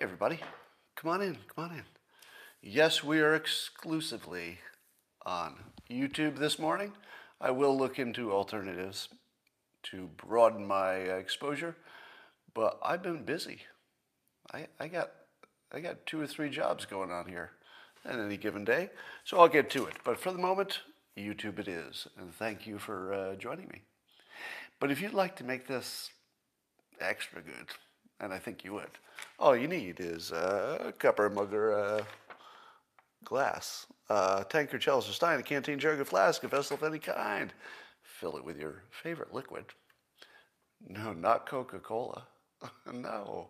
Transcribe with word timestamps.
everybody. 0.00 0.38
Come 0.96 1.10
on 1.10 1.22
in, 1.22 1.36
come 1.54 1.64
on 1.64 1.72
in. 1.72 1.84
Yes, 2.62 3.02
we 3.02 3.20
are 3.20 3.34
exclusively 3.34 4.58
on 5.26 5.56
YouTube 5.90 6.38
this 6.38 6.58
morning. 6.58 6.92
I 7.40 7.50
will 7.50 7.76
look 7.76 7.98
into 7.98 8.32
alternatives 8.32 9.08
to 9.84 10.08
broaden 10.16 10.66
my 10.66 10.94
exposure, 10.94 11.76
but 12.54 12.78
I've 12.84 13.02
been 13.02 13.24
busy. 13.24 13.62
I, 14.52 14.66
I 14.78 14.88
got 14.88 15.10
I 15.72 15.80
got 15.80 16.06
two 16.06 16.20
or 16.20 16.26
three 16.26 16.48
jobs 16.48 16.86
going 16.86 17.10
on 17.10 17.28
here 17.28 17.50
at 18.04 18.18
any 18.18 18.36
given 18.36 18.64
day, 18.64 18.90
so 19.24 19.38
I'll 19.38 19.48
get 19.48 19.68
to 19.70 19.86
it. 19.86 19.94
But 20.04 20.18
for 20.18 20.32
the 20.32 20.38
moment, 20.38 20.80
YouTube 21.16 21.58
it 21.58 21.68
is, 21.68 22.06
and 22.16 22.32
thank 22.34 22.66
you 22.66 22.78
for 22.78 23.12
uh, 23.12 23.34
joining 23.34 23.68
me. 23.68 23.82
But 24.80 24.90
if 24.92 25.02
you'd 25.02 25.12
like 25.12 25.36
to 25.36 25.44
make 25.44 25.66
this 25.66 26.10
extra 27.00 27.42
good, 27.42 27.68
and 28.20 28.32
I 28.32 28.38
think 28.38 28.64
you 28.64 28.74
would, 28.74 28.90
all 29.38 29.56
you 29.56 29.68
need 29.68 30.00
is 30.00 30.32
a 30.32 30.92
cup 30.98 31.18
or 31.18 31.30
mug 31.30 31.52
or 31.52 31.70
a 31.70 32.06
glass, 33.24 33.86
a 34.08 34.44
tankard, 34.48 34.80
chalice, 34.80 35.08
or 35.08 35.12
stein, 35.12 35.38
a 35.38 35.42
canteen, 35.42 35.78
jug, 35.78 36.00
a 36.00 36.04
flask, 36.04 36.42
a 36.44 36.48
vessel 36.48 36.76
of 36.76 36.82
any 36.82 36.98
kind. 36.98 37.52
Fill 38.02 38.36
it 38.36 38.44
with 38.44 38.58
your 38.58 38.82
favorite 38.90 39.32
liquid. 39.32 39.64
No, 40.86 41.12
not 41.12 41.46
Coca 41.46 41.78
Cola. 41.78 42.26
no, 42.92 43.48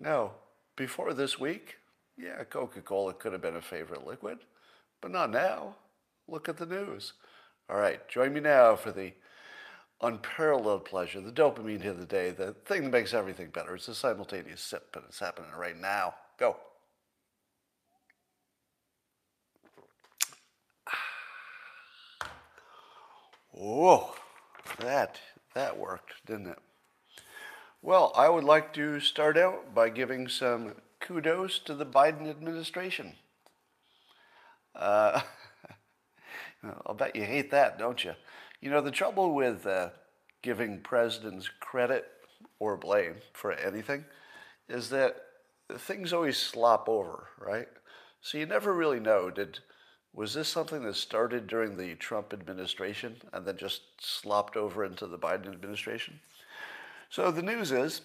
no. 0.00 0.32
Before 0.76 1.14
this 1.14 1.38
week, 1.38 1.76
yeah, 2.16 2.44
Coca 2.44 2.80
Cola 2.80 3.12
could 3.14 3.32
have 3.32 3.42
been 3.42 3.56
a 3.56 3.62
favorite 3.62 4.06
liquid, 4.06 4.38
but 5.00 5.10
not 5.10 5.30
now. 5.30 5.76
Look 6.26 6.48
at 6.48 6.56
the 6.56 6.66
news. 6.66 7.14
All 7.70 7.78
right, 7.78 8.06
join 8.08 8.32
me 8.32 8.40
now 8.40 8.76
for 8.76 8.92
the 8.92 9.12
unparalleled 10.00 10.84
pleasure, 10.84 11.20
the 11.20 11.32
dopamine 11.32 11.82
hit 11.82 11.92
of 11.92 12.00
the 12.00 12.06
day, 12.06 12.30
the 12.30 12.54
thing 12.64 12.84
that 12.84 12.90
makes 12.90 13.14
everything 13.14 13.48
better. 13.48 13.74
It's 13.74 13.88
a 13.88 13.94
simultaneous 13.94 14.60
sip, 14.60 14.94
and 14.94 15.04
it's 15.08 15.18
happening 15.18 15.50
right 15.56 15.76
now. 15.76 16.14
Go. 16.38 16.56
Whoa, 23.50 24.12
that 24.78 25.18
that 25.54 25.76
worked, 25.76 26.12
didn't 26.26 26.46
it? 26.46 26.58
Well, 27.82 28.12
I 28.14 28.28
would 28.28 28.44
like 28.44 28.72
to 28.74 29.00
start 29.00 29.36
out 29.36 29.74
by 29.74 29.88
giving 29.88 30.28
some 30.28 30.74
kudos 31.00 31.58
to 31.60 31.74
the 31.74 31.86
Biden 31.86 32.28
administration. 32.28 33.14
Uh, 34.76 35.20
I'll 36.86 36.94
bet 36.94 37.16
you 37.16 37.24
hate 37.24 37.50
that, 37.50 37.78
don't 37.78 38.04
you? 38.04 38.14
You 38.60 38.70
know, 38.70 38.80
the 38.80 38.90
trouble 38.90 39.34
with 39.34 39.66
uh, 39.66 39.90
giving 40.42 40.80
presidents 40.80 41.48
credit 41.60 42.06
or 42.58 42.76
blame 42.76 43.16
for 43.32 43.52
anything 43.52 44.04
is 44.68 44.90
that 44.90 45.16
things 45.76 46.12
always 46.12 46.36
slop 46.36 46.88
over, 46.88 47.28
right? 47.38 47.68
So 48.20 48.38
you 48.38 48.46
never 48.46 48.72
really 48.72 49.00
know 49.00 49.30
did 49.30 49.60
was 50.14 50.34
this 50.34 50.48
something 50.48 50.82
that 50.82 50.96
started 50.96 51.46
during 51.46 51.76
the 51.76 51.94
Trump 51.94 52.32
administration 52.32 53.16
and 53.32 53.46
then 53.46 53.56
just 53.56 53.82
slopped 54.00 54.56
over 54.56 54.84
into 54.84 55.06
the 55.06 55.18
Biden 55.18 55.52
administration? 55.52 56.18
So 57.10 57.30
the 57.30 57.42
news 57.42 57.70
is 57.70 58.00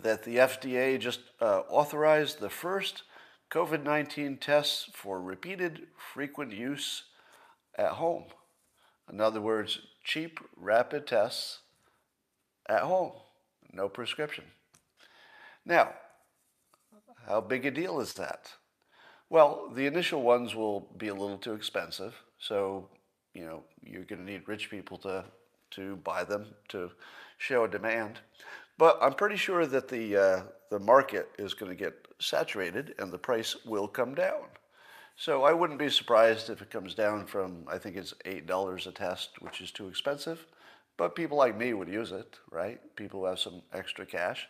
that 0.00 0.22
the 0.24 0.36
FDA 0.36 0.98
just 0.98 1.20
uh, 1.40 1.62
authorized 1.68 2.40
the 2.40 2.48
first 2.48 3.02
COVID 3.50 3.82
19 3.82 4.38
tests 4.38 4.88
for 4.94 5.20
repeated 5.20 5.88
frequent 5.96 6.52
use 6.52 7.02
at 7.76 7.92
home. 7.92 8.24
In 9.10 9.20
other 9.20 9.40
words, 9.40 9.80
cheap, 10.04 10.40
rapid 10.56 11.06
tests 11.06 11.60
at 12.68 12.82
home, 12.82 13.12
no 13.72 13.88
prescription. 13.88 14.44
Now, 15.64 15.92
how 17.26 17.40
big 17.40 17.66
a 17.66 17.70
deal 17.70 18.00
is 18.00 18.14
that? 18.14 18.52
Well, 19.28 19.70
the 19.74 19.86
initial 19.86 20.22
ones 20.22 20.54
will 20.54 20.88
be 20.96 21.08
a 21.08 21.14
little 21.14 21.38
too 21.38 21.54
expensive, 21.54 22.14
so 22.38 22.88
you 23.34 23.44
know 23.44 23.64
you're 23.82 24.04
going 24.04 24.24
to 24.24 24.32
need 24.32 24.48
rich 24.48 24.70
people 24.70 24.98
to 24.98 25.24
to 25.72 25.96
buy 25.96 26.22
them 26.22 26.46
to 26.68 26.90
show 27.38 27.64
a 27.64 27.68
demand. 27.68 28.20
But 28.78 28.98
I'm 29.00 29.14
pretty 29.14 29.36
sure 29.36 29.66
that 29.66 29.88
the 29.88 30.16
uh, 30.16 30.42
the 30.70 30.78
market 30.78 31.28
is 31.38 31.54
going 31.54 31.70
to 31.70 31.76
get 31.76 31.94
saturated 32.20 32.94
and 32.98 33.12
the 33.12 33.18
price 33.18 33.56
will 33.64 33.88
come 33.88 34.14
down. 34.14 34.44
So 35.18 35.44
I 35.44 35.54
wouldn't 35.54 35.78
be 35.78 35.88
surprised 35.88 36.50
if 36.50 36.60
it 36.60 36.70
comes 36.70 36.94
down 36.94 37.26
from 37.26 37.64
I 37.68 37.78
think 37.78 37.96
it's 37.96 38.12
eight 38.26 38.46
dollars 38.46 38.86
a 38.86 38.92
test, 38.92 39.30
which 39.40 39.62
is 39.62 39.72
too 39.72 39.88
expensive. 39.88 40.46
But 40.98 41.14
people 41.14 41.38
like 41.38 41.56
me 41.56 41.72
would 41.72 41.88
use 41.88 42.12
it, 42.12 42.38
right? 42.50 42.80
People 42.96 43.20
who 43.20 43.26
have 43.26 43.38
some 43.38 43.62
extra 43.72 44.04
cash. 44.04 44.46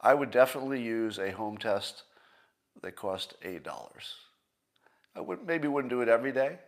I 0.00 0.12
would 0.12 0.30
definitely 0.30 0.82
use 0.82 1.18
a 1.18 1.30
home 1.30 1.56
test 1.56 2.02
that 2.82 2.94
cost 2.96 3.34
eight 3.42 3.62
dollars. 3.62 4.14
I 5.16 5.20
would 5.20 5.46
maybe 5.46 5.66
wouldn't 5.66 5.90
do 5.90 6.02
it 6.02 6.08
every 6.08 6.32
day, 6.32 6.58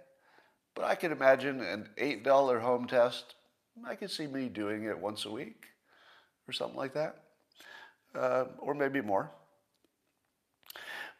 but 0.74 0.86
I 0.86 0.94
could 0.94 1.12
imagine 1.12 1.60
an 1.60 1.90
eight 1.98 2.24
dollar 2.24 2.60
home 2.60 2.86
test. 2.86 3.34
I 3.86 3.94
could 3.94 4.10
see 4.10 4.26
me 4.26 4.48
doing 4.48 4.84
it 4.84 4.98
once 4.98 5.26
a 5.26 5.30
week 5.30 5.66
or 6.48 6.52
something 6.52 6.76
like 6.76 6.94
that, 6.94 7.24
uh, 8.14 8.44
or 8.58 8.72
maybe 8.72 9.02
more. 9.02 9.32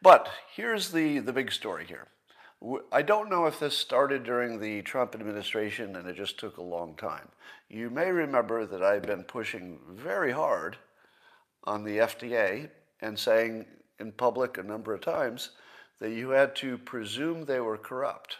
But 0.00 0.28
here's 0.54 0.90
the, 0.90 1.18
the 1.18 1.32
big 1.32 1.50
story 1.50 1.86
here. 1.86 2.08
I 2.92 3.02
don't 3.02 3.28
know 3.28 3.44
if 3.44 3.60
this 3.60 3.76
started 3.76 4.24
during 4.24 4.58
the 4.58 4.80
Trump 4.82 5.14
administration 5.14 5.96
and 5.96 6.08
it 6.08 6.16
just 6.16 6.38
took 6.38 6.56
a 6.56 6.62
long 6.62 6.94
time. 6.96 7.28
You 7.68 7.90
may 7.90 8.10
remember 8.10 8.64
that 8.64 8.82
I've 8.82 9.02
been 9.02 9.24
pushing 9.24 9.78
very 9.90 10.32
hard 10.32 10.78
on 11.64 11.84
the 11.84 11.98
FDA 11.98 12.70
and 13.00 13.18
saying 13.18 13.66
in 13.98 14.12
public 14.12 14.56
a 14.56 14.62
number 14.62 14.94
of 14.94 15.02
times 15.02 15.50
that 16.00 16.12
you 16.12 16.30
had 16.30 16.56
to 16.56 16.78
presume 16.78 17.44
they 17.44 17.60
were 17.60 17.76
corrupt 17.76 18.38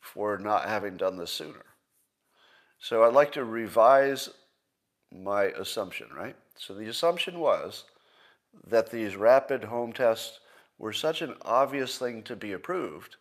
for 0.00 0.38
not 0.38 0.68
having 0.68 0.96
done 0.96 1.18
this 1.18 1.32
sooner. 1.32 1.64
So 2.78 3.04
I'd 3.04 3.12
like 3.12 3.32
to 3.32 3.44
revise 3.44 4.30
my 5.12 5.44
assumption, 5.44 6.08
right? 6.16 6.36
So 6.56 6.74
the 6.74 6.88
assumption 6.88 7.38
was 7.38 7.84
that 8.66 8.90
these 8.90 9.16
rapid 9.16 9.64
home 9.64 9.92
tests 9.92 10.40
were 10.78 10.92
such 10.92 11.22
an 11.22 11.34
obvious 11.42 11.98
thing 11.98 12.22
to 12.22 12.36
be 12.36 12.52
approved. 12.52 13.16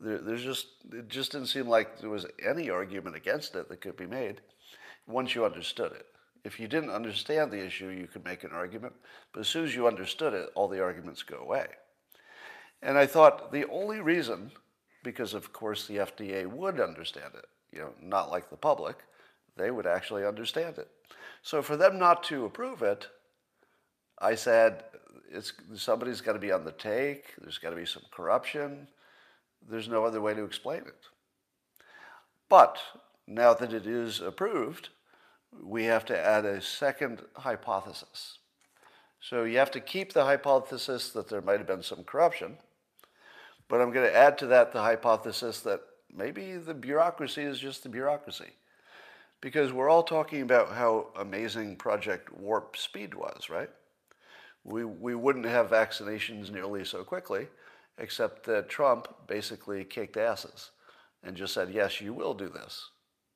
There, 0.00 0.18
there's 0.18 0.44
just 0.44 0.66
it 0.92 1.08
just 1.08 1.32
didn't 1.32 1.48
seem 1.48 1.68
like 1.68 2.00
there 2.00 2.10
was 2.10 2.26
any 2.44 2.70
argument 2.70 3.16
against 3.16 3.54
it 3.54 3.68
that 3.68 3.80
could 3.80 3.96
be 3.96 4.06
made 4.06 4.40
once 5.06 5.34
you 5.34 5.44
understood 5.44 5.92
it. 5.92 6.06
If 6.44 6.60
you 6.60 6.68
didn't 6.68 6.90
understand 6.90 7.50
the 7.50 7.64
issue, 7.64 7.88
you 7.88 8.06
could 8.06 8.24
make 8.24 8.44
an 8.44 8.52
argument, 8.52 8.94
but 9.32 9.40
as 9.40 9.48
soon 9.48 9.64
as 9.64 9.74
you 9.74 9.86
understood 9.86 10.34
it, 10.34 10.50
all 10.54 10.68
the 10.68 10.82
arguments 10.82 11.22
go 11.22 11.38
away. 11.38 11.66
And 12.82 12.96
I 12.96 13.06
thought 13.06 13.50
the 13.50 13.68
only 13.68 14.00
reason, 14.00 14.52
because 15.02 15.34
of 15.34 15.52
course 15.52 15.86
the 15.86 15.96
FDA 15.96 16.46
would 16.46 16.80
understand 16.80 17.32
it, 17.34 17.46
you 17.72 17.80
know, 17.80 17.92
not 18.00 18.30
like 18.30 18.50
the 18.50 18.56
public, 18.56 18.96
they 19.56 19.70
would 19.70 19.86
actually 19.86 20.24
understand 20.24 20.78
it. 20.78 20.88
So 21.42 21.60
for 21.60 21.76
them 21.76 21.98
not 21.98 22.22
to 22.24 22.44
approve 22.44 22.82
it, 22.82 23.08
I 24.20 24.34
said, 24.34 24.84
it's, 25.30 25.52
somebody's 25.74 26.20
got 26.20 26.32
to 26.32 26.38
be 26.38 26.52
on 26.52 26.64
the 26.64 26.72
take, 26.72 27.34
there's 27.40 27.58
got 27.58 27.70
to 27.70 27.76
be 27.76 27.86
some 27.86 28.02
corruption, 28.10 28.88
there's 29.68 29.88
no 29.88 30.04
other 30.04 30.20
way 30.20 30.34
to 30.34 30.44
explain 30.44 30.80
it. 30.80 31.06
But 32.48 32.78
now 33.26 33.54
that 33.54 33.72
it 33.72 33.86
is 33.86 34.20
approved, 34.20 34.88
we 35.62 35.84
have 35.84 36.04
to 36.06 36.18
add 36.18 36.44
a 36.44 36.60
second 36.60 37.22
hypothesis. 37.36 38.38
So 39.20 39.44
you 39.44 39.58
have 39.58 39.70
to 39.72 39.80
keep 39.80 40.12
the 40.12 40.24
hypothesis 40.24 41.10
that 41.10 41.28
there 41.28 41.40
might 41.40 41.58
have 41.58 41.66
been 41.66 41.82
some 41.82 42.04
corruption, 42.04 42.58
but 43.68 43.80
I'm 43.80 43.92
going 43.92 44.08
to 44.08 44.16
add 44.16 44.38
to 44.38 44.46
that 44.46 44.72
the 44.72 44.82
hypothesis 44.82 45.60
that 45.60 45.80
maybe 46.14 46.56
the 46.56 46.74
bureaucracy 46.74 47.42
is 47.42 47.58
just 47.58 47.82
the 47.82 47.88
bureaucracy. 47.88 48.52
Because 49.40 49.72
we're 49.72 49.90
all 49.90 50.02
talking 50.02 50.42
about 50.42 50.72
how 50.72 51.08
amazing 51.16 51.76
Project 51.76 52.32
Warp 52.32 52.76
Speed 52.76 53.14
was, 53.14 53.48
right? 53.48 53.70
We, 54.64 54.84
we 54.84 55.14
wouldn't 55.14 55.46
have 55.46 55.70
vaccinations 55.70 56.50
nearly 56.50 56.84
so 56.84 57.04
quickly, 57.04 57.46
except 57.98 58.44
that 58.46 58.68
Trump 58.68 59.08
basically 59.26 59.84
kicked 59.84 60.16
asses 60.16 60.70
and 61.22 61.36
just 61.36 61.54
said, 61.54 61.70
yes, 61.72 62.00
you 62.00 62.12
will 62.12 62.34
do 62.34 62.48
this. 62.48 62.90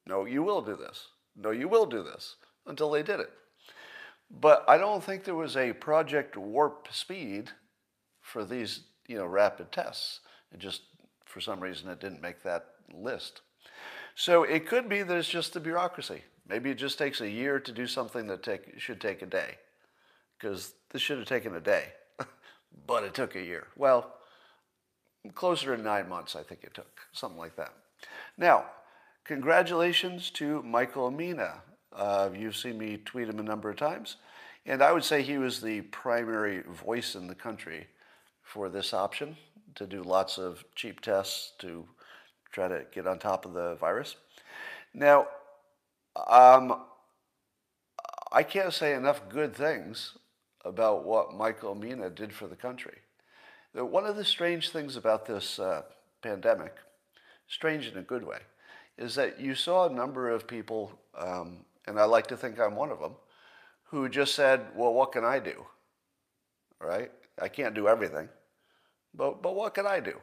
No, 0.06 0.24
you 0.24 0.42
will 0.42 0.62
do 0.62 0.76
this 0.76 1.08
no, 1.36 1.50
you 1.50 1.68
will 1.68 1.86
do 1.86 2.02
this 2.02 2.36
until 2.66 2.90
they 2.90 3.02
did 3.02 3.20
it. 3.20 3.30
But 4.30 4.64
I 4.68 4.78
don't 4.78 5.02
think 5.02 5.24
there 5.24 5.34
was 5.34 5.56
a 5.56 5.72
Project 5.72 6.36
Warp 6.36 6.88
Speed 6.90 7.50
for 8.20 8.44
these, 8.44 8.80
you 9.06 9.16
know, 9.16 9.26
rapid 9.26 9.72
tests. 9.72 10.20
It 10.52 10.58
just, 10.58 10.82
for 11.24 11.40
some 11.40 11.60
reason, 11.60 11.88
it 11.90 12.00
didn't 12.00 12.22
make 12.22 12.42
that 12.42 12.66
list. 12.94 13.42
So 14.14 14.42
it 14.42 14.66
could 14.66 14.88
be 14.88 15.02
that 15.02 15.16
it's 15.16 15.28
just 15.28 15.52
the 15.52 15.60
bureaucracy. 15.60 16.22
Maybe 16.48 16.70
it 16.70 16.78
just 16.78 16.98
takes 16.98 17.20
a 17.20 17.28
year 17.28 17.60
to 17.60 17.72
do 17.72 17.86
something 17.86 18.26
that 18.26 18.42
take, 18.42 18.78
should 18.78 19.00
take 19.00 19.22
a 19.22 19.26
day, 19.26 19.58
because 20.38 20.74
this 20.90 21.00
should 21.00 21.18
have 21.18 21.28
taken 21.28 21.54
a 21.54 21.60
day, 21.60 21.84
but 22.86 23.04
it 23.04 23.14
took 23.14 23.36
a 23.36 23.42
year. 23.42 23.68
Well, 23.76 24.14
closer 25.34 25.76
to 25.76 25.82
nine 25.82 26.08
months, 26.08 26.36
I 26.36 26.42
think 26.42 26.64
it 26.64 26.74
took, 26.74 27.00
something 27.12 27.38
like 27.38 27.56
that. 27.56 27.72
Now, 28.36 28.64
Congratulations 29.24 30.30
to 30.30 30.62
Michael 30.64 31.12
Mina. 31.12 31.62
Uh, 31.94 32.30
you've 32.36 32.56
seen 32.56 32.76
me 32.76 32.96
tweet 32.96 33.28
him 33.28 33.38
a 33.38 33.42
number 33.42 33.70
of 33.70 33.76
times. 33.76 34.16
And 34.66 34.82
I 34.82 34.90
would 34.90 35.04
say 35.04 35.22
he 35.22 35.38
was 35.38 35.60
the 35.60 35.82
primary 35.82 36.62
voice 36.62 37.14
in 37.14 37.28
the 37.28 37.34
country 37.34 37.86
for 38.42 38.68
this 38.68 38.92
option 38.92 39.36
to 39.76 39.86
do 39.86 40.02
lots 40.02 40.38
of 40.38 40.64
cheap 40.74 41.00
tests 41.00 41.52
to 41.60 41.86
try 42.50 42.66
to 42.66 42.84
get 42.92 43.06
on 43.06 43.20
top 43.20 43.46
of 43.46 43.52
the 43.52 43.76
virus. 43.76 44.16
Now, 44.92 45.28
um, 46.28 46.82
I 48.32 48.42
can't 48.42 48.72
say 48.72 48.94
enough 48.94 49.28
good 49.28 49.54
things 49.54 50.16
about 50.64 51.04
what 51.04 51.32
Michael 51.32 51.76
Mina 51.76 52.10
did 52.10 52.32
for 52.32 52.48
the 52.48 52.56
country. 52.56 52.98
One 53.74 54.04
of 54.04 54.16
the 54.16 54.24
strange 54.24 54.68
things 54.68 54.96
about 54.96 55.24
this 55.24 55.58
uh, 55.58 55.82
pandemic, 56.22 56.76
strange 57.48 57.86
in 57.88 57.96
a 57.96 58.02
good 58.02 58.22
way, 58.22 58.38
is 58.98 59.14
that 59.14 59.40
you 59.40 59.54
saw 59.54 59.88
a 59.88 59.92
number 59.92 60.28
of 60.28 60.46
people, 60.46 60.92
um, 61.18 61.64
and 61.86 61.98
I 61.98 62.04
like 62.04 62.26
to 62.28 62.36
think 62.36 62.60
I'm 62.60 62.76
one 62.76 62.90
of 62.90 63.00
them, 63.00 63.14
who 63.84 64.10
just 64.10 64.34
said, 64.34 64.66
well, 64.76 64.92
what 64.92 65.12
can 65.12 65.24
I 65.24 65.38
do? 65.38 65.64
Right? 66.80 67.10
I 67.40 67.48
can't 67.48 67.74
do 67.74 67.88
everything, 67.88 68.28
but, 69.14 69.42
but 69.42 69.54
what 69.54 69.74
can 69.74 69.86
I 69.86 70.00
do? 70.00 70.18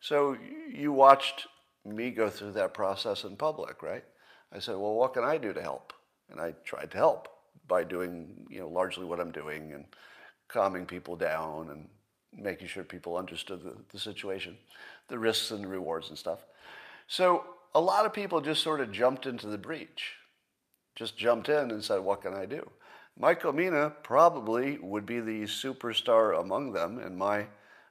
So 0.00 0.36
you 0.68 0.92
watched 0.92 1.46
me 1.84 2.10
go 2.10 2.28
through 2.28 2.52
that 2.52 2.74
process 2.74 3.22
in 3.22 3.36
public, 3.36 3.80
right? 3.80 4.04
I 4.52 4.58
said, 4.58 4.76
well, 4.76 4.94
what 4.94 5.14
can 5.14 5.22
I 5.22 5.38
do 5.38 5.52
to 5.52 5.62
help? 5.62 5.92
And 6.30 6.40
I 6.40 6.54
tried 6.64 6.90
to 6.90 6.96
help 6.96 7.28
by 7.68 7.84
doing, 7.84 8.46
you 8.50 8.58
know, 8.58 8.68
largely 8.68 9.04
what 9.04 9.20
I'm 9.20 9.30
doing 9.30 9.72
and 9.72 9.84
calming 10.48 10.84
people 10.84 11.14
down 11.14 11.70
and 11.70 11.88
making 12.36 12.68
sure 12.68 12.84
people 12.84 13.16
understood 13.16 13.62
the, 13.62 13.74
the 13.92 13.98
situation, 13.98 14.56
the 15.08 15.18
risks 15.18 15.50
and 15.50 15.64
the 15.64 15.68
rewards 15.68 16.08
and 16.08 16.18
stuff. 16.18 16.40
So 17.08 17.44
a 17.74 17.80
lot 17.80 18.06
of 18.06 18.12
people 18.12 18.40
just 18.40 18.62
sort 18.62 18.80
of 18.80 18.92
jumped 18.92 19.26
into 19.26 19.46
the 19.46 19.58
breach, 19.58 20.14
just 20.94 21.16
jumped 21.16 21.48
in 21.48 21.70
and 21.70 21.82
said, 21.82 22.00
what 22.00 22.22
can 22.22 22.34
I 22.34 22.46
do? 22.46 22.68
Michael 23.18 23.52
Mina 23.52 23.92
probably 24.02 24.78
would 24.78 25.06
be 25.06 25.20
the 25.20 25.42
superstar 25.44 26.38
among 26.38 26.72
them, 26.72 26.98
in 26.98 27.16
my 27.16 27.46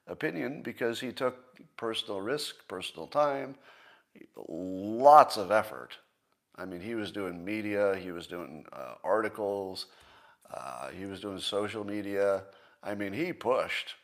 opinion, 0.07 0.61
because 0.61 0.99
he 0.99 1.11
took 1.11 1.35
personal 1.77 2.21
risk, 2.21 2.55
personal 2.67 3.07
time, 3.07 3.55
lots 4.47 5.37
of 5.37 5.51
effort 5.51 5.97
I 6.57 6.65
mean, 6.65 6.79
he 6.79 6.95
was 6.95 7.11
doing 7.11 7.43
media, 7.43 7.95
he 7.95 8.11
was 8.11 8.27
doing 8.27 8.65
uh, 8.71 8.95
articles, 9.03 9.87
uh, 10.53 10.89
he 10.89 11.05
was 11.05 11.19
doing 11.19 11.39
social 11.39 11.83
media. 11.83 12.43
I 12.81 12.95
mean, 12.95 13.11
he 13.11 13.33
pushed 13.33 13.95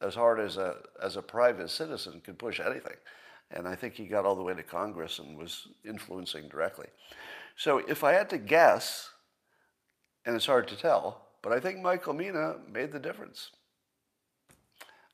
as 0.00 0.14
hard 0.14 0.40
as 0.40 0.56
a, 0.56 0.76
as 1.02 1.16
a 1.16 1.22
private 1.22 1.70
citizen 1.70 2.20
could 2.24 2.38
push 2.38 2.60
anything. 2.60 2.96
And 3.50 3.66
I 3.66 3.74
think 3.74 3.94
he 3.94 4.06
got 4.06 4.24
all 4.24 4.36
the 4.36 4.42
way 4.42 4.54
to 4.54 4.62
Congress 4.62 5.18
and 5.18 5.36
was 5.36 5.68
influencing 5.84 6.48
directly. 6.48 6.86
So 7.56 7.78
if 7.78 8.04
I 8.04 8.12
had 8.12 8.30
to 8.30 8.38
guess, 8.38 9.10
and 10.24 10.36
it's 10.36 10.46
hard 10.46 10.68
to 10.68 10.76
tell, 10.76 11.26
but 11.42 11.52
I 11.52 11.60
think 11.60 11.80
Michael 11.80 12.14
Mina 12.14 12.56
made 12.70 12.92
the 12.92 12.98
difference. 12.98 13.50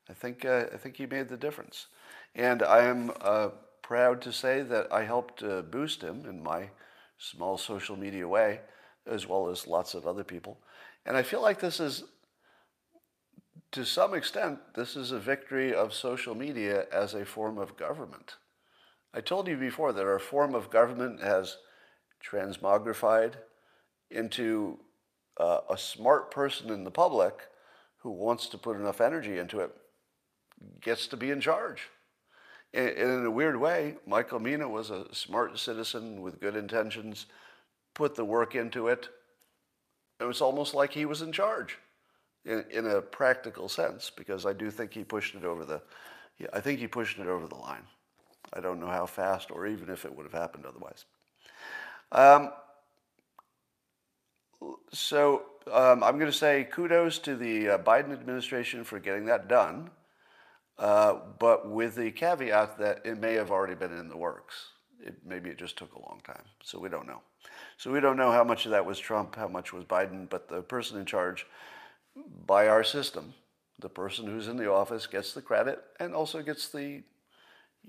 I 0.09 0.13
think, 0.13 0.45
uh, 0.45 0.65
I 0.73 0.77
think 0.77 0.97
he 0.97 1.05
made 1.05 1.29
the 1.29 1.37
difference. 1.37 1.87
And 2.35 2.61
I 2.61 2.85
am 2.85 3.11
uh, 3.21 3.49
proud 3.81 4.21
to 4.23 4.33
say 4.33 4.61
that 4.61 4.91
I 4.91 5.05
helped 5.05 5.41
uh, 5.41 5.61
boost 5.61 6.01
him 6.01 6.25
in 6.27 6.43
my 6.43 6.69
small 7.17 7.57
social 7.57 7.95
media 7.95 8.27
way, 8.27 8.59
as 9.07 9.27
well 9.27 9.49
as 9.49 9.67
lots 9.67 9.93
of 9.93 10.05
other 10.05 10.23
people. 10.23 10.59
And 11.05 11.15
I 11.15 11.23
feel 11.23 11.41
like 11.41 11.59
this 11.59 11.79
is, 11.79 12.03
to 13.71 13.85
some 13.85 14.13
extent, 14.13 14.59
this 14.75 14.95
is 14.95 15.11
a 15.11 15.19
victory 15.19 15.73
of 15.73 15.93
social 15.93 16.35
media 16.35 16.85
as 16.91 17.13
a 17.13 17.25
form 17.25 17.57
of 17.57 17.77
government. 17.77 18.35
I 19.13 19.21
told 19.21 19.47
you 19.47 19.57
before 19.57 19.93
that 19.93 20.05
our 20.05 20.19
form 20.19 20.55
of 20.55 20.69
government 20.69 21.21
has 21.21 21.57
transmogrified 22.23 23.33
into 24.09 24.79
uh, 25.37 25.59
a 25.69 25.77
smart 25.77 26.31
person 26.31 26.69
in 26.69 26.83
the 26.83 26.91
public 26.91 27.41
who 27.97 28.11
wants 28.11 28.47
to 28.47 28.57
put 28.57 28.77
enough 28.77 29.01
energy 29.01 29.37
into 29.37 29.59
it 29.59 29.71
gets 30.81 31.07
to 31.07 31.17
be 31.17 31.31
in 31.31 31.41
charge 31.41 31.89
And 32.73 32.89
in 32.89 33.25
a 33.25 33.31
weird 33.31 33.57
way, 33.57 33.95
Michael 34.05 34.39
Mina 34.39 34.67
was 34.67 34.89
a 34.89 35.13
smart 35.13 35.57
citizen 35.59 36.21
with 36.21 36.39
good 36.39 36.55
intentions, 36.55 37.25
put 37.93 38.15
the 38.15 38.25
work 38.25 38.55
into 38.55 38.87
it. 38.87 39.09
It 40.19 40.25
was 40.25 40.41
almost 40.41 40.73
like 40.73 40.91
he 40.93 41.05
was 41.05 41.21
in 41.21 41.31
charge 41.31 41.77
in, 42.45 42.63
in 42.69 42.87
a 42.87 43.01
practical 43.01 43.67
sense, 43.67 44.11
because 44.15 44.45
I 44.45 44.53
do 44.53 44.71
think 44.71 44.93
he 44.93 45.03
pushed 45.03 45.35
it 45.35 45.43
over 45.43 45.65
the, 45.65 45.81
I 46.53 46.59
think 46.59 46.79
he 46.79 46.87
pushed 46.87 47.19
it 47.19 47.27
over 47.27 47.47
the 47.47 47.55
line. 47.55 47.83
I 48.53 48.61
don't 48.61 48.79
know 48.79 48.87
how 48.87 49.05
fast 49.05 49.51
or 49.51 49.67
even 49.67 49.89
if 49.89 50.05
it 50.05 50.15
would 50.15 50.23
have 50.23 50.33
happened 50.33 50.65
otherwise. 50.65 51.05
Um, 52.11 52.51
so 54.91 55.43
um, 55.71 56.03
I'm 56.03 56.17
going 56.19 56.31
to 56.31 56.37
say 56.37 56.67
kudos 56.71 57.19
to 57.19 57.35
the 57.35 57.69
uh, 57.69 57.77
Biden 57.79 58.13
administration 58.13 58.83
for 58.83 58.99
getting 58.99 59.25
that 59.25 59.47
done. 59.47 59.89
Uh, 60.77 61.19
but 61.39 61.69
with 61.69 61.95
the 61.95 62.11
caveat 62.11 62.77
that 62.77 63.01
it 63.05 63.17
may 63.17 63.33
have 63.33 63.49
already 63.49 63.75
been 63.75 63.97
in 63.97 64.09
the 64.09 64.17
works. 64.17 64.71
It, 64.99 65.15
maybe 65.25 65.49
it 65.49 65.57
just 65.57 65.77
took 65.77 65.93
a 65.93 66.01
long 66.01 66.21
time, 66.25 66.43
so 66.63 66.79
we 66.79 66.89
don't 66.89 67.07
know. 67.07 67.21
So 67.77 67.91
we 67.91 67.99
don't 67.99 68.17
know 68.17 68.31
how 68.31 68.43
much 68.43 68.65
of 68.65 68.71
that 68.71 68.85
was 68.85 68.99
Trump, 68.99 69.35
how 69.35 69.47
much 69.47 69.71
was 69.71 69.85
Biden, 69.85 70.29
but 70.29 70.49
the 70.49 70.61
person 70.61 70.99
in 70.99 71.05
charge 71.05 71.45
by 72.45 72.67
our 72.67 72.83
system, 72.83 73.33
the 73.79 73.89
person 73.89 74.25
who's 74.25 74.47
in 74.47 74.57
the 74.57 74.71
office 74.71 75.07
gets 75.07 75.33
the 75.33 75.41
credit 75.41 75.83
and 75.99 76.13
also 76.13 76.41
gets 76.41 76.69
the, 76.69 77.03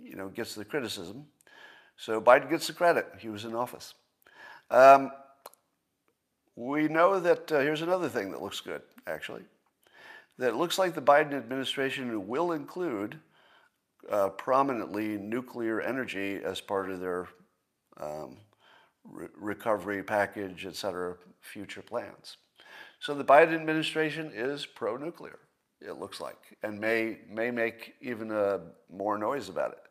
you 0.02 0.16
know, 0.16 0.28
gets 0.28 0.54
the 0.54 0.64
criticism. 0.64 1.26
So 1.96 2.20
Biden 2.20 2.50
gets 2.50 2.66
the 2.66 2.72
credit. 2.72 3.06
He 3.18 3.28
was 3.28 3.44
in 3.44 3.54
office. 3.54 3.94
Um, 4.70 5.10
we 6.56 6.88
know 6.88 7.20
that 7.20 7.52
uh, 7.52 7.60
here's 7.60 7.82
another 7.82 8.08
thing 8.08 8.30
that 8.32 8.42
looks 8.42 8.60
good, 8.60 8.82
actually 9.06 9.42
that 10.38 10.50
it 10.50 10.56
looks 10.56 10.78
like 10.78 10.94
the 10.94 11.02
Biden 11.02 11.32
administration 11.32 12.28
will 12.28 12.52
include 12.52 13.18
uh, 14.10 14.28
prominently 14.30 15.16
nuclear 15.16 15.80
energy 15.80 16.40
as 16.44 16.60
part 16.60 16.90
of 16.90 17.00
their 17.00 17.28
um, 17.98 18.36
re- 19.04 19.28
recovery 19.36 20.02
package, 20.02 20.66
et 20.66 20.76
cetera, 20.76 21.16
future 21.40 21.82
plans. 21.82 22.36
So 23.06 23.14
the 23.14 23.24
Biden 23.24 23.54
administration 23.54 24.32
is 24.34 24.66
pro 24.66 24.96
nuclear, 24.96 25.38
it 25.80 26.00
looks 26.00 26.20
like, 26.20 26.58
and 26.64 26.80
may, 26.80 27.18
may 27.30 27.52
make 27.52 27.94
even 28.00 28.32
uh, 28.32 28.58
more 28.92 29.16
noise 29.16 29.48
about 29.48 29.70
it. 29.70 29.82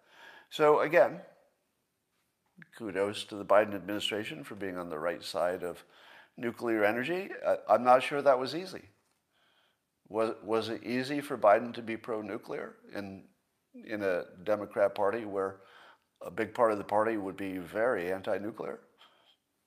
So 0.50 0.82
again, 0.82 1.22
kudos 2.78 3.24
to 3.24 3.38
the 3.38 3.46
Biden 3.46 3.74
administration 3.74 4.44
for 4.44 4.56
being 4.56 4.78
on 4.78 4.90
the 4.90 5.00
right 5.00 5.24
side 5.24 5.64
of 5.64 5.82
nuclear 6.36 6.84
energy. 6.84 7.30
I'm 7.70 7.86
not 7.86 8.04
sure 8.04 8.22
that 8.22 8.38
was 8.38 8.54
easy. 8.54 8.82
Was, 10.10 10.34
was 10.44 10.68
it 10.68 10.84
easy 10.84 11.22
for 11.22 11.38
Biden 11.38 11.74
to 11.76 11.82
be 11.82 11.96
pro 11.96 12.22
nuclear 12.22 12.76
in, 12.94 13.24
in 13.88 14.04
a 14.04 14.24
Democrat 14.44 14.94
Party 14.94 15.24
where 15.24 15.62
a 16.22 16.30
big 16.30 16.54
part 16.54 16.74
of 16.74 16.78
the 16.78 16.84
party 16.84 17.16
would 17.16 17.38
be 17.38 17.60
very 17.60 18.12
anti 18.12 18.38
nuclear? 18.40 18.82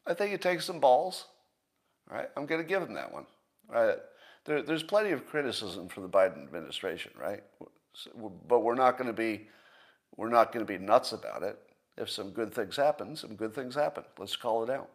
I 0.06 0.12
think 0.12 0.34
it 0.34 0.42
takes 0.42 0.66
some 0.66 0.80
balls. 0.80 1.24
Right? 2.10 2.28
I'm 2.36 2.44
going 2.44 2.60
to 2.60 2.66
give 2.66 2.82
him 2.82 2.92
that 2.94 3.12
one. 3.12 3.24
Right? 3.68 3.96
There, 4.44 4.62
there's 4.62 4.82
plenty 4.82 5.10
of 5.10 5.26
criticism 5.26 5.88
for 5.88 6.00
the 6.00 6.08
Biden 6.08 6.42
administration, 6.42 7.12
right? 7.20 7.42
But 8.48 8.60
we're 8.60 8.74
not 8.74 8.96
going 8.96 9.08
to 9.08 9.12
be 9.12 9.48
we're 10.16 10.30
not 10.30 10.52
going 10.52 10.66
to 10.66 10.72
be 10.72 10.82
nuts 10.82 11.12
about 11.12 11.42
it. 11.42 11.58
If 11.96 12.10
some 12.10 12.30
good 12.30 12.52
things 12.52 12.76
happen, 12.76 13.14
some 13.14 13.34
good 13.34 13.54
things 13.54 13.74
happen. 13.74 14.04
Let's 14.18 14.36
call 14.36 14.64
it 14.64 14.70
out. 14.70 14.88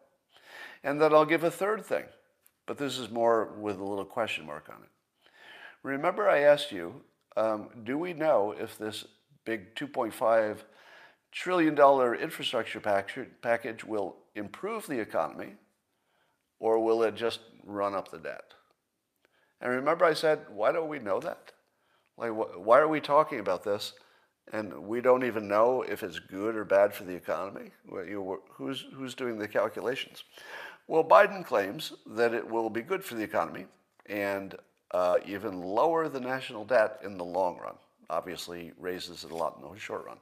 And 0.84 1.00
then 1.02 1.14
I'll 1.14 1.26
give 1.26 1.44
a 1.44 1.52
third 1.52 1.86
thing, 1.86 2.06
but 2.66 2.78
this 2.78 2.98
is 2.98 3.10
more 3.10 3.54
with 3.58 3.80
a 3.80 3.84
little 3.84 4.06
question 4.06 4.46
mark 4.46 4.70
on 4.70 4.84
it. 4.84 4.90
Remember, 5.82 6.30
I 6.30 6.40
asked 6.40 6.72
you, 6.72 7.02
um, 7.36 7.70
do 7.84 7.98
we 7.98 8.14
know 8.14 8.54
if 8.58 8.78
this 8.78 9.06
big 9.46 9.76
$2.5 9.76 10.58
trillion 11.32 11.78
infrastructure 12.22 12.80
package 13.42 13.84
will 13.84 14.16
improve 14.36 14.88
the 14.88 15.00
economy 15.00 15.54
or 16.60 16.80
will 16.80 17.04
it 17.04 17.16
just 17.16 17.40
run 17.66 17.94
up 17.94 18.12
the 18.12 18.20
debt? 18.20 18.54
And 19.64 19.72
remember, 19.72 20.04
I 20.04 20.14
said, 20.14 20.42
why 20.50 20.74
don't 20.74 20.90
we 20.90 21.00
know 21.00 21.22
that? 21.22 21.54
Like, 22.18 22.32
wh- 22.32 22.60
why 22.60 22.80
are 22.80 22.88
we 22.88 23.00
talking 23.00 23.40
about 23.40 23.64
this 23.64 23.94
and 24.52 24.86
we 24.86 25.00
don't 25.00 25.24
even 25.24 25.48
know 25.48 25.84
if 25.84 26.04
it's 26.04 26.20
good 26.20 26.58
or 26.58 26.66
bad 26.66 26.94
for 26.94 27.06
the 27.06 27.16
economy? 27.16 27.72
who's, 27.88 28.86
who's 28.94 29.16
doing 29.16 29.40
the 29.40 29.48
calculations? 29.48 30.26
Well, 30.88 31.06
Biden 31.06 31.46
claims 31.46 31.94
that 32.08 32.34
it 32.34 32.48
will 32.48 32.70
be 32.70 32.82
good 32.82 33.06
for 33.06 33.16
the 33.16 33.24
economy 33.24 33.66
and 34.06 34.54
uh, 34.92 35.16
even 35.26 35.62
lower 35.62 36.10
the 36.10 36.20
national 36.20 36.66
debt 36.66 37.00
in 37.02 37.18
the 37.18 37.24
long 37.24 37.58
run. 37.58 37.76
Obviously, 38.10 38.74
raises 38.78 39.24
it 39.24 39.32
a 39.32 39.36
lot 39.36 39.58
in 39.58 39.74
the 39.74 39.80
short 39.80 40.06
run. 40.06 40.18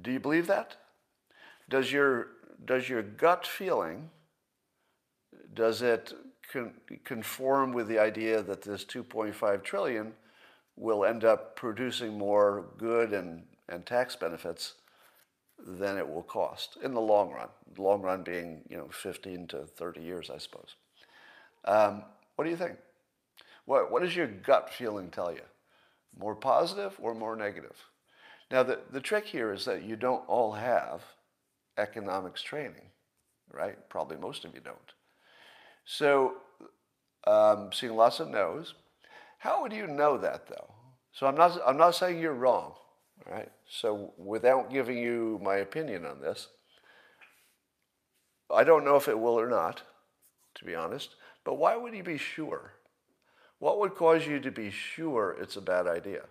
Do 0.00 0.12
you 0.12 0.20
believe 0.20 0.46
that? 0.46 0.76
Does 1.68 1.90
your 1.90 2.28
does 2.64 2.88
your 2.88 3.02
gut 3.02 3.46
feeling 3.46 4.10
does 5.54 5.82
it 5.82 6.12
con- 6.52 6.74
conform 7.04 7.72
with 7.72 7.88
the 7.88 7.98
idea 7.98 8.42
that 8.42 8.62
this 8.62 8.84
2.5 8.84 9.62
trillion 9.62 10.12
will 10.76 11.04
end 11.04 11.24
up 11.24 11.56
producing 11.56 12.18
more 12.18 12.66
good 12.78 13.12
and, 13.12 13.44
and 13.68 13.86
tax 13.86 14.16
benefits 14.16 14.74
than 15.58 15.96
it 15.98 16.08
will 16.08 16.22
cost 16.22 16.76
in 16.82 16.94
the 16.94 17.00
long 17.00 17.30
run? 17.32 17.48
Long 17.78 18.02
run 18.02 18.22
being 18.22 18.62
you 18.68 18.76
know 18.76 18.88
15 18.90 19.46
to 19.48 19.66
30 19.66 20.00
years, 20.02 20.30
I 20.30 20.38
suppose. 20.38 20.74
Um, 21.64 22.04
What 22.36 22.44
do 22.44 22.50
you 22.50 22.56
think? 22.56 22.76
What, 23.66 23.90
what 23.90 24.02
does 24.02 24.14
your 24.16 24.26
gut 24.26 24.70
feeling 24.70 25.10
tell 25.10 25.32
you? 25.32 25.42
More 26.18 26.34
positive 26.34 26.94
or 27.00 27.14
more 27.14 27.36
negative? 27.36 27.76
Now, 28.50 28.62
the, 28.62 28.80
the 28.92 29.00
trick 29.00 29.26
here 29.26 29.52
is 29.52 29.64
that 29.64 29.84
you 29.84 29.96
don't 29.96 30.28
all 30.28 30.52
have 30.52 31.02
economics 31.78 32.42
training, 32.42 32.90
right? 33.50 33.76
Probably 33.88 34.16
most 34.16 34.44
of 34.44 34.54
you 34.54 34.60
don't. 34.60 34.93
So, 35.84 36.34
um, 37.26 37.70
seeing 37.72 37.94
lots 37.94 38.20
of 38.20 38.28
no's. 38.28 38.74
How 39.38 39.62
would 39.62 39.72
you 39.72 39.86
know 39.86 40.16
that, 40.18 40.48
though? 40.48 40.72
So, 41.12 41.26
I'm 41.26 41.36
not, 41.36 41.58
I'm 41.66 41.76
not 41.76 41.94
saying 41.94 42.18
you're 42.18 42.34
wrong, 42.34 42.74
right? 43.30 43.50
So, 43.68 44.12
without 44.16 44.70
giving 44.70 44.98
you 44.98 45.40
my 45.42 45.56
opinion 45.56 46.06
on 46.06 46.20
this, 46.20 46.48
I 48.52 48.64
don't 48.64 48.84
know 48.84 48.96
if 48.96 49.08
it 49.08 49.18
will 49.18 49.38
or 49.38 49.48
not, 49.48 49.82
to 50.56 50.64
be 50.64 50.74
honest, 50.74 51.16
but 51.44 51.54
why 51.54 51.76
would 51.76 51.94
you 51.94 52.02
be 52.02 52.18
sure? 52.18 52.72
What 53.58 53.78
would 53.80 53.94
cause 53.94 54.26
you 54.26 54.40
to 54.40 54.50
be 54.50 54.70
sure 54.70 55.36
it's 55.40 55.56
a 55.56 55.60
bad 55.62 55.86
idea? 55.86 56.22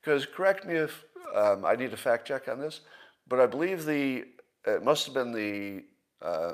Because 0.00 0.26
correct 0.26 0.66
me 0.66 0.74
if 0.74 1.04
um, 1.34 1.64
I 1.64 1.76
need 1.76 1.92
a 1.92 1.96
fact 1.96 2.26
check 2.26 2.48
on 2.48 2.60
this, 2.60 2.80
but 3.28 3.40
I 3.40 3.46
believe 3.46 3.84
the 3.84 4.24
it 4.66 4.84
must 4.84 5.06
have 5.06 5.14
been 5.14 5.32
the 5.32 5.84
uh, 6.20 6.52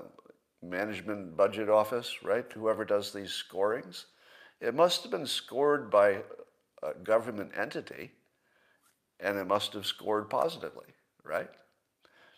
management 0.63 1.37
budget 1.37 1.69
office, 1.69 2.17
right? 2.23 2.45
Whoever 2.53 2.85
does 2.85 3.13
these 3.13 3.33
scorings, 3.33 4.07
it 4.61 4.75
must 4.75 5.03
have 5.03 5.13
been 5.13 5.27
scored 5.27 5.91
by 5.91 6.23
a 6.83 6.95
government 7.03 7.53
entity, 7.57 8.13
and 9.21 9.39
it 9.39 9.47
must 9.47 9.73
have 9.73 9.87
scored 9.87 10.31
positively, 10.31 10.87
right? 11.25 11.51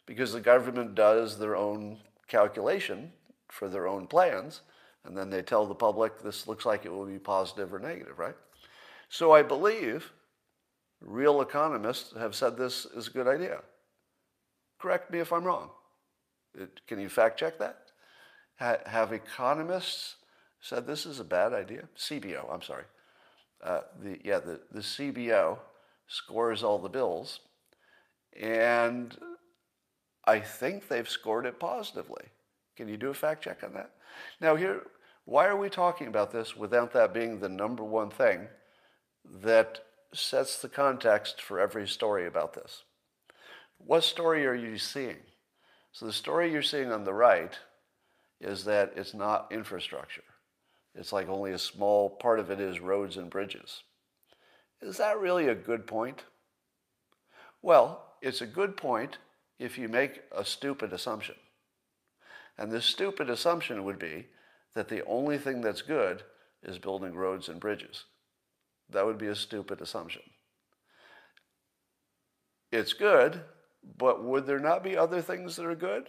Because 0.06 0.32
the 0.32 0.40
government 0.40 0.94
does 0.94 1.38
their 1.38 1.56
own 1.56 1.98
calculation 2.28 3.12
for 3.48 3.68
their 3.68 3.88
own 3.88 4.06
plans, 4.06 4.62
and 5.04 5.16
then 5.16 5.30
they 5.30 5.42
tell 5.42 5.66
the 5.66 5.74
public 5.74 6.22
this 6.22 6.46
looks 6.46 6.66
like 6.66 6.84
it 6.84 6.92
will 6.92 7.06
be 7.06 7.18
positive 7.18 7.72
or 7.72 7.78
negative, 7.78 8.18
right? 8.18 8.36
So 9.08 9.32
I 9.32 9.42
believe 9.42 10.12
real 11.00 11.40
economists 11.40 12.14
have 12.16 12.34
said 12.34 12.56
this 12.56 12.84
is 12.84 13.08
a 13.08 13.10
good 13.10 13.26
idea. 13.26 13.60
Correct 14.78 15.10
me 15.10 15.18
if 15.18 15.32
I'm 15.32 15.44
wrong. 15.44 15.70
It, 16.54 16.80
can 16.86 17.00
you 17.00 17.08
fact 17.08 17.38
check 17.38 17.58
that? 17.58 17.89
Ha, 18.60 18.76
have 18.86 19.12
economists 19.12 20.16
said 20.60 20.86
this 20.86 21.06
is 21.06 21.18
a 21.18 21.24
bad 21.24 21.52
idea? 21.54 21.88
CBO, 21.96 22.52
I'm 22.52 22.62
sorry. 22.62 22.84
Uh, 23.64 23.80
the, 24.02 24.18
yeah, 24.22 24.38
the, 24.38 24.60
the 24.70 24.80
CBO 24.80 25.58
scores 26.06 26.62
all 26.62 26.78
the 26.78 26.88
bills, 26.88 27.40
and 28.38 29.16
I 30.24 30.40
think 30.40 30.88
they've 30.88 31.08
scored 31.08 31.46
it 31.46 31.58
positively. 31.58 32.24
Can 32.76 32.88
you 32.88 32.96
do 32.96 33.10
a 33.10 33.14
fact 33.14 33.42
check 33.42 33.64
on 33.64 33.74
that? 33.74 33.92
Now, 34.40 34.56
here, 34.56 34.82
why 35.24 35.46
are 35.46 35.56
we 35.56 35.70
talking 35.70 36.06
about 36.06 36.30
this 36.30 36.56
without 36.56 36.92
that 36.92 37.14
being 37.14 37.40
the 37.40 37.48
number 37.48 37.84
one 37.84 38.10
thing 38.10 38.48
that 39.42 39.80
sets 40.12 40.60
the 40.60 40.68
context 40.68 41.40
for 41.40 41.60
every 41.60 41.88
story 41.88 42.26
about 42.26 42.52
this? 42.52 42.82
What 43.78 44.04
story 44.04 44.46
are 44.46 44.54
you 44.54 44.76
seeing? 44.76 45.18
So, 45.92 46.06
the 46.06 46.12
story 46.12 46.52
you're 46.52 46.62
seeing 46.62 46.92
on 46.92 47.04
the 47.04 47.14
right 47.14 47.58
is 48.40 48.64
that 48.64 48.92
it's 48.96 49.14
not 49.14 49.52
infrastructure. 49.52 50.24
It's 50.94 51.12
like 51.12 51.28
only 51.28 51.52
a 51.52 51.58
small 51.58 52.10
part 52.10 52.40
of 52.40 52.50
it 52.50 52.60
is 52.60 52.80
roads 52.80 53.16
and 53.16 53.30
bridges. 53.30 53.82
Is 54.80 54.96
that 54.96 55.20
really 55.20 55.48
a 55.48 55.54
good 55.54 55.86
point? 55.86 56.24
Well, 57.62 58.14
it's 58.22 58.40
a 58.40 58.46
good 58.46 58.76
point 58.76 59.18
if 59.58 59.76
you 59.76 59.88
make 59.88 60.22
a 60.32 60.44
stupid 60.44 60.92
assumption. 60.92 61.36
And 62.56 62.72
this 62.72 62.86
stupid 62.86 63.30
assumption 63.30 63.84
would 63.84 63.98
be 63.98 64.26
that 64.74 64.88
the 64.88 65.04
only 65.04 65.38
thing 65.38 65.60
that's 65.60 65.82
good 65.82 66.22
is 66.62 66.78
building 66.78 67.14
roads 67.14 67.48
and 67.48 67.60
bridges. 67.60 68.04
That 68.90 69.06
would 69.06 69.18
be 69.18 69.28
a 69.28 69.34
stupid 69.34 69.80
assumption. 69.80 70.22
It's 72.72 72.92
good, 72.92 73.40
but 73.96 74.22
would 74.24 74.46
there 74.46 74.58
not 74.58 74.82
be 74.82 74.96
other 74.96 75.22
things 75.22 75.56
that 75.56 75.66
are 75.66 75.74
good? 75.74 76.08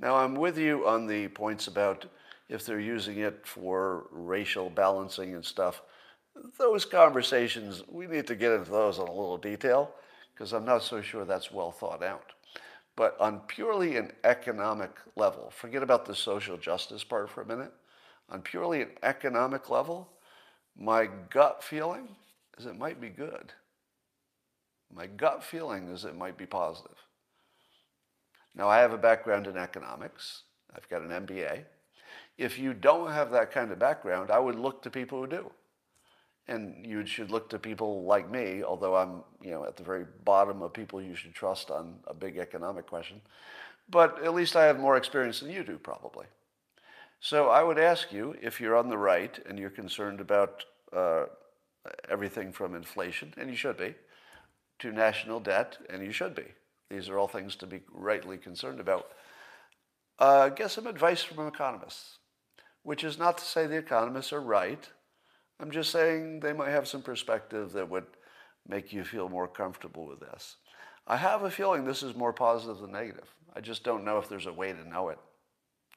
Now, 0.00 0.16
I'm 0.16 0.34
with 0.34 0.56
you 0.56 0.86
on 0.86 1.06
the 1.06 1.28
points 1.28 1.66
about 1.66 2.06
if 2.48 2.64
they're 2.64 2.80
using 2.80 3.18
it 3.18 3.46
for 3.46 4.06
racial 4.10 4.70
balancing 4.70 5.34
and 5.34 5.44
stuff. 5.44 5.82
Those 6.58 6.84
conversations, 6.84 7.82
we 7.88 8.06
need 8.06 8.26
to 8.28 8.36
get 8.36 8.52
into 8.52 8.70
those 8.70 8.98
in 8.98 9.02
a 9.02 9.12
little 9.12 9.38
detail 9.38 9.92
because 10.32 10.52
I'm 10.52 10.64
not 10.64 10.84
so 10.84 11.02
sure 11.02 11.24
that's 11.24 11.50
well 11.50 11.72
thought 11.72 12.02
out. 12.02 12.32
But 12.94 13.16
on 13.20 13.40
purely 13.48 13.96
an 13.96 14.12
economic 14.24 14.90
level, 15.16 15.52
forget 15.54 15.82
about 15.82 16.06
the 16.06 16.14
social 16.14 16.56
justice 16.56 17.02
part 17.02 17.28
for 17.28 17.42
a 17.42 17.46
minute. 17.46 17.72
On 18.30 18.40
purely 18.40 18.82
an 18.82 18.90
economic 19.02 19.68
level, 19.68 20.08
my 20.76 21.08
gut 21.30 21.62
feeling 21.62 22.08
is 22.56 22.66
it 22.66 22.78
might 22.78 23.00
be 23.00 23.08
good. 23.08 23.52
My 24.94 25.06
gut 25.06 25.42
feeling 25.42 25.88
is 25.88 26.04
it 26.04 26.16
might 26.16 26.38
be 26.38 26.46
positive. 26.46 26.96
Now, 28.58 28.68
I 28.68 28.78
have 28.78 28.92
a 28.92 28.98
background 28.98 29.46
in 29.46 29.56
economics. 29.56 30.42
I've 30.74 30.88
got 30.88 31.02
an 31.02 31.10
MBA. 31.26 31.64
If 32.36 32.58
you 32.58 32.74
don't 32.74 33.10
have 33.10 33.30
that 33.30 33.50
kind 33.50 33.72
of 33.72 33.78
background, 33.78 34.30
I 34.30 34.38
would 34.38 34.56
look 34.56 34.82
to 34.82 34.90
people 34.90 35.20
who 35.20 35.26
do 35.26 35.50
and 36.48 36.84
you 36.84 37.04
should 37.04 37.30
look 37.30 37.50
to 37.50 37.58
people 37.58 38.04
like 38.04 38.30
me, 38.30 38.62
although 38.64 38.96
I'm 38.96 39.22
you 39.42 39.50
know 39.50 39.64
at 39.64 39.76
the 39.76 39.82
very 39.82 40.06
bottom 40.24 40.62
of 40.62 40.72
people 40.72 41.00
you 41.00 41.14
should 41.14 41.34
trust 41.34 41.70
on 41.70 41.96
a 42.06 42.14
big 42.14 42.38
economic 42.38 42.86
question. 42.86 43.20
But 43.90 44.22
at 44.24 44.34
least 44.34 44.56
I 44.56 44.64
have 44.64 44.78
more 44.78 44.96
experience 44.96 45.40
than 45.40 45.50
you 45.50 45.62
do, 45.62 45.78
probably. 45.78 46.26
So 47.20 47.48
I 47.48 47.62
would 47.62 47.78
ask 47.78 48.12
you 48.12 48.36
if 48.40 48.60
you're 48.60 48.76
on 48.76 48.88
the 48.88 48.98
right 48.98 49.38
and 49.46 49.58
you're 49.58 49.70
concerned 49.70 50.20
about 50.20 50.64
uh, 50.94 51.24
everything 52.08 52.52
from 52.52 52.74
inflation, 52.74 53.32
and 53.36 53.48
you 53.48 53.56
should 53.56 53.76
be, 53.76 53.94
to 54.80 54.92
national 54.92 55.40
debt, 55.40 55.78
and 55.90 56.02
you 56.02 56.12
should 56.12 56.34
be. 56.34 56.44
These 56.90 57.08
are 57.08 57.18
all 57.18 57.28
things 57.28 57.56
to 57.56 57.66
be 57.66 57.80
rightly 57.92 58.38
concerned 58.38 58.80
about. 58.80 59.08
Uh, 60.18 60.48
get 60.48 60.70
some 60.70 60.86
advice 60.86 61.22
from 61.22 61.46
economists, 61.46 62.18
which 62.82 63.04
is 63.04 63.18
not 63.18 63.38
to 63.38 63.44
say 63.44 63.66
the 63.66 63.76
economists 63.76 64.32
are 64.32 64.40
right 64.40 64.88
I'm 65.60 65.70
just 65.70 65.90
saying 65.90 66.40
they 66.40 66.52
might 66.52 66.70
have 66.70 66.86
some 66.86 67.02
perspective 67.02 67.72
that 67.72 67.88
would 67.90 68.06
make 68.66 68.92
you 68.92 69.04
feel 69.04 69.28
more 69.28 69.48
comfortable 69.48 70.06
with 70.06 70.20
this. 70.20 70.56
I 71.06 71.16
have 71.16 71.42
a 71.42 71.50
feeling 71.50 71.84
this 71.84 72.02
is 72.02 72.14
more 72.14 72.32
positive 72.32 72.78
than 72.78 72.92
negative. 72.92 73.28
I 73.56 73.60
just 73.60 73.82
don't 73.82 74.04
know 74.04 74.18
if 74.18 74.28
there's 74.28 74.46
a 74.46 74.52
way 74.52 74.72
to 74.72 74.88
know 74.88 75.08
it, 75.08 75.18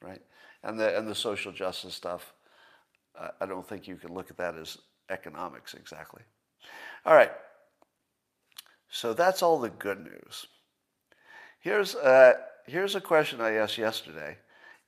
right? 0.00 0.22
And 0.64 0.80
the 0.80 0.96
and 0.96 1.06
the 1.06 1.14
social 1.14 1.52
justice 1.52 1.94
stuff, 1.94 2.32
I 3.40 3.46
don't 3.46 3.66
think 3.68 3.86
you 3.86 3.96
can 3.96 4.14
look 4.14 4.30
at 4.30 4.38
that 4.38 4.56
as 4.56 4.78
economics 5.10 5.74
exactly. 5.74 6.22
All 7.04 7.14
right. 7.14 7.32
So 8.88 9.14
that's 9.14 9.42
all 9.42 9.58
the 9.58 9.70
good 9.70 10.00
news. 10.00 10.46
Here's 11.62 11.94
uh, 11.94 12.34
here's 12.66 12.96
a 12.96 13.00
question 13.00 13.40
I 13.40 13.52
asked 13.52 13.78
yesterday. 13.78 14.36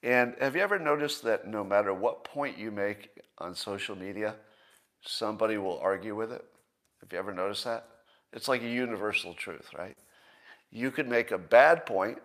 And 0.03 0.35
have 0.41 0.57
you 0.57 0.61
ever 0.61 0.79
noticed 0.79 1.23
that 1.23 1.47
no 1.47 1.63
matter 1.63 1.95
what 1.95 2.25
point 2.25 2.59
you 2.59 2.73
make 2.73 3.11
on 3.39 3.55
social 3.55 3.97
media, 3.97 4.35
somebody 5.01 5.57
will 5.57 5.79
argue 5.79 6.17
with 6.17 6.33
it. 6.33 6.45
Have 7.01 7.13
you 7.13 7.19
ever 7.19 7.33
noticed 7.33 7.65
that? 7.65 7.87
It's 8.33 8.49
like 8.49 8.63
a 8.63 8.69
universal 8.69 9.35
truth, 9.35 9.69
right? 9.77 9.97
You 10.73 10.91
could 10.91 11.09
make 11.09 11.31
a 11.31 11.39
bad 11.39 11.87
point 11.87 12.19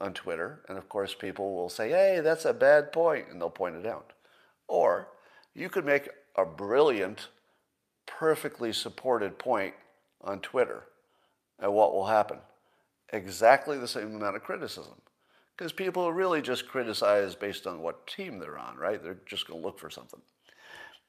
on 0.00 0.14
Twitter, 0.14 0.60
and 0.68 0.78
of 0.78 0.88
course, 0.88 1.14
people 1.14 1.54
will 1.54 1.68
say, 1.68 1.90
hey, 1.90 2.20
that's 2.20 2.46
a 2.46 2.54
bad 2.54 2.92
point, 2.92 3.26
and 3.30 3.38
they'll 3.38 3.50
point 3.50 3.76
it 3.76 3.84
out. 3.84 4.14
Or 4.66 5.08
you 5.54 5.68
could 5.68 5.84
make 5.84 6.08
a 6.36 6.46
brilliant, 6.46 7.28
perfectly 8.06 8.72
supported 8.72 9.38
point 9.38 9.74
on 10.22 10.40
Twitter, 10.40 10.84
and 11.58 11.74
what 11.74 11.92
will 11.92 12.06
happen? 12.06 12.38
Exactly 13.12 13.78
the 13.78 13.88
same 13.88 14.14
amount 14.14 14.36
of 14.36 14.42
criticism. 14.42 14.94
Because 15.56 15.72
people 15.72 16.12
really 16.12 16.40
just 16.40 16.68
criticize 16.68 17.34
based 17.34 17.66
on 17.66 17.82
what 17.82 18.06
team 18.06 18.38
they're 18.38 18.58
on, 18.58 18.76
right? 18.76 19.02
They're 19.02 19.18
just 19.26 19.46
going 19.46 19.60
to 19.60 19.66
look 19.66 19.78
for 19.78 19.90
something. 19.90 20.20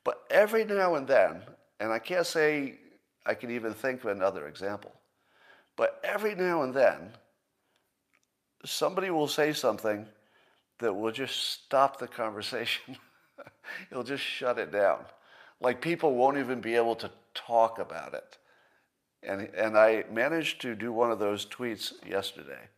But 0.03 0.23
every 0.29 0.65
now 0.65 0.95
and 0.95 1.07
then, 1.07 1.41
and 1.79 1.91
I 1.91 1.99
can't 1.99 2.25
say 2.25 2.79
I 3.25 3.33
can 3.33 3.51
even 3.51 3.73
think 3.73 4.03
of 4.03 4.09
another 4.09 4.47
example, 4.47 4.93
but 5.77 6.01
every 6.03 6.35
now 6.35 6.63
and 6.63 6.73
then, 6.73 7.11
somebody 8.65 9.09
will 9.09 9.27
say 9.27 9.53
something 9.53 10.05
that 10.79 10.93
will 10.93 11.11
just 11.11 11.53
stop 11.53 11.99
the 11.99 12.07
conversation. 12.07 12.97
It'll 13.91 14.03
just 14.03 14.23
shut 14.23 14.57
it 14.57 14.71
down. 14.71 14.99
Like 15.59 15.81
people 15.81 16.15
won't 16.15 16.37
even 16.37 16.59
be 16.59 16.75
able 16.75 16.95
to 16.95 17.11
talk 17.33 17.79
about 17.79 18.13
it. 18.13 18.37
And, 19.23 19.49
and 19.55 19.77
I 19.77 20.05
managed 20.11 20.61
to 20.61 20.75
do 20.75 20.91
one 20.91 21.11
of 21.11 21.19
those 21.19 21.45
tweets 21.45 21.93
yesterday. 22.07 22.69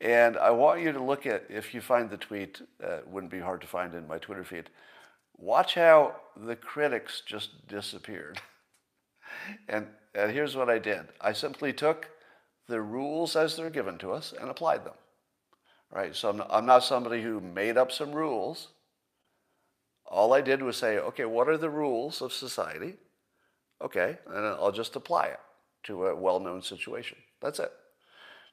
And 0.00 0.36
I 0.36 0.50
want 0.50 0.80
you 0.80 0.92
to 0.92 1.02
look 1.02 1.26
at, 1.26 1.44
if 1.50 1.74
you 1.74 1.80
find 1.80 2.08
the 2.08 2.16
tweet, 2.16 2.62
uh, 2.82 2.98
it 2.98 3.08
wouldn't 3.08 3.32
be 3.32 3.40
hard 3.40 3.60
to 3.60 3.66
find 3.66 3.94
in 3.94 4.06
my 4.06 4.18
Twitter 4.18 4.44
feed. 4.44 4.70
Watch 5.36 5.74
how 5.74 6.16
the 6.36 6.56
critics 6.56 7.22
just 7.26 7.66
disappeared. 7.68 8.40
and, 9.68 9.86
and 10.14 10.32
here's 10.32 10.56
what 10.56 10.70
I 10.70 10.78
did 10.78 11.08
I 11.20 11.32
simply 11.32 11.72
took 11.72 12.08
the 12.68 12.80
rules 12.80 13.36
as 13.36 13.56
they're 13.56 13.70
given 13.70 13.98
to 13.98 14.12
us 14.12 14.32
and 14.38 14.48
applied 14.48 14.84
them. 14.84 14.94
Right? 15.90 16.14
So 16.14 16.30
I'm 16.30 16.42
I'm 16.48 16.66
not 16.66 16.84
somebody 16.84 17.20
who 17.20 17.40
made 17.40 17.76
up 17.76 17.90
some 17.90 18.12
rules. 18.12 18.68
All 20.06 20.32
I 20.32 20.40
did 20.40 20.62
was 20.62 20.76
say, 20.76 20.98
okay, 20.98 21.24
what 21.24 21.48
are 21.48 21.56
the 21.56 21.70
rules 21.70 22.22
of 22.22 22.32
society? 22.32 22.94
Okay, 23.82 24.18
and 24.26 24.46
I'll 24.46 24.72
just 24.72 24.96
apply 24.96 25.26
it 25.26 25.40
to 25.84 26.06
a 26.06 26.14
well 26.14 26.40
known 26.40 26.62
situation. 26.62 27.18
That's 27.40 27.58
it. 27.58 27.72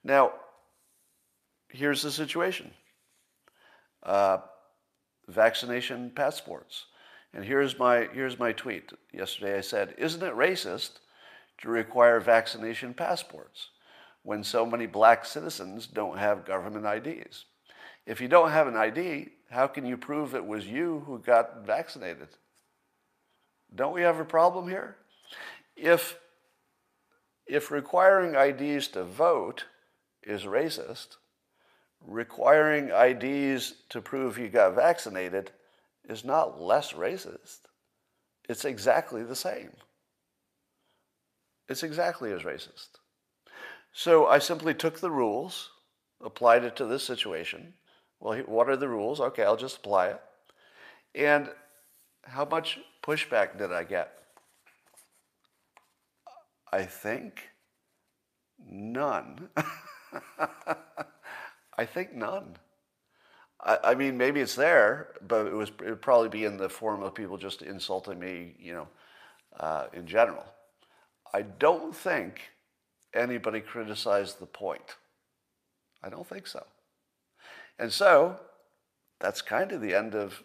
Now, 0.04 0.34
here's 1.70 2.02
the 2.02 2.12
situation 2.12 2.72
uh, 4.04 4.38
vaccination 5.28 6.12
passports. 6.16 6.86
And 7.34 7.44
here's 7.44 7.78
my, 7.78 8.08
here's 8.14 8.40
my 8.40 8.54
tweet. 8.54 8.92
Yesterday 9.12 9.58
I 9.58 9.62
said, 9.62 9.96
Isn't 9.98 10.24
it 10.24 10.34
racist 10.34 11.00
to 11.60 11.70
require 11.70 12.20
vaccination 12.20 12.94
passports 12.94 13.70
when 14.24 14.44
so 14.44 14.66
many 14.66 14.86
black 14.86 15.26
citizens 15.26 15.88
don't 15.88 16.18
have 16.18 16.46
government 16.46 16.86
IDs? 16.86 17.46
If 18.06 18.22
you 18.22 18.30
don't 18.30 18.52
have 18.52 18.68
an 18.68 18.78
ID, 18.78 19.30
how 19.50 19.68
can 19.68 19.86
you 19.86 19.98
prove 19.98 20.34
it 20.34 20.46
was 20.46 20.66
you 20.66 21.04
who 21.06 21.20
got 21.20 21.66
vaccinated? 21.66 22.30
Don't 23.76 23.94
we 23.94 24.02
have 24.02 24.20
a 24.20 24.26
problem 24.26 24.70
here? 24.70 24.96
If, 25.78 26.18
if 27.46 27.72
requiring 27.72 28.36
IDs 28.36 28.88
to 28.90 29.04
vote 29.04 29.66
is 30.24 30.44
racist, 30.44 31.18
requiring 32.06 32.90
IDs 32.90 33.76
to 33.90 34.02
prove 34.02 34.38
you 34.38 34.50
got 34.50 34.76
vaccinated 34.76 35.52
is 36.10 36.26
not 36.26 36.60
less 36.60 36.94
racist. 36.94 37.60
It's 38.50 38.66
exactly 38.66 39.24
the 39.24 39.36
same. 39.36 39.72
It's 41.70 41.84
exactly 41.84 42.32
as 42.32 42.44
racist. 42.44 42.90
So 43.92 44.26
I 44.28 44.40
simply 44.40 44.74
took 44.74 45.00
the 45.00 45.12
rules, 45.12 45.70
applied 46.24 46.64
it 46.64 46.76
to 46.78 46.86
this 46.86 47.04
situation. 47.04 47.74
Well, 48.20 48.40
what 48.46 48.70
are 48.70 48.78
the 48.78 48.88
rules? 48.88 49.20
Okay, 49.20 49.44
I'll 49.44 49.58
just 49.58 49.78
apply 49.78 50.08
it. 50.08 50.22
And 51.14 51.50
how 52.24 52.46
much 52.46 52.80
pushback 53.04 53.58
did 53.58 53.72
I 53.72 53.84
get? 53.84 54.17
I 56.72 56.84
think 56.84 57.50
none. 58.60 59.50
I 61.78 61.86
think 61.86 62.14
none. 62.14 62.58
I, 63.62 63.78
I, 63.84 63.96
mean, 63.96 64.18
maybe 64.18 64.42
it's 64.42 64.56
there, 64.56 65.16
but 65.28 65.48
it 65.48 65.54
was 65.54 65.70
it 65.70 65.90
would 65.90 66.02
probably 66.02 66.30
be 66.30 66.46
in 66.46 66.58
the 66.58 66.70
form 66.70 67.04
of 67.04 67.16
people 67.16 67.38
just 67.38 67.62
insulting 67.62 68.20
me, 68.20 68.56
you 68.60 68.74
know, 68.74 68.88
uh, 69.60 69.86
in 69.94 70.08
general. 70.08 70.46
I 71.34 71.42
don't 71.42 71.96
think 71.96 72.42
anybody 73.14 73.62
criticized 73.62 74.40
the 74.40 74.46
point. 74.46 74.96
I 76.04 76.10
don't 76.10 76.28
think 76.28 76.48
so. 76.48 76.66
And 77.80 77.92
so 77.92 78.40
that's 79.20 79.42
kind 79.42 79.72
of 79.72 79.82
the 79.82 79.96
end 79.96 80.16
of 80.16 80.44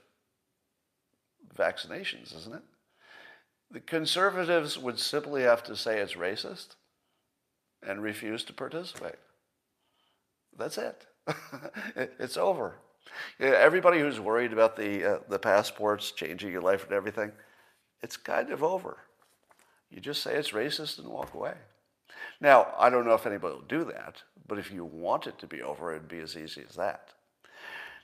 vaccinations, 1.57 2.37
isn't 2.37 2.55
it? 2.55 2.63
The 3.73 3.81
conservatives 3.81 4.79
would 4.79 4.99
simply 4.99 5.43
have 5.43 5.63
to 5.65 5.75
say 5.75 5.99
it's 5.99 6.13
racist 6.13 6.77
and 7.83 8.03
refuse 8.03 8.45
to 8.45 8.53
participate. 8.53 9.17
That's 10.59 10.77
it. 10.77 11.07
it's 11.97 12.37
over. 12.37 12.75
Everybody 13.41 13.99
who's 13.99 14.21
worried 14.21 14.53
about 14.53 14.77
the, 14.77 15.15
uh, 15.15 15.19
the 15.29 15.39
passports 15.39 16.13
changing 16.13 16.53
your 16.53 16.61
life 16.61 16.85
and 16.85 16.93
everything, 16.93 17.33
it's 18.03 18.17
kind 18.19 18.51
of 18.51 18.63
over. 18.63 18.99
You 19.91 20.01
just 20.01 20.23
say 20.23 20.35
it's 20.35 20.51
racist 20.51 20.99
and 20.99 21.09
walk 21.09 21.33
away. 21.35 21.55
Now, 22.43 22.75
I 22.79 22.91
don't 22.91 23.07
know 23.07 23.15
if 23.15 23.27
anybody 23.27 23.55
will 23.55 23.63
do 23.63 23.85
that, 23.85 24.23
but 24.47 24.59
if 24.59 24.71
you 24.71 24.85
want 24.85 25.27
it 25.27 25.39
to 25.39 25.47
be 25.47 25.63
over, 25.63 25.93
it'd 25.93 26.09
be 26.09 26.21
as 26.21 26.37
easy 26.37 26.63
as 26.69 26.77
that. 26.77 27.09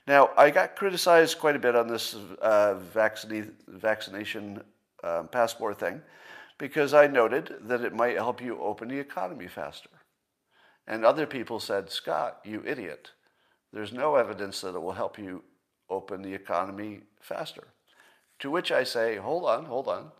Now, 0.07 0.31
I 0.35 0.49
got 0.49 0.75
criticized 0.75 1.37
quite 1.37 1.55
a 1.55 1.59
bit 1.59 1.75
on 1.75 1.87
this 1.87 2.15
uh, 2.41 2.75
vaccine, 2.75 3.51
vaccination 3.67 4.63
um, 5.03 5.27
passport 5.27 5.79
thing 5.79 6.01
because 6.57 6.93
I 6.93 7.07
noted 7.07 7.55
that 7.61 7.81
it 7.81 7.93
might 7.93 8.15
help 8.15 8.41
you 8.41 8.59
open 8.59 8.89
the 8.89 8.99
economy 8.99 9.47
faster. 9.47 9.89
And 10.85 11.05
other 11.05 11.25
people 11.25 11.59
said, 11.59 11.89
Scott, 11.89 12.39
you 12.43 12.63
idiot. 12.65 13.11
There's 13.71 13.93
no 13.93 14.15
evidence 14.15 14.61
that 14.61 14.75
it 14.75 14.81
will 14.81 14.93
help 14.93 15.17
you 15.17 15.43
open 15.89 16.21
the 16.21 16.33
economy 16.33 17.01
faster. 17.21 17.67
To 18.39 18.51
which 18.51 18.71
I 18.71 18.83
say, 18.83 19.17
hold 19.17 19.45
on, 19.45 19.65
hold 19.65 19.87
on. 19.87 20.11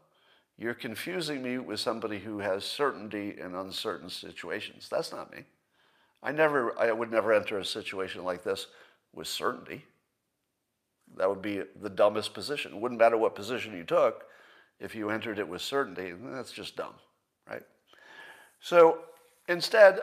You're 0.57 0.73
confusing 0.73 1.41
me 1.41 1.57
with 1.57 1.79
somebody 1.79 2.19
who 2.19 2.39
has 2.39 2.65
certainty 2.65 3.35
in 3.39 3.55
uncertain 3.55 4.09
situations. 4.09 4.87
That's 4.89 5.11
not 5.11 5.31
me. 5.31 5.45
I 6.21 6.33
never 6.33 6.77
I 6.77 6.91
would 6.91 7.11
never 7.11 7.31
enter 7.31 7.57
a 7.57 7.65
situation 7.65 8.25
like 8.25 8.43
this 8.43 8.67
with 9.13 9.27
certainty. 9.27 9.85
That 11.15 11.29
would 11.29 11.41
be 11.41 11.63
the 11.81 11.89
dumbest 11.89 12.33
position. 12.33 12.73
It 12.73 12.79
wouldn't 12.79 12.99
matter 12.99 13.17
what 13.17 13.35
position 13.35 13.73
you 13.73 13.85
took 13.85 14.25
if 14.79 14.95
you 14.95 15.09
entered 15.09 15.39
it 15.39 15.47
with 15.47 15.61
certainty. 15.61 16.13
That's 16.21 16.51
just 16.51 16.75
dumb, 16.75 16.93
right? 17.47 17.63
So 18.61 18.99
instead, 19.47 19.99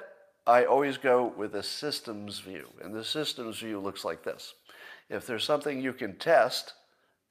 I 0.47 0.65
always 0.65 0.97
go 0.97 1.33
with 1.37 1.55
a 1.55 1.63
systems 1.63 2.39
view. 2.39 2.69
And 2.83 2.95
the 2.95 3.05
systems 3.05 3.59
view 3.59 3.81
looks 3.81 4.05
like 4.05 4.23
this. 4.23 4.55
If 5.09 5.27
there's 5.27 5.45
something 5.45 5.81
you 5.81 5.93
can 5.93 6.17
test 6.17 6.75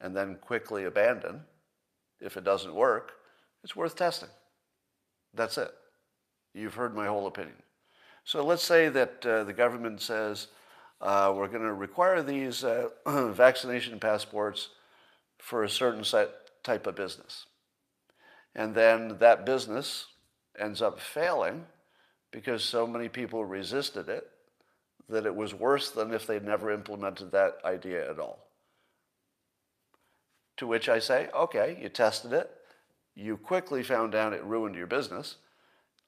and 0.00 0.14
then 0.14 0.36
quickly 0.40 0.84
abandon, 0.84 1.42
if 2.20 2.36
it 2.36 2.44
doesn't 2.44 2.74
work, 2.74 3.12
it's 3.62 3.76
worth 3.76 3.96
testing. 3.96 4.28
That's 5.34 5.58
it. 5.58 5.72
You've 6.54 6.74
heard 6.74 6.94
my 6.94 7.06
whole 7.06 7.26
opinion. 7.26 7.56
So 8.24 8.44
let's 8.44 8.62
say 8.62 8.88
that 8.88 9.24
uh, 9.24 9.44
the 9.44 9.52
government 9.52 10.00
says 10.00 10.48
uh, 11.00 11.32
we're 11.36 11.48
going 11.48 11.62
to 11.62 11.74
require 11.74 12.22
these 12.22 12.64
uh, 12.64 12.88
vaccination 13.06 14.00
passports 14.00 14.70
for 15.38 15.64
a 15.64 15.68
certain 15.68 16.04
set, 16.04 16.30
type 16.66 16.86
of 16.86 16.96
business. 16.96 17.46
And 18.54 18.74
then 18.74 19.16
that 19.18 19.46
business 19.46 20.06
ends 20.58 20.82
up 20.82 21.00
failing 21.00 21.64
because 22.32 22.64
so 22.64 22.86
many 22.86 23.08
people 23.08 23.44
resisted 23.44 24.08
it 24.08 24.28
that 25.08 25.26
it 25.26 25.34
was 25.34 25.54
worse 25.54 25.90
than 25.90 26.12
if 26.12 26.26
they'd 26.26 26.44
never 26.44 26.70
implemented 26.70 27.30
that 27.30 27.58
idea 27.64 28.10
at 28.10 28.18
all. 28.18 28.48
To 30.56 30.66
which 30.66 30.88
I 30.88 30.98
say, 30.98 31.28
okay, 31.34 31.78
you 31.80 31.88
tested 31.88 32.32
it, 32.32 32.50
you 33.14 33.36
quickly 33.36 33.82
found 33.82 34.14
out 34.14 34.32
it 34.32 34.42
ruined 34.42 34.74
your 34.74 34.86
business. 34.86 35.36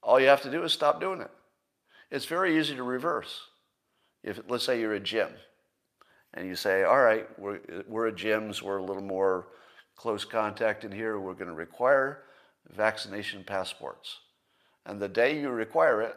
All 0.02 0.18
you 0.18 0.26
have 0.26 0.42
to 0.42 0.50
do 0.50 0.64
is 0.64 0.72
stop 0.72 1.00
doing 1.00 1.20
it. 1.20 1.30
It's 2.10 2.24
very 2.24 2.58
easy 2.58 2.74
to 2.74 2.82
reverse. 2.82 3.42
If 4.24 4.40
let's 4.48 4.64
say 4.64 4.80
you're 4.80 4.94
a 4.94 5.00
gym, 5.00 5.30
and 6.34 6.46
you 6.46 6.54
say, 6.54 6.82
all 6.84 7.00
right, 7.00 7.26
we're, 7.38 7.60
we're 7.86 8.08
at 8.08 8.16
gyms, 8.16 8.62
we're 8.62 8.78
a 8.78 8.84
little 8.84 9.02
more 9.02 9.48
close 9.98 10.24
contact 10.24 10.84
in 10.84 10.92
here, 10.92 11.18
we're 11.18 11.34
going 11.34 11.48
to 11.48 11.52
require 11.52 12.22
vaccination 12.70 13.42
passports. 13.44 14.20
And 14.86 15.00
the 15.00 15.08
day 15.08 15.38
you 15.38 15.50
require 15.50 16.00
it, 16.00 16.16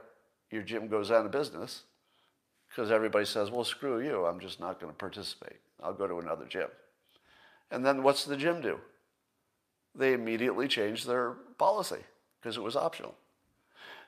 your 0.51 0.61
gym 0.61 0.87
goes 0.87 1.11
out 1.11 1.25
of 1.25 1.31
business 1.31 1.83
because 2.69 2.91
everybody 2.91 3.25
says, 3.25 3.49
well, 3.49 3.63
screw 3.63 3.99
you. 3.99 4.25
I'm 4.25 4.39
just 4.39 4.59
not 4.59 4.79
going 4.79 4.93
to 4.93 4.97
participate. 4.97 5.57
I'll 5.81 5.93
go 5.93 6.07
to 6.07 6.19
another 6.19 6.45
gym. 6.45 6.67
And 7.71 7.85
then 7.85 8.03
what's 8.03 8.23
the 8.23 8.37
gym 8.37 8.61
do? 8.61 8.79
They 9.95 10.13
immediately 10.13 10.67
change 10.67 11.03
their 11.05 11.31
policy 11.57 12.03
because 12.39 12.57
it 12.57 12.63
was 12.63 12.75
optional. 12.75 13.15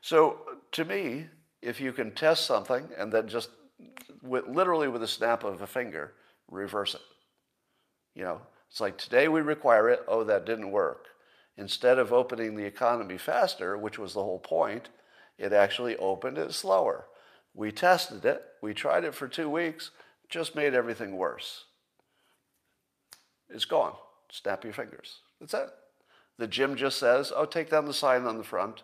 So 0.01 0.39
to 0.73 0.86
me, 0.86 1.25
if 1.62 1.81
you 1.81 1.93
can 1.93 2.12
test 2.12 2.45
something 2.45 2.89
and 2.97 3.12
then 3.12 3.27
just 3.27 3.49
with, 4.21 4.47
literally 4.47 4.88
with 4.88 5.01
a 5.01 5.07
snap 5.07 5.43
of 5.43 5.62
a 5.62 5.67
finger, 5.67 6.13
reverse 6.49 6.93
it. 6.93 7.01
You 8.15 8.23
know, 8.23 8.41
it's 8.73 8.81
like 8.81 8.97
today 8.97 9.27
we 9.27 9.41
require 9.41 9.88
it. 9.88 10.03
Oh, 10.07 10.23
that 10.23 10.47
didn't 10.47 10.71
work. 10.71 11.05
Instead 11.57 11.99
of 11.99 12.12
opening 12.12 12.55
the 12.55 12.65
economy 12.65 13.19
faster, 13.19 13.77
which 13.77 13.99
was 13.99 14.15
the 14.15 14.23
whole 14.23 14.39
point, 14.39 14.89
it 15.38 15.53
actually 15.53 15.95
opened 15.97 16.39
it 16.39 16.51
slower. 16.53 17.05
We 17.53 17.71
tested 17.71 18.25
it, 18.25 18.41
we 18.63 18.73
tried 18.73 19.03
it 19.03 19.13
for 19.13 19.27
two 19.27 19.47
weeks, 19.47 19.91
just 20.27 20.55
made 20.55 20.73
everything 20.73 21.17
worse. 21.17 21.65
It's 23.47 23.65
gone. 23.65 23.93
Snap 24.31 24.63
your 24.63 24.73
fingers. 24.73 25.19
That's 25.39 25.53
it. 25.53 25.69
The 26.39 26.47
gym 26.47 26.75
just 26.75 26.97
says, 26.97 27.31
oh, 27.36 27.45
take 27.45 27.69
down 27.69 27.86
the 27.86 27.93
sign 27.93 28.25
on 28.25 28.39
the 28.39 28.43
front. 28.43 28.81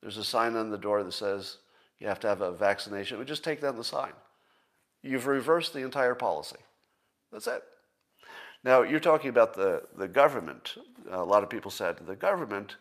There's 0.00 0.16
a 0.16 0.24
sign 0.24 0.56
on 0.56 0.70
the 0.70 0.78
door 0.78 1.04
that 1.04 1.12
says 1.12 1.58
you 2.00 2.08
have 2.08 2.18
to 2.20 2.26
have 2.26 2.40
a 2.40 2.50
vaccination. 2.50 3.20
We 3.20 3.24
just 3.24 3.44
take 3.44 3.60
down 3.60 3.76
the 3.76 3.84
sign. 3.84 4.14
You've 5.00 5.28
reversed 5.28 5.74
the 5.74 5.84
entire 5.84 6.16
policy. 6.16 6.58
That's 7.30 7.46
it. 7.46 7.62
Now, 8.64 8.82
you're 8.82 9.00
talking 9.00 9.30
about 9.30 9.54
the, 9.54 9.82
the 9.96 10.08
government. 10.08 10.76
A 11.10 11.22
lot 11.22 11.42
of 11.42 11.50
people 11.50 11.70
said 11.70 11.98
the 12.06 12.16
government, 12.16 12.76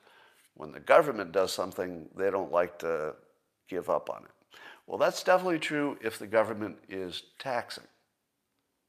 when 0.56 0.72
the 0.72 0.80
government 0.80 1.32
does 1.32 1.54
something, 1.54 2.10
they 2.16 2.32
don't 2.32 2.52
like 2.52 2.80
to 2.80 3.14
give 3.70 3.90
up 3.90 4.10
on 4.10 4.24
it. 4.24 4.32
Well, 4.88 4.98
that's 4.98 5.22
definitely 5.22 5.60
true 5.60 5.98
if 6.02 6.18
the 6.18 6.28
government 6.28 6.78
is 6.90 7.24
taxing, 7.40 7.84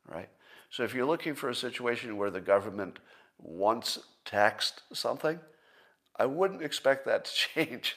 right? 0.09 0.29
So 0.70 0.85
if 0.85 0.94
you're 0.94 1.07
looking 1.07 1.35
for 1.35 1.48
a 1.48 1.55
situation 1.55 2.16
where 2.16 2.31
the 2.31 2.40
government 2.40 2.98
once 3.38 3.98
taxed 4.24 4.83
something, 4.92 5.40
I 6.16 6.27
wouldn't 6.27 6.62
expect 6.62 7.05
that 7.07 7.24
to 7.24 7.33
change. 7.55 7.96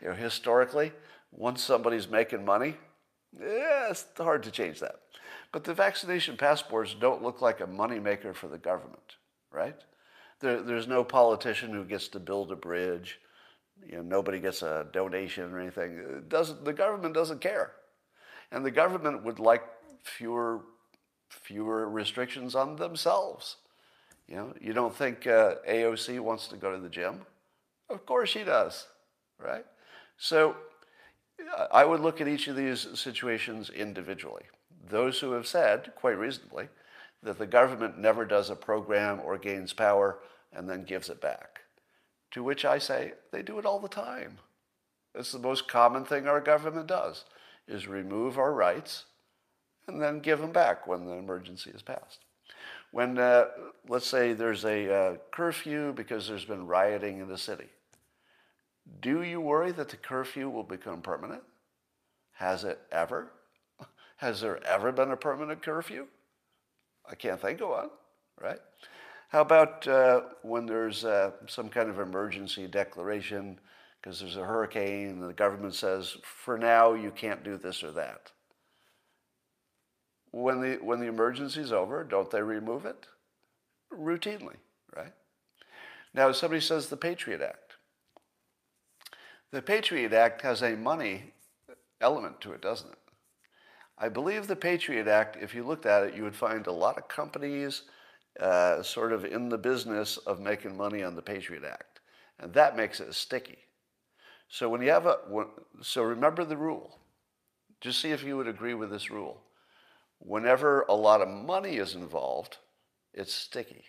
you 0.00 0.08
know, 0.08 0.14
historically, 0.14 0.92
once 1.32 1.62
somebody's 1.62 2.08
making 2.08 2.44
money, 2.44 2.76
yeah, 3.38 3.90
it's 3.90 4.06
hard 4.16 4.42
to 4.44 4.50
change 4.50 4.80
that. 4.80 5.00
But 5.52 5.64
the 5.64 5.74
vaccination 5.74 6.36
passports 6.36 6.94
don't 6.94 7.22
look 7.22 7.40
like 7.40 7.60
a 7.60 7.66
moneymaker 7.66 8.34
for 8.34 8.48
the 8.48 8.58
government, 8.58 9.16
right? 9.50 9.76
There, 10.40 10.62
there's 10.62 10.86
no 10.86 11.02
politician 11.02 11.70
who 11.70 11.84
gets 11.84 12.08
to 12.08 12.20
build 12.20 12.52
a 12.52 12.56
bridge. 12.56 13.20
You 13.86 13.96
know, 13.96 14.02
nobody 14.02 14.38
gets 14.38 14.62
a 14.62 14.86
donation 14.92 15.52
or 15.52 15.58
anything. 15.58 15.98
It 15.98 16.28
doesn't, 16.28 16.64
the 16.64 16.72
government 16.72 17.14
doesn't 17.14 17.40
care. 17.40 17.72
And 18.52 18.64
the 18.64 18.70
government 18.70 19.24
would 19.24 19.38
like 19.38 19.64
fewer, 20.02 20.60
fewer 21.28 21.88
restrictions 21.88 22.54
on 22.54 22.76
themselves. 22.76 23.56
You 24.28 24.36
know, 24.36 24.54
you 24.60 24.72
don't 24.72 24.94
think 24.94 25.26
uh, 25.26 25.56
AOC 25.68 26.20
wants 26.20 26.46
to 26.48 26.56
go 26.56 26.72
to 26.72 26.80
the 26.80 26.88
gym? 26.88 27.20
Of 27.88 28.06
course 28.06 28.30
she 28.30 28.44
does, 28.44 28.86
right? 29.38 29.64
So 30.16 30.56
I 31.72 31.84
would 31.84 32.00
look 32.00 32.20
at 32.20 32.28
each 32.28 32.46
of 32.46 32.54
these 32.54 32.86
situations 32.94 33.70
individually. 33.70 34.44
Those 34.90 35.20
who 35.20 35.32
have 35.32 35.46
said, 35.46 35.92
quite 35.94 36.18
reasonably, 36.18 36.68
that 37.22 37.38
the 37.38 37.46
government 37.46 37.98
never 37.98 38.24
does 38.24 38.50
a 38.50 38.56
program 38.56 39.20
or 39.24 39.38
gains 39.38 39.72
power 39.72 40.18
and 40.52 40.68
then 40.68 40.84
gives 40.84 41.08
it 41.08 41.20
back. 41.20 41.60
To 42.32 42.42
which 42.42 42.64
I 42.64 42.78
say, 42.78 43.12
they 43.32 43.42
do 43.42 43.58
it 43.58 43.66
all 43.66 43.78
the 43.78 43.88
time. 43.88 44.38
It's 45.14 45.32
the 45.32 45.38
most 45.38 45.68
common 45.68 46.04
thing 46.04 46.26
our 46.26 46.40
government 46.40 46.86
does, 46.86 47.24
is 47.66 47.88
remove 47.88 48.38
our 48.38 48.52
rights 48.52 49.04
and 49.86 50.00
then 50.00 50.20
give 50.20 50.40
them 50.40 50.52
back 50.52 50.86
when 50.86 51.04
the 51.04 51.14
emergency 51.14 51.70
is 51.70 51.82
passed. 51.82 52.20
When, 52.92 53.18
uh, 53.18 53.46
let's 53.88 54.06
say, 54.06 54.32
there's 54.32 54.64
a 54.64 54.92
uh, 54.92 55.16
curfew 55.30 55.92
because 55.92 56.26
there's 56.26 56.44
been 56.44 56.66
rioting 56.66 57.18
in 57.18 57.28
the 57.28 57.38
city, 57.38 57.68
do 59.00 59.22
you 59.22 59.40
worry 59.40 59.72
that 59.72 59.88
the 59.88 59.96
curfew 59.96 60.48
will 60.48 60.64
become 60.64 61.02
permanent? 61.02 61.42
Has 62.32 62.64
it 62.64 62.80
ever? 62.90 63.30
Has 64.20 64.42
there 64.42 64.62
ever 64.66 64.92
been 64.92 65.12
a 65.12 65.16
permanent 65.16 65.62
curfew? 65.62 66.06
I 67.10 67.14
can't 67.14 67.40
think 67.40 67.62
of 67.62 67.70
one, 67.70 67.88
right? 68.38 68.58
How 69.30 69.40
about 69.40 69.88
uh, 69.88 70.20
when 70.42 70.66
there's 70.66 71.06
uh, 71.06 71.30
some 71.46 71.70
kind 71.70 71.88
of 71.88 71.98
emergency 71.98 72.66
declaration 72.66 73.58
because 73.96 74.20
there's 74.20 74.36
a 74.36 74.44
hurricane 74.44 75.08
and 75.08 75.22
the 75.22 75.32
government 75.32 75.74
says, 75.74 76.18
for 76.22 76.58
now, 76.58 76.92
you 76.92 77.10
can't 77.10 77.42
do 77.42 77.56
this 77.56 77.82
or 77.82 77.92
that? 77.92 78.30
When 80.32 80.60
the, 80.60 80.74
when 80.82 81.00
the 81.00 81.06
emergency 81.06 81.62
is 81.62 81.72
over, 81.72 82.04
don't 82.04 82.30
they 82.30 82.42
remove 82.42 82.84
it? 82.84 83.06
Routinely, 83.90 84.56
right? 84.94 85.14
Now, 86.12 86.30
somebody 86.32 86.60
says 86.60 86.88
the 86.88 86.96
Patriot 86.98 87.40
Act. 87.40 87.76
The 89.50 89.62
Patriot 89.62 90.12
Act 90.12 90.42
has 90.42 90.60
a 90.60 90.76
money 90.76 91.32
element 92.02 92.42
to 92.42 92.52
it, 92.52 92.60
doesn't 92.60 92.90
it? 92.90 92.98
I 94.02 94.08
believe 94.08 94.46
the 94.46 94.56
Patriot 94.56 95.06
Act, 95.06 95.36
if 95.42 95.54
you 95.54 95.62
looked 95.62 95.84
at 95.84 96.04
it, 96.04 96.14
you 96.14 96.22
would 96.22 96.34
find 96.34 96.66
a 96.66 96.72
lot 96.72 96.96
of 96.96 97.06
companies 97.06 97.82
uh, 98.40 98.82
sort 98.82 99.12
of 99.12 99.26
in 99.26 99.50
the 99.50 99.58
business 99.58 100.16
of 100.16 100.40
making 100.40 100.74
money 100.74 101.02
on 101.02 101.14
the 101.14 101.20
Patriot 101.20 101.64
Act. 101.64 102.00
And 102.38 102.54
that 102.54 102.76
makes 102.76 103.00
it 103.00 103.14
sticky. 103.14 103.58
So 104.48 104.70
when 104.70 104.80
you 104.80 104.90
have 104.90 105.04
a, 105.04 105.18
so 105.82 106.02
remember 106.02 106.46
the 106.46 106.56
rule. 106.56 106.98
Just 107.82 108.00
see 108.00 108.10
if 108.10 108.24
you 108.24 108.38
would 108.38 108.48
agree 108.48 108.72
with 108.72 108.90
this 108.90 109.10
rule. 109.10 109.42
Whenever 110.18 110.86
a 110.88 110.94
lot 110.94 111.20
of 111.20 111.28
money 111.28 111.76
is 111.76 111.94
involved, 111.94 112.56
it's 113.12 113.34
sticky. 113.34 113.84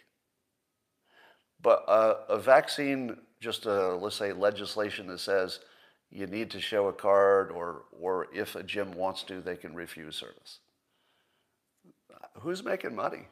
But 1.61 1.83
a 1.87 2.37
vaccine, 2.37 3.17
just 3.39 3.65
a, 3.65 3.95
let's 3.95 4.15
say 4.15 4.33
legislation 4.33 5.07
that 5.07 5.19
says 5.19 5.59
you 6.11 6.27
need 6.27 6.51
to 6.51 6.61
show 6.61 6.87
a 6.87 6.93
card 6.93 7.51
or, 7.51 7.83
or 7.99 8.27
if 8.33 8.55
a 8.55 8.63
gym 8.63 8.93
wants 8.93 9.23
to, 9.23 9.39
they 9.39 9.55
can 9.55 9.73
refuse 9.73 10.17
service. 10.17 10.59
Who's 12.41 12.63
making 12.63 12.95
money? 12.95 13.27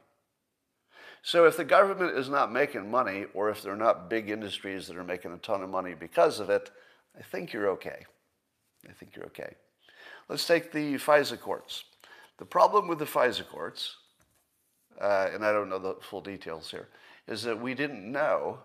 So 1.22 1.46
if 1.46 1.58
the 1.58 1.66
government 1.66 2.18
is 2.18 2.30
not 2.30 2.52
making 2.52 2.90
money, 2.90 3.26
or 3.34 3.50
if 3.50 3.62
they're 3.62 3.76
not 3.76 4.10
big 4.10 4.30
industries 4.30 4.88
that 4.88 4.98
are 4.98 5.04
making 5.04 5.34
a 5.34 5.38
ton 5.38 5.62
of 5.62 5.70
money 5.70 5.94
because 5.94 6.40
of 6.40 6.50
it, 6.50 6.72
I 7.18 7.22
think 7.22 7.52
you're 7.52 7.70
okay. 7.72 8.06
I 8.88 8.94
think 8.94 9.16
you're 9.16 9.26
okay. 9.26 9.56
Let's 10.30 10.48
take 10.48 10.72
the 10.72 10.96
FISA 10.96 11.40
courts. 11.40 11.84
The 12.38 12.46
problem 12.46 12.88
with 12.88 13.00
the 13.00 13.06
FISA 13.06 13.48
courts, 13.50 13.98
uh, 15.02 15.28
and 15.34 15.46
I 15.46 15.52
don't 15.52 15.70
know 15.70 15.80
the 15.80 15.96
full 16.02 16.22
details 16.22 16.72
here, 16.72 16.88
is 17.28 17.44
that 17.44 17.60
we 17.60 17.74
didn't 17.74 18.10
know 18.10 18.60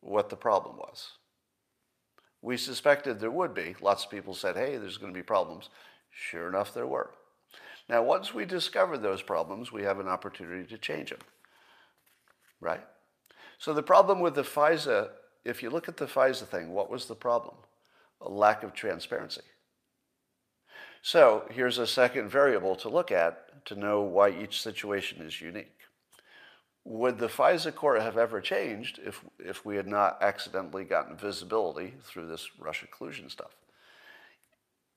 what 0.00 0.28
the 0.28 0.36
problem 0.36 0.76
was. 0.76 1.12
We 2.44 2.56
suspected 2.56 3.18
there 3.18 3.30
would 3.30 3.54
be. 3.54 3.74
Lots 3.80 4.04
of 4.04 4.10
people 4.10 4.34
said, 4.34 4.56
hey, 4.56 4.76
there's 4.76 4.98
going 4.98 5.12
to 5.12 5.18
be 5.18 5.24
problems. 5.24 5.70
Sure 6.10 6.48
enough, 6.48 6.74
there 6.74 6.86
were. 6.86 7.10
Now, 7.88 8.02
once 8.02 8.32
we 8.32 8.44
discover 8.44 8.96
those 8.96 9.22
problems, 9.22 9.72
we 9.72 9.82
have 9.82 9.98
an 9.98 10.08
opportunity 10.08 10.66
to 10.68 10.78
change 10.78 11.10
them 11.10 11.20
right? 12.64 12.80
So 13.58 13.72
the 13.72 13.82
problem 13.82 14.20
with 14.20 14.34
the 14.34 14.42
FISA, 14.42 15.10
if 15.44 15.62
you 15.62 15.70
look 15.70 15.88
at 15.88 15.98
the 15.98 16.06
FISA 16.06 16.46
thing, 16.46 16.72
what 16.72 16.90
was 16.90 17.06
the 17.06 17.14
problem? 17.14 17.54
A 18.20 18.28
lack 18.28 18.62
of 18.62 18.72
transparency. 18.72 19.42
So 21.02 21.44
here's 21.50 21.78
a 21.78 21.86
second 21.86 22.30
variable 22.30 22.74
to 22.76 22.88
look 22.88 23.12
at 23.12 23.66
to 23.66 23.76
know 23.76 24.00
why 24.00 24.30
each 24.30 24.62
situation 24.62 25.22
is 25.22 25.40
unique. 25.40 25.76
Would 26.84 27.18
the 27.18 27.28
FISA 27.28 27.74
court 27.74 28.02
have 28.02 28.18
ever 28.18 28.40
changed 28.40 29.00
if, 29.04 29.24
if 29.38 29.64
we 29.64 29.76
had 29.76 29.86
not 29.86 30.18
accidentally 30.20 30.84
gotten 30.84 31.16
visibility 31.16 31.94
through 32.02 32.28
this 32.28 32.48
Russia 32.58 32.86
collusion 32.86 33.30
stuff? 33.30 33.56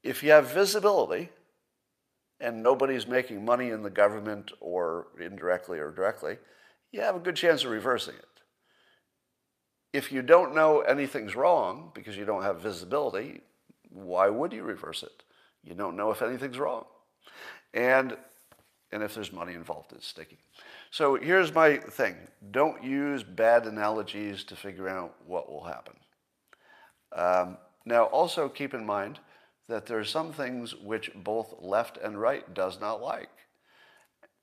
If 0.04 0.21
you 0.21 0.32
have 0.32 0.52
visibility 0.52 1.30
and 2.39 2.62
nobody's 2.62 3.08
making 3.08 3.43
money 3.43 3.69
in 3.69 3.84
the 3.84 3.89
government 3.89 4.52
or 4.60 5.08
indirectly 5.19 5.80
or 5.80 5.91
directly, 5.91 6.38
you 6.91 7.02
have 7.02 7.15
a 7.15 7.19
good 7.19 7.36
chance 7.36 7.63
of 7.63 7.71
reversing 7.71 8.15
it. 8.15 8.26
If 9.93 10.12
you 10.12 10.21
don't 10.21 10.54
know 10.54 10.82
anything's 10.82 11.36
wrong 11.36 11.91
because 11.95 12.17
you 12.17 12.26
don't 12.26 12.43
have 12.43 12.60
visibility, 12.60 13.41
why 13.89 14.28
would 14.30 14.52
you 14.52 14.63
reverse 14.63 15.04
it? 15.04 15.23
You 15.63 15.73
don't 15.73 15.95
know 15.95 16.12
if 16.12 16.21
anything's 16.21 16.60
wrong. 16.60 16.86
And, 17.73 18.17
and 18.91 19.04
if 19.04 19.15
there's 19.15 19.32
money 19.32 19.54
involved, 19.54 19.93
it's 19.93 20.08
sticky. 20.08 20.38
So 20.98 21.14
here's 21.14 21.54
my 21.54 21.78
thing 21.78 22.16
don't 22.50 22.84
use 22.84 23.22
bad 23.22 23.68
analogies 23.68 24.44
to 24.46 24.56
figure 24.56 24.90
out 24.90 25.14
what 25.28 25.48
will 25.48 25.64
happen. 25.64 25.94
Um, 27.16 27.58
now, 27.86 28.06
also 28.06 28.50
keep 28.50 28.74
in 28.74 28.84
mind 28.84 29.20
that 29.70 29.86
there 29.86 30.00
are 30.00 30.04
some 30.04 30.34
things 30.34 30.74
which 30.74 31.12
both 31.14 31.54
left 31.62 31.98
and 31.98 32.20
right 32.20 32.52
does 32.52 32.82
not 32.82 33.00
like. 33.00 33.30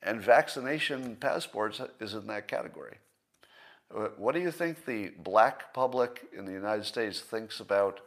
And 0.01 0.23
vaccination 0.23 1.17
passports 1.17 1.81
is 1.99 2.15
in 2.15 2.29
that 2.29 2.47
category. 2.47 2.99
Uh, 3.93 4.11
what 4.17 4.37
do 4.37 4.41
you 4.41 4.53
think 4.53 4.85
the 4.85 5.09
black 5.09 5.75
public 5.75 6.29
in 6.39 6.45
the 6.45 6.53
United 6.53 6.85
States 6.85 7.21
thinks 7.21 7.59
about 7.59 7.99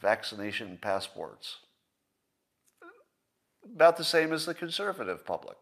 vaccination 0.00 0.78
passports? 0.80 1.56
About 3.74 3.96
the 3.96 4.04
same 4.04 4.32
as 4.32 4.46
the 4.46 4.54
conservative 4.54 5.26
public, 5.26 5.56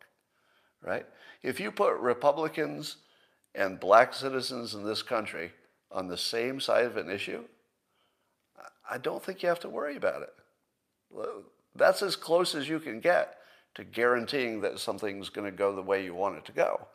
right? 0.87 1.05
If 1.43 1.61
you 1.61 1.71
put 1.71 1.99
Republicans 1.99 2.97
and 3.55 3.81
black 3.81 4.15
citizens 4.15 4.75
in 4.75 4.85
this 4.85 5.03
country 5.03 5.53
on 5.91 6.09
the 6.09 6.17
same 6.17 6.61
side 6.61 6.85
of 6.85 6.97
an 6.97 7.11
issue, 7.11 7.45
I 8.89 8.99
don't 8.99 9.23
think 9.23 9.43
you 9.43 9.49
have 9.49 9.61
to 9.61 9.69
worry 9.69 9.97
about 9.97 10.23
it. 10.23 10.33
That's 11.75 12.03
as 12.03 12.17
close 12.17 12.55
as 12.55 12.69
you 12.69 12.79
can 12.79 13.01
get 13.01 13.37
to 13.75 13.85
guaranteeing 13.85 14.63
that 14.63 14.79
something's 14.79 15.29
going 15.29 15.51
to 15.51 15.57
go 15.57 15.75
the 15.75 15.83
way 15.83 16.05
you 16.05 16.15
want 16.15 16.37
it 16.37 16.45
to 16.47 16.53
go. 16.53 16.87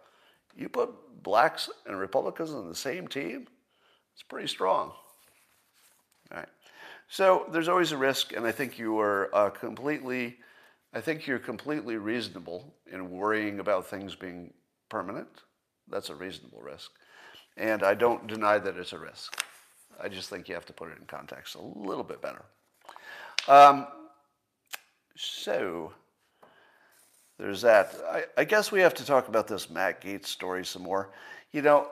You 0.56 0.70
put 0.70 0.90
blacks 1.22 1.70
and 1.86 2.00
Republicans 2.00 2.52
on 2.52 2.68
the 2.68 2.76
same 2.76 3.08
team, 3.08 3.48
it's 4.14 4.24
pretty 4.24 4.48
strong. 4.48 4.92
All 6.32 6.38
right. 6.38 6.50
So 7.08 7.46
there's 7.52 7.68
always 7.68 7.92
a 7.92 7.98
risk, 7.98 8.34
and 8.34 8.46
I 8.46 8.52
think 8.52 8.80
you 8.80 9.00
are 9.00 9.30
uh, 9.36 9.50
completely, 9.50 10.38
I 10.94 11.02
think 11.02 11.26
you're 11.26 11.40
completely 11.40 11.98
reasonable 11.98 12.74
in 12.92 13.12
worrying 13.12 13.60
about 13.60 13.88
things 13.88 14.16
being 14.16 14.54
permanent. 14.90 15.30
That's 15.90 16.10
a 16.10 16.16
reasonable 16.16 16.62
risk. 16.62 16.92
And 17.58 17.84
I 17.84 17.94
don't 17.94 18.28
deny 18.28 18.58
that 18.60 18.78
it's 18.78 18.94
a 18.94 19.00
risk. 19.00 19.44
I 20.02 20.10
just 20.10 20.30
think 20.30 20.50
you 20.50 20.56
have 20.56 20.66
to 20.66 20.74
put 20.74 20.90
it 20.90 20.98
in 21.00 21.06
context 21.06 21.56
a 21.56 21.62
little 21.62 22.04
bit 22.04 22.22
better. 22.22 22.44
Um, 23.48 23.88
so, 25.16 25.94
there's 27.38 27.62
that. 27.62 27.96
I, 28.10 28.24
I, 28.38 28.44
guess 28.44 28.72
we 28.72 28.82
have 28.82 28.94
to 28.96 29.06
talk 29.06 29.28
about 29.28 29.48
this 29.48 29.70
Matt 29.70 30.02
Gaetz 30.02 30.28
story 30.28 30.64
some 30.66 30.84
more. 30.84 31.12
You 31.52 31.62
know, 31.62 31.88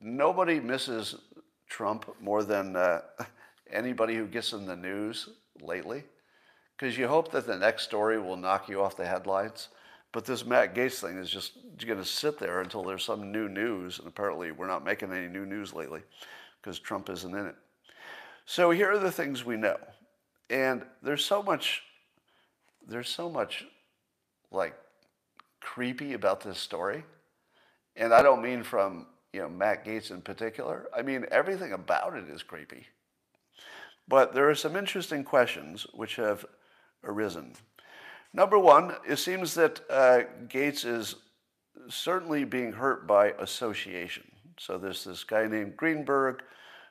nobody 0.00 0.60
misses 0.60 1.14
Trump 1.68 2.14
more 2.20 2.44
than 2.44 2.76
uh, 2.76 3.00
anybody 3.72 4.14
who 4.16 4.26
gets 4.26 4.52
in 4.52 4.66
the 4.66 4.76
news 4.76 5.28
lately, 5.60 6.04
because 6.76 6.98
you 6.98 7.08
hope 7.08 7.30
that 7.32 7.46
the 7.46 7.56
next 7.56 7.84
story 7.84 8.18
will 8.18 8.36
knock 8.36 8.68
you 8.68 8.82
off 8.82 8.96
the 8.96 9.06
headlines. 9.06 9.68
But 10.12 10.24
this 10.24 10.44
Matt 10.44 10.74
Gaetz 10.74 11.00
thing 11.00 11.18
is 11.18 11.30
just 11.30 11.52
going 11.84 11.98
to 11.98 12.04
sit 12.04 12.38
there 12.38 12.60
until 12.60 12.82
there's 12.82 13.04
some 13.04 13.32
new 13.32 13.48
news, 13.48 13.98
and 13.98 14.08
apparently 14.08 14.50
we're 14.50 14.66
not 14.66 14.84
making 14.84 15.12
any 15.12 15.28
new 15.28 15.44
news 15.44 15.74
lately 15.74 16.02
because 16.60 16.78
Trump 16.78 17.10
isn't 17.10 17.34
in 17.34 17.46
it. 17.46 17.54
So 18.44 18.70
here 18.70 18.90
are 18.90 18.98
the 18.98 19.12
things 19.12 19.44
we 19.44 19.56
know, 19.56 19.76
and 20.50 20.84
there's 21.02 21.24
so 21.24 21.42
much. 21.42 21.82
There's 22.86 23.08
so 23.08 23.28
much 23.28 23.66
like 24.52 24.74
creepy 25.60 26.12
about 26.12 26.40
this 26.40 26.58
story, 26.58 27.04
and 27.96 28.14
I 28.14 28.22
don't 28.22 28.42
mean 28.42 28.62
from 28.62 29.06
you 29.32 29.40
know 29.40 29.48
Matt 29.48 29.84
Gaetz 29.84 30.10
in 30.10 30.22
particular. 30.22 30.86
I 30.96 31.02
mean 31.02 31.26
everything 31.30 31.72
about 31.72 32.16
it 32.16 32.28
is 32.28 32.42
creepy. 32.42 32.86
But 34.08 34.32
there 34.32 34.48
are 34.48 34.54
some 34.54 34.76
interesting 34.76 35.24
questions 35.24 35.84
which 35.92 36.16
have 36.16 36.46
arisen. 37.06 37.52
Number 38.32 38.58
one, 38.58 38.94
it 39.08 39.16
seems 39.16 39.54
that 39.54 39.80
uh, 39.88 40.20
Gaetz 40.48 40.84
is 40.84 41.16
certainly 41.88 42.44
being 42.44 42.72
hurt 42.72 43.06
by 43.06 43.28
association. 43.38 44.24
So 44.58 44.78
there's 44.78 45.04
this 45.04 45.24
guy 45.24 45.46
named 45.46 45.76
Greenberg 45.76 46.42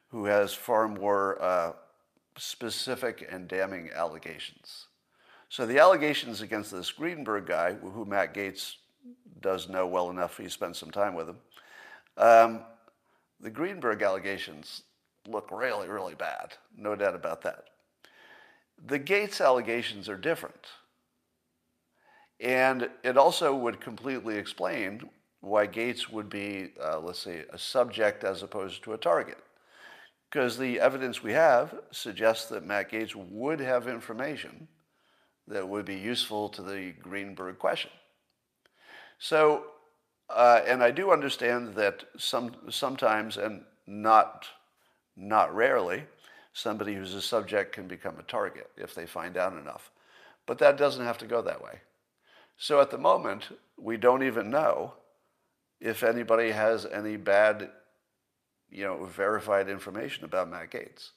who 0.10 0.26
has 0.26 0.54
far 0.54 0.88
more 0.88 1.42
uh, 1.42 1.74
specific 2.38 3.28
and 3.30 3.48
damning 3.48 3.90
allegations. 3.94 4.88
So 5.50 5.66
the 5.66 5.80
allegations 5.80 6.42
against 6.42 6.72
this 6.72 6.92
Greenberg 6.92 7.46
guy, 7.46 7.74
who 7.74 8.06
Matt 8.06 8.34
Gaetz 8.34 8.76
does 9.42 9.70
know 9.70 9.86
well 9.88 10.10
enough, 10.10 10.38
he 10.38 10.50
spent 10.50 10.76
some 10.76 10.92
time 10.92 11.14
with 11.14 11.30
him. 11.30 11.38
Um, 12.18 12.62
the 13.40 13.50
Greenberg 13.50 14.02
allegations 14.02 14.84
look 15.28 15.50
really, 15.52 15.88
really 15.88 16.16
bad. 16.16 16.54
No 16.76 16.96
doubt 16.96 17.16
about 17.16 17.42
that. 17.44 17.66
The 18.84 19.00
Gaetz 19.00 19.44
allegations 19.44 20.10
are 20.10 20.18
different. 20.18 20.68
And 22.40 22.90
it 23.04 23.18
also 23.18 23.56
would 23.56 23.80
completely 23.80 24.38
explain 24.38 25.10
why 25.42 25.68
Gaetz 25.68 26.10
would 26.10 26.30
be, 26.30 26.74
uh, 26.84 27.00
let's 27.00 27.20
say, 27.20 27.46
a 27.52 27.58
subject 27.58 28.24
as 28.24 28.44
opposed 28.44 28.84
to 28.84 28.94
a 28.94 28.98
target. 28.98 29.38
Because 30.30 30.58
the 30.58 30.80
evidence 30.80 31.24
we 31.24 31.32
have 31.34 31.76
suggests 31.92 32.50
that 32.50 32.66
Matt 32.66 32.92
Gaetz 32.92 33.16
would 33.16 33.60
have 33.60 33.88
information 33.88 34.68
that 35.48 35.68
would 35.68 35.86
be 35.86 35.96
useful 35.96 36.50
to 36.50 36.62
the 36.62 36.94
Greenberg 37.02 37.60
question. 37.60 37.92
So, 39.20 39.66
uh, 40.30 40.62
and 40.66 40.84
I 40.84 40.92
do 40.92 41.12
understand 41.12 41.76
that 41.76 42.04
some, 42.18 42.56
sometimes, 42.70 43.38
and 43.38 43.64
not, 43.86 44.48
not 45.16 45.56
rarely, 45.56 46.04
somebody 46.56 46.96
who's 46.96 47.14
a 47.14 47.22
subject 47.22 47.74
can 47.74 47.86
become 47.86 48.18
a 48.18 48.24
target 48.24 48.72
if 48.78 48.96
they 48.96 49.06
find 49.06 49.36
out 49.36 49.58
enough. 49.58 49.92
But 50.46 50.58
that 50.60 50.78
doesn't 50.78 51.04
have 51.04 51.18
to 51.18 51.28
go 51.28 51.42
that 51.42 51.62
way. 51.62 51.82
So 52.58 52.80
at 52.80 52.90
the 52.90 52.98
moment, 52.98 53.50
we 53.78 53.98
don't 53.98 54.24
even 54.24 54.50
know 54.50 54.94
if 55.82 56.02
anybody 56.02 56.52
has 56.52 56.86
any 56.86 57.18
bad, 57.18 57.70
you 58.72 58.86
know, 58.86 59.04
verified 59.04 59.68
information 59.68 60.24
about 60.24 60.50
Matt 60.50 60.72
Gaetz. 60.72 61.10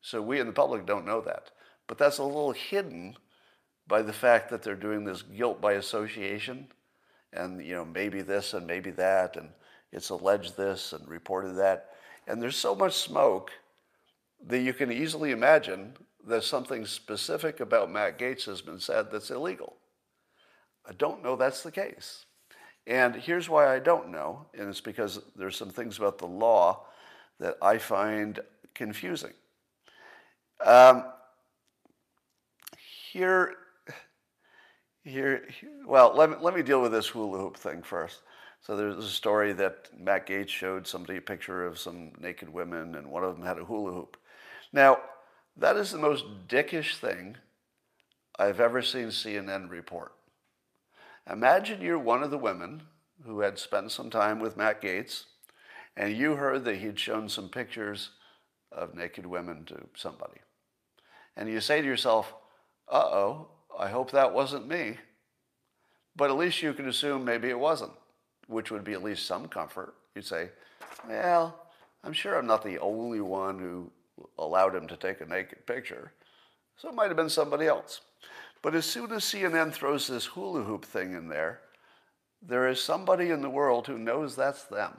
So 0.00 0.20
we 0.20 0.40
in 0.40 0.48
the 0.48 0.52
public 0.52 0.86
don't 0.86 1.06
know 1.06 1.20
that. 1.20 1.52
But 1.86 1.96
that's 1.96 2.18
a 2.18 2.24
little 2.24 2.50
hidden 2.50 3.14
by 3.86 4.02
the 4.02 4.12
fact 4.12 4.50
that 4.50 4.64
they're 4.64 4.74
doing 4.74 5.04
this 5.04 5.22
guilt 5.22 5.60
by 5.60 5.74
association 5.74 6.66
and, 7.32 7.64
you 7.64 7.76
know, 7.76 7.84
maybe 7.84 8.22
this 8.22 8.54
and 8.54 8.66
maybe 8.66 8.90
that 8.90 9.36
and 9.36 9.50
it's 9.92 10.10
alleged 10.10 10.56
this 10.56 10.92
and 10.92 11.06
reported 11.06 11.52
that. 11.58 11.90
And 12.26 12.42
there's 12.42 12.56
so 12.56 12.74
much 12.74 12.94
smoke 12.94 13.52
that 14.46 14.60
you 14.60 14.72
can 14.72 14.92
easily 14.92 15.30
imagine 15.30 15.94
that 16.26 16.44
something 16.44 16.86
specific 16.86 17.60
about 17.60 17.90
Matt 17.90 18.18
Gaetz 18.18 18.44
has 18.44 18.60
been 18.60 18.80
said 18.80 19.10
that's 19.10 19.30
illegal. 19.30 19.76
I 20.86 20.92
don't 20.92 21.22
know 21.22 21.36
that's 21.36 21.62
the 21.62 21.70
case. 21.70 22.26
And 22.86 23.14
here's 23.14 23.48
why 23.48 23.74
I 23.74 23.78
don't 23.78 24.10
know, 24.10 24.46
and 24.52 24.68
it's 24.68 24.80
because 24.80 25.20
there's 25.36 25.56
some 25.56 25.70
things 25.70 25.96
about 25.96 26.18
the 26.18 26.26
law 26.26 26.84
that 27.40 27.56
I 27.62 27.78
find 27.78 28.40
confusing. 28.74 29.32
Um, 30.64 31.04
here, 33.12 33.54
here, 35.02 35.46
well, 35.86 36.12
let 36.14 36.30
me, 36.30 36.36
let 36.40 36.54
me 36.54 36.62
deal 36.62 36.82
with 36.82 36.92
this 36.92 37.08
hula 37.08 37.38
hoop 37.38 37.56
thing 37.56 37.82
first. 37.82 38.20
So 38.60 38.76
there's 38.76 38.96
a 38.96 39.08
story 39.08 39.52
that 39.54 39.88
Matt 39.98 40.26
Gaetz 40.26 40.48
showed 40.48 40.86
somebody 40.86 41.18
a 41.18 41.22
picture 41.22 41.66
of 41.66 41.78
some 41.78 42.12
naked 42.18 42.48
women, 42.48 42.94
and 42.94 43.08
one 43.08 43.24
of 43.24 43.36
them 43.36 43.46
had 43.46 43.58
a 43.58 43.64
hula 43.64 43.92
hoop. 43.92 44.16
Now, 44.74 44.98
that 45.56 45.76
is 45.76 45.92
the 45.92 45.98
most 45.98 46.24
dickish 46.48 46.96
thing 46.96 47.36
I've 48.36 48.58
ever 48.58 48.82
seen 48.82 49.06
CNN 49.06 49.70
report. 49.70 50.12
Imagine 51.30 51.80
you're 51.80 51.96
one 51.96 52.24
of 52.24 52.32
the 52.32 52.38
women 52.38 52.82
who 53.24 53.38
had 53.38 53.56
spent 53.56 53.92
some 53.92 54.10
time 54.10 54.40
with 54.40 54.56
Matt 54.56 54.82
Gaetz, 54.82 55.26
and 55.96 56.16
you 56.16 56.34
heard 56.34 56.64
that 56.64 56.78
he'd 56.78 56.98
shown 56.98 57.28
some 57.28 57.48
pictures 57.48 58.10
of 58.72 58.96
naked 58.96 59.26
women 59.26 59.64
to 59.66 59.80
somebody. 59.94 60.40
And 61.36 61.48
you 61.48 61.60
say 61.60 61.80
to 61.80 61.86
yourself, 61.86 62.34
uh 62.90 62.96
oh, 62.96 63.48
I 63.78 63.88
hope 63.88 64.10
that 64.10 64.34
wasn't 64.34 64.66
me. 64.66 64.96
But 66.16 66.30
at 66.30 66.36
least 66.36 66.62
you 66.62 66.74
can 66.74 66.88
assume 66.88 67.24
maybe 67.24 67.48
it 67.48 67.58
wasn't, 67.58 67.92
which 68.48 68.72
would 68.72 68.82
be 68.82 68.94
at 68.94 69.04
least 69.04 69.26
some 69.26 69.46
comfort. 69.46 69.94
You'd 70.16 70.26
say, 70.26 70.50
well, 71.08 71.60
I'm 72.02 72.12
sure 72.12 72.36
I'm 72.36 72.46
not 72.46 72.64
the 72.64 72.80
only 72.80 73.20
one 73.20 73.60
who 73.60 73.92
allowed 74.38 74.74
him 74.74 74.86
to 74.88 74.96
take 74.96 75.20
a 75.20 75.26
naked 75.26 75.66
picture. 75.66 76.12
So 76.76 76.88
it 76.88 76.94
might 76.94 77.08
have 77.08 77.16
been 77.16 77.28
somebody 77.28 77.66
else. 77.66 78.00
But 78.62 78.74
as 78.74 78.86
soon 78.86 79.12
as 79.12 79.24
CNN 79.24 79.72
throws 79.72 80.06
this 80.06 80.26
hula 80.26 80.62
hoop 80.62 80.84
thing 80.84 81.12
in 81.12 81.28
there, 81.28 81.60
there 82.40 82.68
is 82.68 82.82
somebody 82.82 83.30
in 83.30 83.42
the 83.42 83.50
world 83.50 83.86
who 83.86 83.98
knows 83.98 84.36
that's 84.36 84.64
them. 84.64 84.98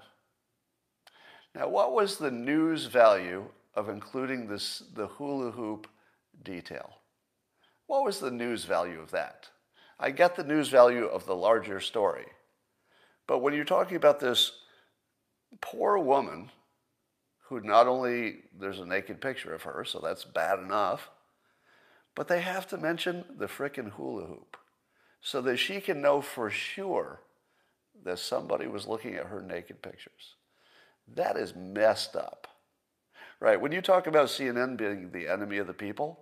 Now, 1.53 1.69
what 1.69 1.93
was 1.93 2.17
the 2.17 2.31
news 2.31 2.85
value 2.85 3.45
of 3.75 3.89
including 3.89 4.47
this, 4.47 4.83
the 4.93 5.07
hula 5.07 5.51
hoop 5.51 5.87
detail? 6.43 6.97
What 7.87 8.03
was 8.03 8.19
the 8.19 8.31
news 8.31 8.65
value 8.65 8.99
of 8.99 9.11
that? 9.11 9.49
I 9.99 10.11
get 10.11 10.35
the 10.35 10.43
news 10.43 10.69
value 10.69 11.05
of 11.05 11.25
the 11.25 11.35
larger 11.35 11.79
story. 11.79 12.25
But 13.27 13.39
when 13.39 13.53
you're 13.53 13.63
talking 13.63 13.97
about 13.97 14.19
this 14.19 14.51
poor 15.61 15.97
woman 15.97 16.51
who 17.47 17.59
not 17.61 17.87
only 17.87 18.37
there's 18.59 18.79
a 18.79 18.85
naked 18.85 19.21
picture 19.21 19.53
of 19.53 19.63
her, 19.63 19.85
so 19.85 19.99
that's 19.99 20.25
bad 20.25 20.59
enough, 20.59 21.09
but 22.15 22.27
they 22.27 22.41
have 22.41 22.67
to 22.67 22.77
mention 22.77 23.25
the 23.37 23.47
frickin' 23.47 23.91
hula 23.91 24.25
hoop 24.25 24.57
so 25.21 25.41
that 25.41 25.57
she 25.57 25.81
can 25.81 26.01
know 26.01 26.21
for 26.21 26.49
sure 26.49 27.21
that 28.03 28.19
somebody 28.19 28.67
was 28.67 28.87
looking 28.87 29.15
at 29.15 29.27
her 29.27 29.41
naked 29.41 29.81
pictures. 29.81 30.35
That 31.13 31.37
is 31.37 31.55
messed 31.55 32.15
up. 32.15 32.47
Right? 33.39 33.59
When 33.59 33.71
you 33.71 33.81
talk 33.81 34.07
about 34.07 34.27
CNN 34.27 34.77
being 34.77 35.11
the 35.11 35.27
enemy 35.27 35.57
of 35.57 35.67
the 35.67 35.73
people, 35.73 36.19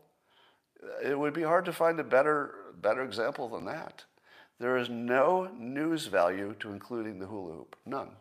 it 1.04 1.18
would 1.18 1.34
be 1.34 1.44
hard 1.44 1.66
to 1.66 1.74
find 1.74 2.00
a 2.00 2.04
better, 2.04 2.56
better 2.82 3.04
example 3.04 3.48
than 3.50 3.66
that. 3.66 4.04
There 4.60 4.78
is 4.78 4.90
no 4.90 5.50
news 5.54 6.08
value 6.08 6.56
to 6.60 6.72
including 6.72 7.20
the 7.20 7.28
hula 7.28 7.54
hoop. 7.54 7.76
None. 7.86 8.12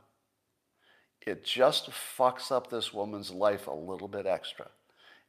It 1.27 1.45
just 1.45 1.91
fucks 1.91 2.51
up 2.51 2.69
this 2.69 2.93
woman's 2.93 3.31
life 3.31 3.67
a 3.67 3.73
little 3.73 4.09
bit 4.09 4.27
extra. 4.27 4.69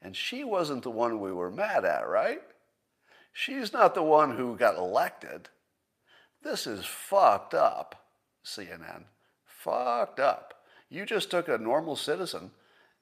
And 0.01 0.15
she 0.15 0.43
wasn't 0.43 0.83
the 0.83 0.89
one 0.89 1.19
we 1.19 1.31
were 1.31 1.51
mad 1.51 1.85
at, 1.85 2.07
right? 2.07 2.41
She's 3.31 3.71
not 3.71 3.95
the 3.95 4.03
one 4.03 4.37
who 4.37 4.57
got 4.57 4.77
elected. 4.77 5.49
This 6.43 6.67
is 6.67 6.85
fucked 6.85 7.53
up, 7.53 8.05
CNN. 8.45 9.05
Fucked 9.45 10.19
up. 10.19 10.53
You 10.89 11.05
just 11.05 11.31
took 11.31 11.47
a 11.47 11.57
normal 11.57 11.95
citizen 11.95 12.51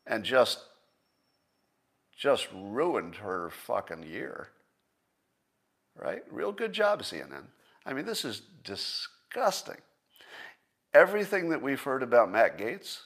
and 0.05 0.23
just 0.23 0.59
just 2.17 2.47
ruined 2.53 3.15
her 3.15 3.49
fucking 3.49 4.03
year. 4.03 4.49
Right? 5.95 6.23
Real 6.29 6.51
good 6.51 6.71
job, 6.71 7.01
CNN. 7.01 7.45
I 7.83 7.93
mean, 7.93 8.05
this 8.05 8.23
is 8.23 8.43
disgusting. 8.63 9.81
Everything 10.93 11.49
that 11.49 11.61
we've 11.61 11.81
heard 11.81 12.03
about 12.03 12.31
Matt 12.31 12.57
Gaetz, 12.57 12.99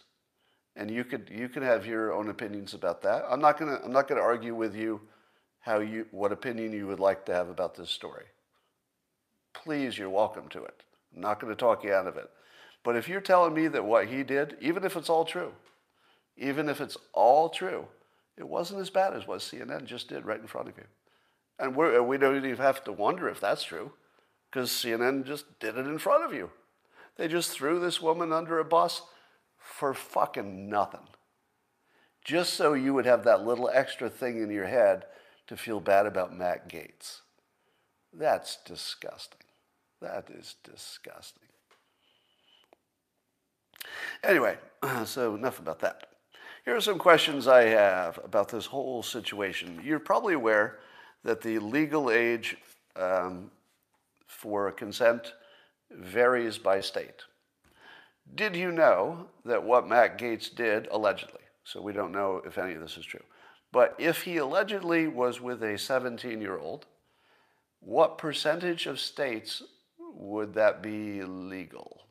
and 0.76 0.90
you 0.90 1.04
could 1.04 1.30
you 1.32 1.48
can 1.48 1.64
have 1.64 1.86
your 1.86 2.14
own 2.14 2.30
opinions 2.30 2.74
about 2.74 3.02
that. 3.04 3.24
I'm 3.30 3.40
not 3.40 3.60
gonna 3.60 3.80
I'm 3.84 3.94
not 3.94 4.08
gonna 4.08 4.22
argue 4.22 4.56
with 4.56 4.76
you 4.76 5.02
how 5.60 5.80
you 5.80 6.08
what 6.12 6.32
opinion 6.32 6.74
you 6.74 6.88
would 6.88 7.00
like 7.00 7.26
to 7.26 7.34
have 7.34 7.50
about 7.50 7.76
this 7.76 7.90
story. 7.90 8.26
Please, 9.54 9.98
you're 9.98 10.10
welcome 10.10 10.50
to 10.50 10.64
it. 10.64 10.84
I'm 11.14 11.22
not 11.22 11.40
to 11.40 11.56
talk 11.56 11.84
you 11.84 11.94
out 11.94 12.08
of 12.08 12.18
it. 12.18 12.30
But 12.84 12.96
if 12.96 13.08
you're 13.08 13.22
telling 13.22 13.54
me 13.54 13.68
that 13.68 13.86
what 13.86 14.08
he 14.08 14.24
did, 14.24 14.58
even 14.62 14.84
if 14.84 14.96
it's 14.96 15.10
all 15.10 15.26
true, 15.26 15.54
even 16.38 16.70
if 16.70 16.82
it's 16.82 16.98
all 17.14 17.50
true, 17.50 17.88
it 18.38 18.48
wasn't 18.48 18.82
as 18.82 18.90
bad 18.90 19.14
as 19.14 19.26
what 19.26 19.40
CNN 19.40 19.86
just 19.86 20.10
did 20.10 20.26
right 20.26 20.40
in 20.40 20.48
front 20.48 20.68
of 20.68 20.78
you. 20.78 20.84
And 21.58 21.76
we're, 21.76 22.02
we 22.04 22.18
don't 22.18 22.36
even 22.36 22.58
have 22.58 22.84
to 22.84 22.92
wonder 22.92 23.30
if 23.30 23.40
that's 23.40 23.64
true 23.64 23.94
because 24.52 24.70
CNN 24.70 25.26
just 25.26 25.60
did 25.60 25.78
it 25.78 25.88
in 25.88 25.98
front 25.98 26.26
of 26.26 26.34
you. 26.34 26.52
They 27.18 27.28
just 27.28 27.52
threw 27.52 27.80
this 27.80 28.02
woman 28.02 28.32
under 28.34 28.60
a 28.60 28.66
bus 28.66 29.02
for 29.58 29.94
fucking 29.94 30.70
nothing. 30.70 31.08
Just 32.24 32.54
so 32.56 32.74
you 32.74 32.94
would 32.94 33.06
have 33.06 33.24
that 33.24 33.46
little 33.46 33.70
extra 33.72 34.10
thing 34.10 34.42
in 34.42 34.50
your 34.50 34.66
head 34.66 35.06
to 35.48 35.56
feel 35.56 35.80
bad 35.80 36.06
about 36.06 36.36
Matt 36.36 36.68
Gaetz. 36.68 37.22
That's 38.12 38.58
disgusting. 38.66 39.42
That 40.02 40.30
is 40.30 40.56
disgusting. 40.64 41.44
Anyway, 44.24 44.58
so 45.06 45.36
enough 45.36 45.60
about 45.60 45.80
that. 45.80 46.08
Here 46.66 46.76
are 46.76 46.82
some 46.82 46.98
questions 46.98 47.48
I 47.48 47.66
have 47.66 48.20
about 48.24 48.50
this 48.50 48.66
whole 48.66 49.04
situation. 49.04 49.80
You're 49.84 50.00
probably 50.00 50.34
aware 50.34 50.80
that 51.24 51.42
the 51.42 51.60
legal 51.60 52.10
age 52.10 52.58
um, 52.96 53.52
for 54.26 54.72
consent 54.72 55.34
varies 55.92 56.58
by 56.58 56.82
state. 56.82 57.24
Did 58.34 58.56
you 58.56 58.72
know 58.72 59.28
that 59.46 59.64
what 59.64 59.88
Matt 59.88 60.18
Gaetz 60.18 60.54
did, 60.54 60.88
allegedly, 60.92 61.42
so 61.64 61.82
we 61.82 61.94
don't 61.94 62.12
know 62.12 62.42
if 62.46 62.58
any 62.58 62.74
of 62.74 62.82
this 62.82 62.98
is 62.98 63.06
true, 63.06 63.24
but 63.72 63.96
if 63.98 64.24
he 64.24 64.38
allegedly 64.38 65.08
was 65.08 65.42
with 65.42 65.62
a 65.62 65.78
17 65.78 66.42
year 66.42 66.58
old, 66.58 66.86
what 67.82 68.18
percentage 68.18 68.88
of 68.88 69.00
states 69.00 69.62
would 70.00 70.54
that 70.56 70.82
be 70.82 71.22
legal? 71.24 72.02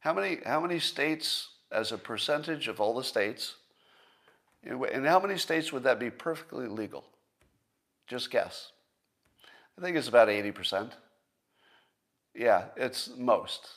How 0.00 0.12
many, 0.12 0.38
how 0.44 0.60
many 0.60 0.80
states, 0.80 1.48
as 1.70 1.92
a 1.92 1.96
percentage 1.96 2.68
of 2.68 2.80
all 2.80 2.94
the 2.94 3.04
states, 3.04 3.54
in 4.64 5.04
how 5.04 5.20
many 5.20 5.38
states 5.38 5.72
would 5.72 5.84
that 5.84 5.98
be 5.98 6.10
perfectly 6.10 6.66
legal? 6.66 7.04
Just 8.08 8.30
guess. 8.30 8.71
I 9.78 9.82
think 9.82 9.96
it's 9.96 10.08
about 10.08 10.28
80%. 10.28 10.92
Yeah, 12.34 12.66
it's 12.76 13.10
most. 13.16 13.68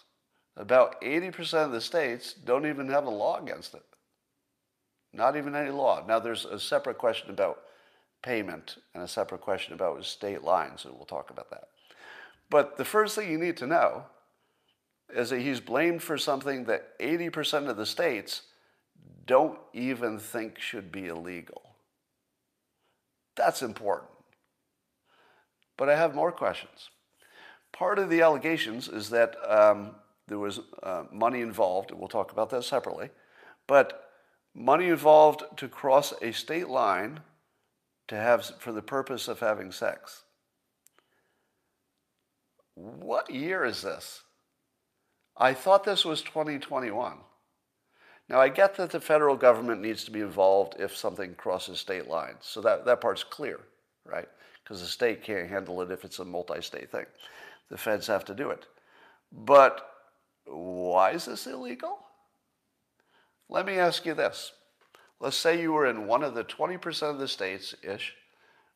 About 0.57 1.01
80% 1.01 1.65
of 1.65 1.71
the 1.71 1.81
states 1.81 2.33
don't 2.33 2.65
even 2.65 2.87
have 2.89 3.05
a 3.05 3.09
law 3.09 3.41
against 3.41 3.73
it. 3.73 3.83
Not 5.13 5.35
even 5.35 5.55
any 5.55 5.71
law. 5.71 6.03
Now, 6.05 6.19
there's 6.19 6.45
a 6.45 6.59
separate 6.59 6.97
question 6.97 7.29
about 7.29 7.59
payment 8.23 8.77
and 8.93 9.03
a 9.03 9.07
separate 9.07 9.41
question 9.41 9.73
about 9.73 10.03
state 10.05 10.43
lines, 10.43 10.85
and 10.85 10.93
we'll 10.95 11.05
talk 11.05 11.29
about 11.29 11.49
that. 11.51 11.69
But 12.49 12.77
the 12.77 12.85
first 12.85 13.15
thing 13.15 13.31
you 13.31 13.37
need 13.37 13.57
to 13.57 13.67
know 13.67 14.05
is 15.13 15.29
that 15.29 15.41
he's 15.41 15.59
blamed 15.59 16.01
for 16.01 16.17
something 16.17 16.65
that 16.65 16.97
80% 16.99 17.69
of 17.69 17.77
the 17.77 17.85
states 17.85 18.43
don't 19.25 19.59
even 19.73 20.19
think 20.19 20.59
should 20.59 20.91
be 20.91 21.07
illegal. 21.07 21.61
That's 23.35 23.61
important. 23.61 24.09
But 25.77 25.89
I 25.89 25.95
have 25.95 26.15
more 26.15 26.31
questions. 26.31 26.89
Part 27.73 27.99
of 27.99 28.09
the 28.09 28.21
allegations 28.21 28.87
is 28.87 29.09
that 29.09 29.35
um, 29.47 29.95
there 30.27 30.39
was 30.39 30.59
uh, 30.81 31.03
money 31.11 31.41
involved, 31.41 31.91
and 31.91 31.99
we'll 31.99 32.07
talk 32.07 32.31
about 32.31 32.49
that 32.51 32.63
separately, 32.63 33.09
but 33.67 34.09
money 34.53 34.87
involved 34.87 35.43
to 35.57 35.67
cross 35.67 36.13
a 36.21 36.31
state 36.31 36.69
line 36.69 37.19
to 38.07 38.15
have 38.15 38.45
for 38.59 38.71
the 38.71 38.81
purpose 38.81 39.27
of 39.27 39.39
having 39.39 39.71
sex. 39.71 40.23
What 42.75 43.29
year 43.29 43.65
is 43.65 43.81
this? 43.81 44.21
I 45.37 45.53
thought 45.53 45.83
this 45.83 46.05
was 46.05 46.21
2021. 46.21 47.17
Now, 48.27 48.39
I 48.39 48.49
get 48.49 48.75
that 48.75 48.89
the 48.89 48.99
federal 48.99 49.35
government 49.35 49.81
needs 49.81 50.03
to 50.05 50.11
be 50.11 50.21
involved 50.21 50.75
if 50.79 50.95
something 50.95 51.35
crosses 51.35 51.79
state 51.79 52.07
lines. 52.07 52.39
So 52.41 52.59
that, 52.61 52.85
that 52.85 53.01
part's 53.01 53.23
clear, 53.23 53.59
right? 54.03 54.27
Because 54.65 54.81
the 54.81 54.87
state 54.87 55.23
can't 55.23 55.47
handle 55.47 55.81
it 55.81 55.91
if 55.91 56.03
it's 56.03 56.19
a 56.19 56.25
multi 56.25 56.61
state 56.61 56.91
thing. 56.91 57.05
The 57.69 57.77
feds 57.77 58.07
have 58.07 58.25
to 58.25 58.35
do 58.35 58.49
it. 58.49 58.65
But 59.31 59.89
why 60.45 61.11
is 61.11 61.25
this 61.25 61.47
illegal? 61.47 61.99
Let 63.47 63.65
me 63.65 63.77
ask 63.77 64.05
you 64.05 64.13
this. 64.13 64.51
Let's 65.19 65.37
say 65.37 65.61
you 65.61 65.71
were 65.71 65.85
in 65.85 66.07
one 66.07 66.23
of 66.23 66.33
the 66.33 66.43
20% 66.43 67.03
of 67.09 67.19
the 67.19 67.27
states 67.27 67.73
ish 67.83 68.13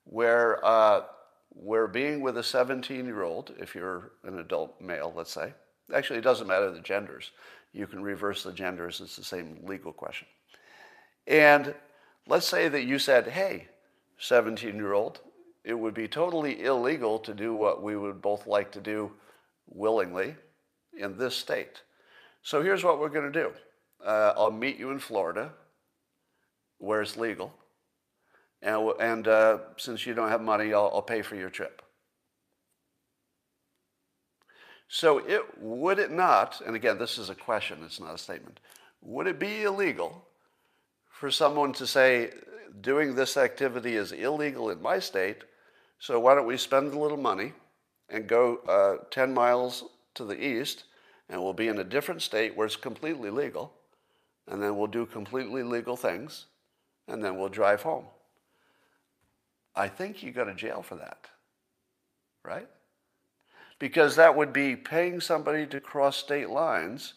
where, 0.05 0.63
uh, 0.65 1.01
where 1.49 1.87
being 1.87 2.21
with 2.21 2.37
a 2.37 2.43
17 2.43 3.05
year 3.05 3.23
old, 3.23 3.53
if 3.59 3.75
you're 3.75 4.11
an 4.23 4.39
adult 4.39 4.79
male, 4.79 5.11
let's 5.15 5.33
say, 5.33 5.53
actually, 5.93 6.19
it 6.19 6.23
doesn't 6.23 6.47
matter 6.47 6.71
the 6.71 6.79
genders 6.79 7.31
you 7.73 7.87
can 7.87 8.01
reverse 8.01 8.43
the 8.43 8.53
genders. 8.53 9.01
It's 9.01 9.15
the 9.15 9.23
same 9.23 9.59
legal 9.63 9.93
question. 9.93 10.27
And 11.27 11.75
let's 12.27 12.47
say 12.47 12.67
that 12.67 12.83
you 12.83 12.99
said, 12.99 13.27
hey, 13.27 13.67
17 14.17 14.75
year 14.75 14.93
old, 14.93 15.19
it 15.69 15.77
would 15.77 15.93
be 15.93 16.07
totally 16.07 16.63
illegal 16.63 17.19
to 17.19 17.31
do 17.31 17.53
what 17.53 17.83
we 17.83 17.95
would 17.95 18.23
both 18.23 18.47
like 18.47 18.71
to 18.71 18.81
do 18.81 19.11
willingly 19.67 20.35
in 20.97 21.15
this 21.15 21.35
state. 21.35 21.83
So 22.41 22.63
here's 22.63 22.83
what 22.83 22.99
we're 22.99 23.09
going 23.09 23.31
to 23.31 23.43
do 23.43 23.51
uh, 24.03 24.33
I'll 24.35 24.51
meet 24.51 24.79
you 24.79 24.89
in 24.89 24.97
Florida 24.97 25.51
where 26.79 27.03
it's 27.03 27.17
legal. 27.17 27.53
And, 28.63 28.93
and 28.99 29.27
uh, 29.27 29.59
since 29.77 30.07
you 30.07 30.15
don't 30.15 30.29
have 30.29 30.41
money, 30.41 30.73
I'll, 30.73 30.91
I'll 30.91 31.03
pay 31.03 31.21
for 31.21 31.35
your 31.35 31.51
trip. 31.51 31.83
So 34.87 35.19
it 35.19 35.43
would 35.59 35.99
it 35.99 36.09
not, 36.09 36.61
and 36.65 36.75
again, 36.75 36.97
this 36.97 37.19
is 37.19 37.29
a 37.29 37.35
question, 37.35 37.77
it's 37.85 37.99
not 37.99 38.15
a 38.15 38.17
statement, 38.17 38.59
would 39.01 39.27
it 39.27 39.37
be 39.37 39.61
illegal 39.61 40.25
for 41.11 41.29
someone 41.29 41.73
to 41.73 41.85
say, 41.85 42.31
doing 42.81 43.13
this 43.13 43.37
activity 43.37 43.95
is 43.95 44.11
illegal 44.11 44.71
in 44.71 44.81
my 44.81 44.97
state, 44.97 45.43
so 45.99 46.19
why 46.19 46.33
don't 46.35 46.47
we 46.47 46.57
spend 46.57 46.93
a 46.93 46.99
little 46.99 47.17
money 47.17 47.53
and 48.09 48.27
go 48.27 48.57
uh, 48.67 49.03
10 49.11 49.33
miles 49.33 49.83
to 50.15 50.25
the 50.25 50.43
east, 50.43 50.85
and 51.29 51.41
we'll 51.41 51.53
be 51.53 51.67
in 51.67 51.79
a 51.79 51.83
different 51.83 52.21
state 52.21 52.55
where 52.55 52.65
it's 52.65 52.75
completely 52.75 53.29
legal, 53.29 53.73
and 54.47 54.61
then 54.61 54.77
we'll 54.77 54.87
do 54.87 55.05
completely 55.05 55.61
legal 55.61 55.95
things, 55.95 56.45
and 57.07 57.23
then 57.23 57.37
we'll 57.37 57.49
drive 57.49 57.83
home. 57.83 58.05
I 59.75 59.87
think 59.87 60.23
you 60.23 60.31
go 60.31 60.43
to 60.43 60.55
jail 60.55 60.81
for 60.81 60.95
that, 60.95 61.27
right? 62.43 62.67
because 63.79 64.17
that 64.17 64.35
would 64.35 64.51
be 64.51 64.75
paying 64.75 65.21
somebody 65.21 65.65
to 65.65 65.79
cross 65.79 66.17
state 66.17 66.49
lines 66.49 67.13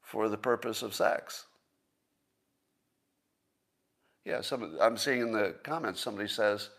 for 0.00 0.28
the 0.28 0.38
purpose 0.38 0.82
of 0.82 0.94
sex. 0.94 1.46
Yeah, 4.24 4.40
some, 4.40 4.76
I'm 4.80 4.96
seeing 4.96 5.20
in 5.20 5.32
the 5.32 5.56
comments 5.64 6.00
somebody 6.00 6.28
says 6.28 6.70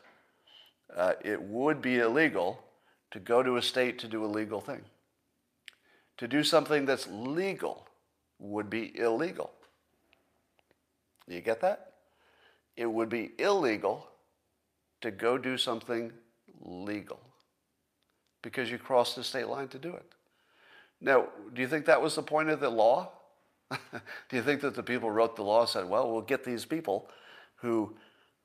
uh, 0.95 1.13
it 1.23 1.41
would 1.41 1.81
be 1.81 1.99
illegal 1.99 2.63
to 3.11 3.19
go 3.19 3.43
to 3.43 3.57
a 3.57 3.61
state 3.61 3.99
to 3.99 4.07
do 4.07 4.23
a 4.23 4.27
legal 4.27 4.61
thing. 4.61 4.81
To 6.17 6.27
do 6.27 6.43
something 6.43 6.85
that's 6.85 7.07
legal 7.07 7.87
would 8.39 8.69
be 8.69 8.97
illegal. 8.97 9.51
You 11.27 11.41
get 11.41 11.61
that? 11.61 11.93
It 12.75 12.85
would 12.85 13.09
be 13.09 13.31
illegal 13.37 14.07
to 15.01 15.11
go 15.11 15.37
do 15.37 15.57
something 15.57 16.11
legal 16.61 17.19
because 18.41 18.71
you 18.71 18.77
crossed 18.77 19.15
the 19.15 19.23
state 19.23 19.47
line 19.47 19.67
to 19.69 19.79
do 19.79 19.93
it. 19.93 20.05
Now, 21.01 21.27
do 21.53 21.61
you 21.61 21.67
think 21.67 21.85
that 21.85 22.01
was 22.01 22.15
the 22.15 22.23
point 22.23 22.49
of 22.49 22.59
the 22.59 22.69
law? 22.69 23.11
do 23.71 24.35
you 24.35 24.41
think 24.41 24.61
that 24.61 24.75
the 24.75 24.83
people 24.83 25.11
wrote 25.11 25.35
the 25.35 25.43
law 25.43 25.65
said, 25.65 25.87
well, 25.87 26.11
we'll 26.11 26.21
get 26.21 26.43
these 26.43 26.65
people 26.65 27.09
who, 27.57 27.95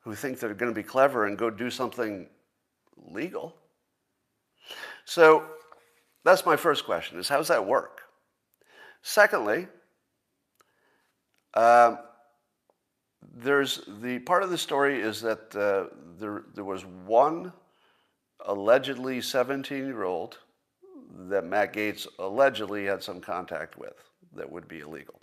who 0.02 0.14
think 0.14 0.38
they're 0.38 0.54
going 0.54 0.72
to 0.72 0.78
be 0.78 0.86
clever 0.86 1.26
and 1.26 1.38
go 1.38 1.50
do 1.50 1.70
something 1.70 2.28
legal? 3.10 3.56
So 5.04 5.44
that's 6.24 6.46
my 6.46 6.56
first 6.56 6.84
question 6.84 7.18
is 7.18 7.28
how 7.28 7.38
does 7.38 7.48
that 7.48 7.66
work? 7.66 8.02
Secondly, 9.02 9.66
um, 11.54 11.98
there's 13.34 13.82
the 14.00 14.18
part 14.20 14.42
of 14.42 14.50
the 14.50 14.58
story 14.58 15.00
is 15.00 15.20
that 15.22 15.54
uh, 15.56 15.94
there, 16.18 16.44
there 16.54 16.64
was 16.64 16.84
one 16.84 17.52
allegedly 18.46 19.20
17 19.20 19.86
year 19.86 20.04
old 20.04 20.38
that 21.28 21.44
Matt 21.44 21.72
Gaetz 21.72 22.06
allegedly 22.18 22.86
had 22.86 23.02
some 23.02 23.20
contact 23.20 23.78
with 23.78 23.94
that 24.34 24.50
would 24.50 24.66
be 24.66 24.80
illegal. 24.80 25.20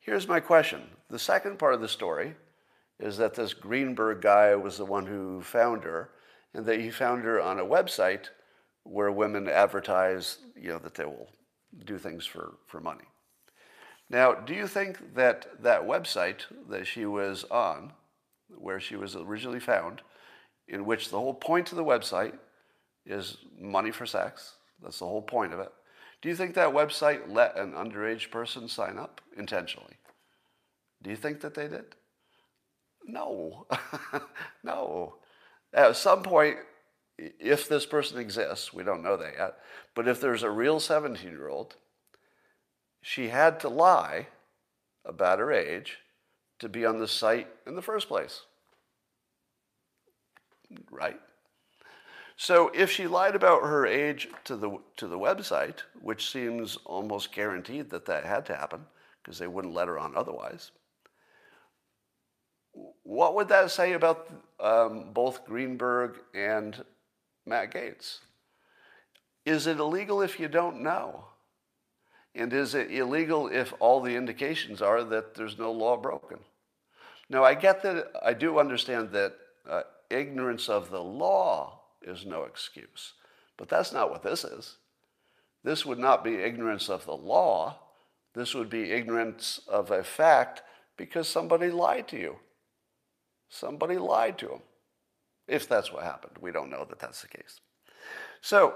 Here's 0.00 0.28
my 0.28 0.40
question. 0.40 0.82
The 1.08 1.18
second 1.18 1.58
part 1.58 1.74
of 1.74 1.80
the 1.80 1.88
story 1.88 2.34
is 3.00 3.16
that 3.16 3.34
this 3.34 3.54
Greenberg 3.54 4.20
guy 4.20 4.54
was 4.54 4.76
the 4.76 4.84
one 4.84 5.06
who 5.06 5.40
found 5.42 5.84
her, 5.84 6.10
and 6.54 6.64
that 6.66 6.80
he 6.80 6.90
found 6.90 7.24
her 7.24 7.40
on 7.40 7.58
a 7.58 7.64
website 7.64 8.28
where 8.84 9.10
women 9.10 9.48
advertise, 9.48 10.38
you 10.56 10.68
know, 10.68 10.78
that 10.78 10.94
they 10.94 11.04
will 11.04 11.28
do 11.84 11.98
things 11.98 12.26
for, 12.26 12.54
for 12.66 12.80
money. 12.80 13.04
Now, 14.08 14.34
do 14.34 14.54
you 14.54 14.66
think 14.66 15.14
that 15.14 15.62
that 15.62 15.82
website 15.82 16.40
that 16.68 16.86
she 16.86 17.06
was 17.06 17.44
on, 17.44 17.92
where 18.48 18.80
she 18.80 18.96
was 18.96 19.16
originally 19.16 19.60
found, 19.60 20.02
in 20.68 20.84
which 20.84 21.10
the 21.10 21.18
whole 21.18 21.34
point 21.34 21.70
of 21.70 21.76
the 21.76 21.84
website 21.84 22.34
is 23.06 23.38
money 23.58 23.90
for 23.90 24.06
sex. 24.06 24.56
That's 24.82 24.98
the 24.98 25.06
whole 25.06 25.22
point 25.22 25.52
of 25.52 25.60
it. 25.60 25.72
Do 26.22 26.28
you 26.28 26.36
think 26.36 26.54
that 26.54 26.68
website 26.68 27.32
let 27.32 27.56
an 27.56 27.72
underage 27.72 28.30
person 28.30 28.68
sign 28.68 28.98
up 28.98 29.20
intentionally? 29.36 29.96
Do 31.02 31.10
you 31.10 31.16
think 31.16 31.40
that 31.40 31.54
they 31.54 31.68
did? 31.68 31.96
No. 33.04 33.66
no. 34.62 35.14
At 35.72 35.96
some 35.96 36.22
point, 36.22 36.56
if 37.18 37.68
this 37.68 37.86
person 37.86 38.18
exists, 38.18 38.72
we 38.72 38.82
don't 38.82 39.02
know 39.02 39.16
that 39.16 39.34
yet, 39.38 39.56
but 39.94 40.08
if 40.08 40.20
there's 40.20 40.42
a 40.42 40.50
real 40.50 40.80
17 40.80 41.30
year 41.30 41.48
old, 41.48 41.76
she 43.02 43.28
had 43.28 43.60
to 43.60 43.68
lie 43.68 44.28
about 45.04 45.38
her 45.38 45.52
age 45.52 45.98
to 46.58 46.68
be 46.68 46.84
on 46.84 46.98
the 46.98 47.08
site 47.08 47.48
in 47.66 47.74
the 47.74 47.82
first 47.82 48.08
place 48.08 48.42
right? 50.90 51.20
So 52.36 52.70
if 52.74 52.90
she 52.90 53.06
lied 53.06 53.34
about 53.34 53.62
her 53.62 53.86
age 53.86 54.28
to 54.44 54.56
the, 54.56 54.78
to 54.96 55.06
the 55.06 55.18
website, 55.18 55.80
which 56.00 56.30
seems 56.30 56.78
almost 56.84 57.32
guaranteed 57.32 57.90
that 57.90 58.06
that 58.06 58.24
had 58.24 58.46
to 58.46 58.56
happen 58.56 58.86
because 59.22 59.38
they 59.38 59.46
wouldn't 59.46 59.74
let 59.74 59.88
her 59.88 59.98
on 59.98 60.16
otherwise, 60.16 60.70
what 63.10 63.34
would 63.34 63.48
that 63.48 63.72
say 63.72 63.94
about 63.94 64.30
um, 64.60 65.06
both 65.12 65.44
Greenberg 65.44 66.20
and 66.32 66.84
Matt 67.44 67.74
Gaetz? 67.74 68.20
Is 69.44 69.66
it 69.66 69.80
illegal 69.80 70.22
if 70.22 70.38
you 70.38 70.46
don't 70.46 70.80
know? 70.80 71.24
And 72.36 72.52
is 72.52 72.76
it 72.76 72.92
illegal 72.92 73.48
if 73.48 73.74
all 73.80 74.00
the 74.00 74.14
indications 74.14 74.80
are 74.80 75.02
that 75.02 75.34
there's 75.34 75.58
no 75.58 75.72
law 75.72 75.96
broken? 75.96 76.38
Now, 77.28 77.42
I 77.42 77.54
get 77.54 77.82
that, 77.82 78.12
I 78.24 78.32
do 78.32 78.60
understand 78.60 79.10
that 79.10 79.34
uh, 79.68 79.82
ignorance 80.08 80.68
of 80.68 80.90
the 80.90 81.02
law 81.02 81.80
is 82.02 82.24
no 82.24 82.44
excuse, 82.44 83.14
but 83.56 83.68
that's 83.68 83.92
not 83.92 84.10
what 84.10 84.22
this 84.22 84.44
is. 84.44 84.76
This 85.64 85.84
would 85.84 85.98
not 85.98 86.22
be 86.22 86.36
ignorance 86.36 86.88
of 86.88 87.06
the 87.06 87.16
law. 87.16 87.80
This 88.36 88.54
would 88.54 88.70
be 88.70 88.92
ignorance 88.92 89.58
of 89.66 89.90
a 89.90 90.04
fact 90.04 90.62
because 90.96 91.28
somebody 91.28 91.72
lied 91.72 92.06
to 92.06 92.16
you. 92.16 92.36
Somebody 93.50 93.98
lied 93.98 94.38
to 94.38 94.48
him. 94.48 94.60
If 95.46 95.68
that's 95.68 95.92
what 95.92 96.04
happened. 96.04 96.36
We 96.40 96.52
don't 96.52 96.70
know 96.70 96.86
that 96.88 97.00
that's 97.00 97.22
the 97.22 97.28
case. 97.28 97.60
So, 98.40 98.74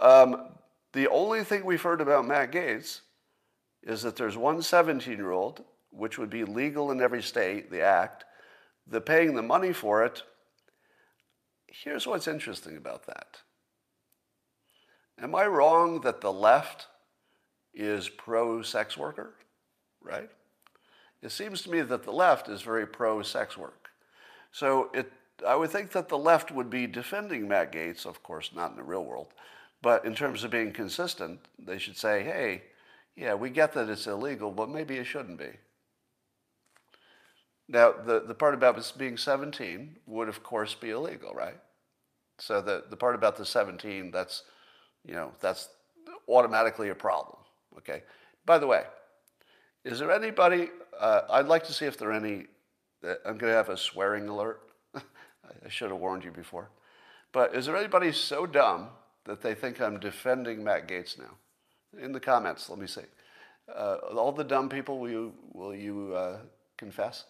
um, 0.00 0.48
the 0.94 1.08
only 1.08 1.44
thing 1.44 1.64
we've 1.64 1.82
heard 1.82 2.00
about 2.00 2.26
Matt 2.26 2.50
Gaetz 2.50 3.00
is 3.82 4.02
that 4.02 4.16
there's 4.16 4.36
one 4.36 4.62
17 4.62 5.16
year 5.16 5.30
old, 5.30 5.62
which 5.90 6.18
would 6.18 6.30
be 6.30 6.44
legal 6.44 6.90
in 6.90 7.02
every 7.02 7.22
state, 7.22 7.70
the 7.70 7.82
act, 7.82 8.24
the 8.86 9.00
paying 9.00 9.34
the 9.34 9.42
money 9.42 9.72
for 9.72 10.04
it. 10.04 10.22
Here's 11.66 12.06
what's 12.06 12.26
interesting 12.26 12.76
about 12.76 13.06
that. 13.06 13.40
Am 15.20 15.34
I 15.34 15.46
wrong 15.46 16.00
that 16.00 16.20
the 16.20 16.32
left 16.32 16.86
is 17.74 18.08
pro 18.08 18.62
sex 18.62 18.96
worker? 18.96 19.34
Right? 20.00 20.30
It 21.24 21.32
seems 21.32 21.62
to 21.62 21.70
me 21.70 21.80
that 21.80 22.02
the 22.02 22.12
left 22.12 22.50
is 22.50 22.60
very 22.60 22.86
pro 22.86 23.22
sex 23.22 23.56
work. 23.56 23.88
So 24.52 24.90
it, 24.92 25.10
I 25.46 25.56
would 25.56 25.70
think 25.70 25.90
that 25.92 26.10
the 26.10 26.18
left 26.18 26.50
would 26.50 26.68
be 26.68 26.86
defending 26.86 27.48
Matt 27.48 27.72
Gaetz, 27.72 28.04
of 28.04 28.22
course, 28.22 28.50
not 28.54 28.72
in 28.72 28.76
the 28.76 28.82
real 28.82 29.04
world, 29.04 29.28
but 29.80 30.04
in 30.04 30.14
terms 30.14 30.44
of 30.44 30.50
being 30.50 30.70
consistent, 30.70 31.40
they 31.58 31.78
should 31.78 31.96
say, 31.96 32.22
hey, 32.22 32.64
yeah, 33.16 33.32
we 33.32 33.48
get 33.48 33.72
that 33.72 33.88
it's 33.88 34.06
illegal, 34.06 34.50
but 34.50 34.68
maybe 34.68 34.98
it 34.98 35.04
shouldn't 35.04 35.38
be. 35.38 35.48
Now, 37.68 37.92
the, 37.92 38.20
the 38.20 38.34
part 38.34 38.52
about 38.52 38.92
being 38.98 39.16
17 39.16 39.96
would, 40.06 40.28
of 40.28 40.42
course, 40.42 40.74
be 40.74 40.90
illegal, 40.90 41.32
right? 41.32 41.56
So 42.38 42.60
the, 42.60 42.84
the 42.90 42.96
part 42.96 43.14
about 43.14 43.36
the 43.36 43.46
17, 43.46 44.10
that's, 44.10 44.42
you 45.06 45.14
know, 45.14 45.32
that's 45.40 45.70
automatically 46.28 46.90
a 46.90 46.94
problem, 46.94 47.38
okay? 47.78 48.02
By 48.44 48.58
the 48.58 48.66
way, 48.66 48.84
is 49.84 49.98
there 49.98 50.10
anybody, 50.10 50.70
uh, 50.98 51.22
I'd 51.30 51.46
like 51.46 51.64
to 51.64 51.72
see 51.72 51.84
if 51.84 51.98
there 51.98 52.10
are 52.10 52.14
any, 52.14 52.46
uh, 53.06 53.14
I'm 53.26 53.36
going 53.36 53.52
to 53.52 53.56
have 53.56 53.68
a 53.68 53.76
swearing 53.76 54.28
alert. 54.28 54.60
I 54.94 55.68
should 55.68 55.90
have 55.90 56.00
warned 56.00 56.24
you 56.24 56.30
before. 56.30 56.70
But 57.32 57.54
is 57.54 57.66
there 57.66 57.76
anybody 57.76 58.12
so 58.12 58.46
dumb 58.46 58.88
that 59.24 59.42
they 59.42 59.54
think 59.54 59.80
I'm 59.80 60.00
defending 60.00 60.64
Matt 60.64 60.88
Gaetz 60.88 61.18
now? 61.18 61.36
In 62.00 62.12
the 62.12 62.20
comments, 62.20 62.70
let 62.70 62.78
me 62.78 62.86
see. 62.86 63.02
Uh, 63.74 63.96
all 64.16 64.32
the 64.32 64.44
dumb 64.44 64.68
people, 64.68 64.98
will 64.98 65.10
you, 65.10 65.34
will 65.52 65.74
you 65.74 66.14
uh, 66.14 66.38
confess? 66.76 67.24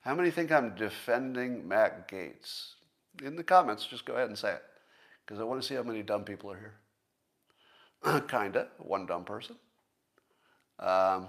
How 0.00 0.14
many 0.14 0.30
think 0.30 0.52
I'm 0.52 0.74
defending 0.76 1.66
Matt 1.66 2.08
Gaetz? 2.08 2.74
In 3.24 3.34
the 3.34 3.42
comments, 3.42 3.86
just 3.86 4.04
go 4.04 4.14
ahead 4.14 4.28
and 4.28 4.38
say 4.38 4.52
it, 4.52 4.62
because 5.24 5.40
I 5.40 5.44
want 5.44 5.60
to 5.60 5.66
see 5.66 5.74
how 5.74 5.82
many 5.82 6.02
dumb 6.02 6.24
people 6.24 6.52
are 6.52 6.58
here. 8.04 8.20
Kinda, 8.28 8.68
one 8.78 9.06
dumb 9.06 9.24
person. 9.24 9.56
Um, 10.78 11.28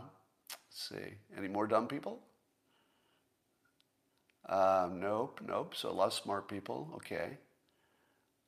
let's 0.77 0.89
see, 0.89 1.15
any 1.37 1.47
more 1.47 1.67
dumb 1.67 1.87
people? 1.87 2.19
Um, 4.47 4.99
nope, 4.99 5.41
nope. 5.45 5.75
So 5.75 5.89
a 5.89 5.91
lot 5.91 6.07
of 6.07 6.13
smart 6.13 6.47
people. 6.47 6.89
Okay. 6.95 7.37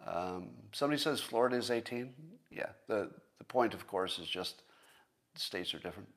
Um, 0.06 0.50
somebody 0.72 1.02
says 1.02 1.20
Florida 1.20 1.58
is 1.58 1.72
18. 1.72 2.14
Yeah. 2.52 2.70
The 2.88 3.10
the 3.38 3.44
point, 3.46 3.74
of 3.74 3.88
course, 3.88 4.20
is 4.20 4.28
just 4.28 4.62
states 5.36 5.74
are 5.74 5.80
different. 5.80 6.10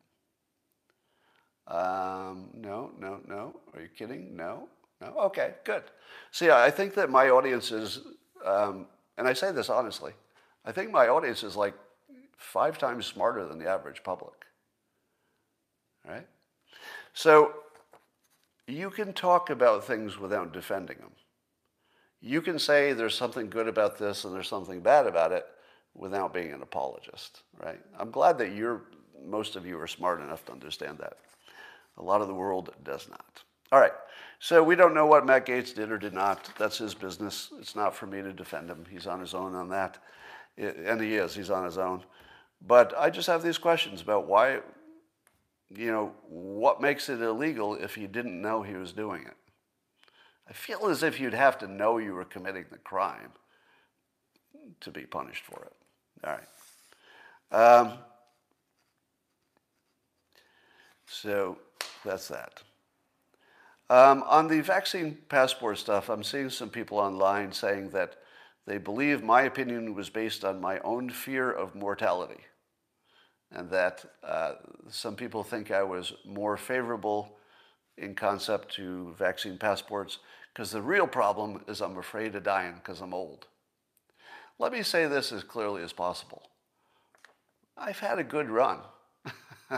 Um, 1.68 2.50
no, 2.54 2.90
no, 2.98 3.20
no. 3.26 3.60
Are 3.74 3.80
you 3.80 3.88
kidding? 3.88 4.36
No, 4.36 4.68
no. 5.00 5.14
Okay, 5.26 5.54
good. 5.64 5.84
See, 6.32 6.50
I 6.50 6.70
think 6.70 6.94
that 6.94 7.08
my 7.08 7.30
audience 7.30 7.70
is, 7.70 8.00
um, 8.44 8.86
and 9.16 9.28
I 9.28 9.32
say 9.32 9.52
this 9.52 9.70
honestly, 9.70 10.12
I 10.64 10.72
think 10.72 10.90
my 10.90 11.08
audience 11.08 11.44
is 11.44 11.54
like 11.54 11.74
five 12.36 12.76
times 12.78 13.06
smarter 13.06 13.46
than 13.46 13.58
the 13.58 13.68
average 13.68 14.02
public. 14.02 14.41
Right? 16.09 16.26
So 17.14 17.53
you 18.66 18.90
can 18.90 19.12
talk 19.12 19.50
about 19.50 19.84
things 19.84 20.18
without 20.18 20.53
defending 20.53 20.98
them. 20.98 21.12
You 22.20 22.40
can 22.40 22.59
say 22.59 22.92
there's 22.92 23.16
something 23.16 23.50
good 23.50 23.68
about 23.68 23.98
this 23.98 24.24
and 24.24 24.34
there's 24.34 24.48
something 24.48 24.80
bad 24.80 25.07
about 25.07 25.32
it 25.32 25.46
without 25.94 26.32
being 26.32 26.53
an 26.53 26.62
apologist, 26.62 27.42
right? 27.62 27.80
I'm 27.98 28.11
glad 28.11 28.38
that 28.38 28.55
you're 28.55 28.82
most 29.24 29.57
of 29.57 29.66
you 29.66 29.78
are 29.78 29.86
smart 29.86 30.20
enough 30.20 30.44
to 30.46 30.53
understand 30.53 30.98
that. 30.98 31.16
A 31.98 32.03
lot 32.03 32.20
of 32.20 32.28
the 32.28 32.34
world 32.34 32.70
does 32.84 33.09
not. 33.09 33.42
All 33.70 33.80
right. 33.80 33.92
So 34.38 34.62
we 34.62 34.74
don't 34.74 34.94
know 34.94 35.07
what 35.07 35.24
Matt 35.24 35.46
Gaetz 35.46 35.74
did 35.74 35.90
or 35.90 35.98
did 35.98 36.12
not. 36.12 36.50
That's 36.59 36.78
his 36.78 36.94
business. 36.94 37.50
It's 37.59 37.76
not 37.76 37.94
for 37.94 38.07
me 38.07 38.22
to 38.22 38.32
defend 38.32 38.68
him. 38.68 38.84
He's 38.90 39.07
on 39.07 39.20
his 39.20 39.34
own 39.34 39.55
on 39.55 39.68
that. 39.68 39.98
And 40.59 41.00
he 41.00 41.14
is. 41.14 41.34
He's 41.34 41.50
on 41.50 41.64
his 41.64 41.78
own. 41.78 42.03
But 42.66 42.92
I 42.98 43.11
just 43.11 43.28
have 43.28 43.42
these 43.42 43.59
questions 43.59 44.03
about 44.03 44.26
why, 44.26 44.61
you 45.75 45.91
know, 45.91 46.12
what 46.29 46.81
makes 46.81 47.09
it 47.09 47.20
illegal 47.20 47.75
if 47.75 47.95
he 47.95 48.07
didn't 48.07 48.41
know 48.41 48.62
he 48.62 48.75
was 48.75 48.93
doing 48.93 49.23
it? 49.23 49.37
I 50.49 50.53
feel 50.53 50.87
as 50.87 51.03
if 51.03 51.20
you'd 51.20 51.35
have 51.35 51.59
to 51.59 51.66
know 51.66 51.99
you 51.99 52.14
were 52.14 52.25
committing 52.25 52.66
the 52.70 52.79
crime 52.79 53.33
to 54.81 54.91
be 54.91 55.03
punished 55.03 55.45
for 55.45 55.64
it. 55.64 55.73
All 56.25 56.33
right. 56.33 57.81
Um, 57.81 57.99
so 61.07 61.59
that's 62.05 62.29
that. 62.29 62.62
Um, 63.91 64.25
on 64.27 64.49
the 64.49 64.61
vaccine 64.61 65.18
passport 65.29 65.79
stuff, 65.79 66.09
I'm 66.09 66.23
seeing 66.23 66.49
some 66.49 66.70
people 66.70 66.99
online 66.99 67.53
saying 67.53 67.91
that 67.91 68.16
they 68.66 68.79
believe 68.79 69.23
my 69.23 69.43
opinion 69.43 69.95
was 69.95 70.09
based 70.09 70.45
on 70.45 70.61
my 70.61 70.79
own 70.81 71.11
fear 71.11 71.51
of 71.51 71.75
mortality, 71.75 72.41
and 73.55 73.68
that 73.70 74.05
uh, 74.24 74.53
some 74.88 75.14
people 75.14 75.42
think 75.42 75.70
I 75.70 75.82
was 75.82 76.12
more 76.24 76.57
favorable 76.57 77.36
in 77.98 78.14
concept 78.14 78.74
to 78.74 79.14
vaccine 79.18 79.59
passports 79.59 80.18
because 80.53 80.70
the 80.70 80.82
real 80.82 81.07
problem 81.07 81.62
is 81.68 81.80
I'm 81.80 81.98
afraid 81.98 82.34
of 82.34 82.42
dying 82.42 82.74
because 82.74 83.00
I'm 83.00 83.14
old. 83.14 83.46
Let 84.59 84.72
me 84.72 84.82
say 84.82 85.07
this 85.07 85.32
as 85.32 85.42
clearly 85.42 85.82
as 85.82 85.92
possible. 85.92 86.42
I've 87.76 87.98
had 87.98 88.18
a 88.18 88.24
good 88.24 88.48
run. 88.48 88.78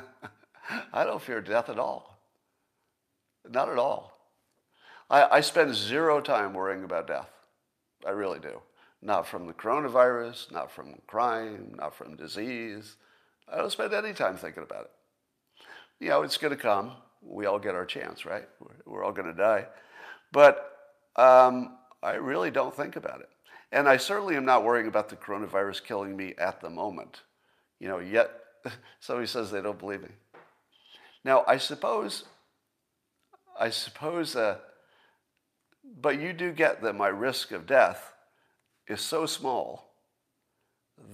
I 0.93 1.05
don't 1.05 1.23
fear 1.23 1.41
death 1.41 1.69
at 1.69 1.79
all. 1.79 2.19
Not 3.49 3.69
at 3.69 3.79
all. 3.79 4.13
I, 5.11 5.37
I 5.37 5.41
spend 5.41 5.75
zero 5.75 6.21
time 6.21 6.55
worrying 6.55 6.85
about 6.85 7.07
death. 7.07 7.31
I 8.07 8.11
really 8.11 8.39
do. 8.39 8.61
Not 9.03 9.27
from 9.27 9.47
the 9.47 9.53
coronavirus, 9.53 10.51
not 10.51 10.71
from 10.71 10.95
crime, 11.07 11.75
not 11.77 11.95
from 11.95 12.17
disease. 12.17 12.97
I 13.53 13.59
don't 13.59 13.71
spend 13.71 13.93
any 13.93 14.13
time 14.13 14.37
thinking 14.37 14.63
about 14.63 14.85
it. 14.85 14.91
You 16.01 16.09
know, 16.09 16.23
it's 16.23 16.37
going 16.37 16.55
to 16.55 16.61
come. 16.61 16.93
We 17.23 17.47
all 17.47 17.59
get 17.59 17.75
our 17.75 17.87
chance, 17.87 18.27
right? 18.27 18.49
We're, 18.61 18.93
we're 18.93 19.05
all 19.05 19.13
going 19.13 19.29
to 19.29 19.35
die. 19.35 19.67
But 20.33 20.71
um, 21.17 21.77
I 22.03 22.15
really 22.15 22.51
don't 22.51 22.75
think 22.75 22.97
about 22.97 23.21
it. 23.21 23.29
And 23.73 23.89
I 23.89 23.97
certainly 23.97 24.37
am 24.37 24.45
not 24.45 24.65
worrying 24.65 24.89
about 24.89 25.09
the 25.09 25.17
coronavirus 25.17 25.85
killing 25.85 26.17
me 26.17 26.35
at 26.39 26.61
the 26.61 26.71
moment. 26.71 27.23
You 27.81 27.89
know, 27.89 27.99
yet 27.99 28.31
somebody 29.01 29.27
says 29.27 29.51
they 29.51 29.63
don't 29.63 29.79
believe 29.79 30.03
me. 30.03 30.11
Now, 31.25 31.45
I 31.49 31.57
suppose, 31.57 32.25
I 33.59 33.71
suppose, 33.71 34.37
uh, 34.37 34.59
but 36.01 36.21
you 36.21 36.33
do 36.33 36.53
get 36.53 36.83
that 36.83 36.95
my 36.95 37.09
risk 37.09 37.53
of 37.53 37.67
death 37.67 38.13
is 38.87 39.01
so 39.01 39.27
small 39.27 39.84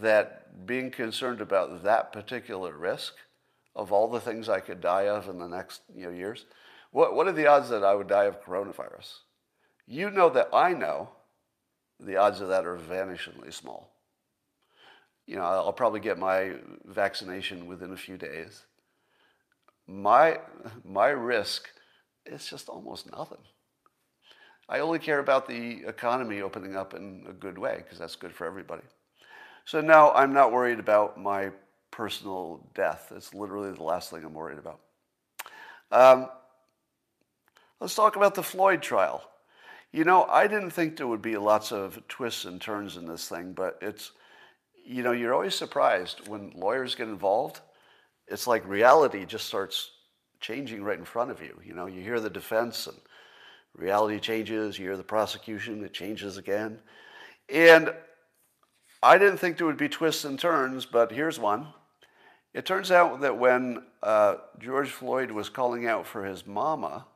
that 0.01 0.66
being 0.66 0.91
concerned 0.91 1.41
about 1.41 1.83
that 1.85 2.12
particular 2.12 2.76
risk 2.76 3.14
of 3.74 3.93
all 3.93 4.09
the 4.09 4.20
things 4.20 4.49
I 4.49 4.61
could 4.61 4.81
die 4.81 5.07
of 5.07 5.28
in 5.28 5.39
the 5.39 5.49
next 5.49 5.83
you 5.95 6.05
know, 6.05 6.11
years, 6.11 6.47
what, 6.91 7.14
what 7.14 7.28
are 7.28 7.33
the 7.33 7.47
odds 7.47 7.68
that 7.70 7.85
I 7.85 7.95
would 7.95 8.09
die 8.09 8.24
of 8.24 8.43
coronavirus? 8.43 9.18
You 9.87 10.11
know 10.11 10.28
that 10.31 10.49
I 10.53 10.72
know 10.72 11.11
the 11.99 12.16
odds 12.16 12.41
of 12.41 12.49
that 12.49 12.66
are 12.66 12.76
vanishingly 12.76 13.53
small. 13.53 13.93
You 15.26 15.37
know, 15.37 15.43
I'll 15.43 15.72
probably 15.72 16.01
get 16.01 16.18
my 16.18 16.55
vaccination 16.85 17.66
within 17.66 17.93
a 17.93 17.97
few 17.97 18.16
days 18.16 18.64
my, 19.91 20.39
my 20.85 21.09
risk 21.09 21.68
is 22.24 22.47
just 22.47 22.68
almost 22.68 23.11
nothing. 23.11 23.39
I 24.68 24.78
only 24.78 25.01
care 25.01 25.18
about 25.18 25.49
the 25.49 25.83
economy 25.87 26.41
opening 26.43 26.76
up 26.76 26.95
in 26.95 27.26
a 27.28 27.33
good 27.33 27.59
way 27.59 27.78
because 27.78 27.99
that's 27.99 28.14
good 28.14 28.33
for 28.33 28.47
everybody. 28.47 28.85
So 29.70 29.80
now 29.80 30.10
I'm 30.10 30.32
not 30.32 30.50
worried 30.50 30.80
about 30.80 31.16
my 31.16 31.50
personal 31.92 32.66
death. 32.74 33.12
It's 33.14 33.32
literally 33.32 33.70
the 33.70 33.84
last 33.84 34.10
thing 34.10 34.24
I'm 34.24 34.34
worried 34.34 34.58
about. 34.58 34.80
Um, 35.92 36.28
let's 37.78 37.94
talk 37.94 38.16
about 38.16 38.34
the 38.34 38.42
Floyd 38.42 38.82
trial. 38.82 39.22
You 39.92 40.02
know, 40.02 40.24
I 40.24 40.48
didn't 40.48 40.70
think 40.70 40.96
there 40.96 41.06
would 41.06 41.22
be 41.22 41.36
lots 41.36 41.70
of 41.70 42.02
twists 42.08 42.46
and 42.46 42.60
turns 42.60 42.96
in 42.96 43.06
this 43.06 43.28
thing, 43.28 43.52
but 43.52 43.78
it's, 43.80 44.10
you 44.84 45.04
know, 45.04 45.12
you're 45.12 45.34
always 45.34 45.54
surprised 45.54 46.26
when 46.26 46.50
lawyers 46.56 46.96
get 46.96 47.06
involved. 47.06 47.60
It's 48.26 48.48
like 48.48 48.66
reality 48.66 49.24
just 49.24 49.46
starts 49.46 49.92
changing 50.40 50.82
right 50.82 50.98
in 50.98 51.04
front 51.04 51.30
of 51.30 51.40
you. 51.40 51.56
You 51.64 51.74
know, 51.74 51.86
you 51.86 52.02
hear 52.02 52.18
the 52.18 52.28
defense 52.28 52.88
and 52.88 52.96
reality 53.76 54.18
changes, 54.18 54.80
you 54.80 54.86
hear 54.86 54.96
the 54.96 55.04
prosecution, 55.04 55.84
it 55.84 55.92
changes 55.92 56.38
again. 56.38 56.80
And 57.48 57.94
I 59.03 59.16
didn't 59.16 59.38
think 59.38 59.57
there 59.57 59.66
would 59.66 59.76
be 59.76 59.88
twists 59.88 60.24
and 60.24 60.38
turns, 60.38 60.84
but 60.84 61.12
here's 61.12 61.38
one. 61.38 61.68
It 62.53 62.66
turns 62.66 62.90
out 62.90 63.20
that 63.20 63.38
when 63.38 63.84
uh, 64.03 64.36
George 64.59 64.90
Floyd 64.90 65.30
was 65.30 65.48
calling 65.48 65.86
out 65.86 66.07
for 66.07 66.24
his 66.24 66.46
mama, 66.46 67.07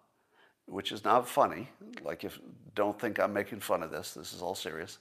which 0.66 0.92
is 0.92 1.04
not 1.04 1.28
funny, 1.28 1.68
like 2.02 2.24
if 2.24 2.38
don't 2.74 2.98
think 2.98 3.18
I'm 3.18 3.32
making 3.32 3.60
fun 3.60 3.82
of 3.82 3.90
this, 3.90 4.14
this 4.14 4.32
is 4.32 4.40
all 4.40 4.54
serious, 4.54 4.98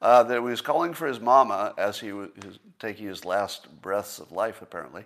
uh, 0.00 0.22
that 0.24 0.34
he 0.34 0.40
was 0.40 0.60
calling 0.60 0.94
for 0.94 1.06
his 1.06 1.20
mama 1.20 1.74
as 1.76 1.98
he 1.98 2.12
was 2.12 2.30
taking 2.78 3.06
his 3.06 3.24
last 3.24 3.80
breaths 3.80 4.18
of 4.18 4.30
life, 4.30 4.62
apparently, 4.62 5.04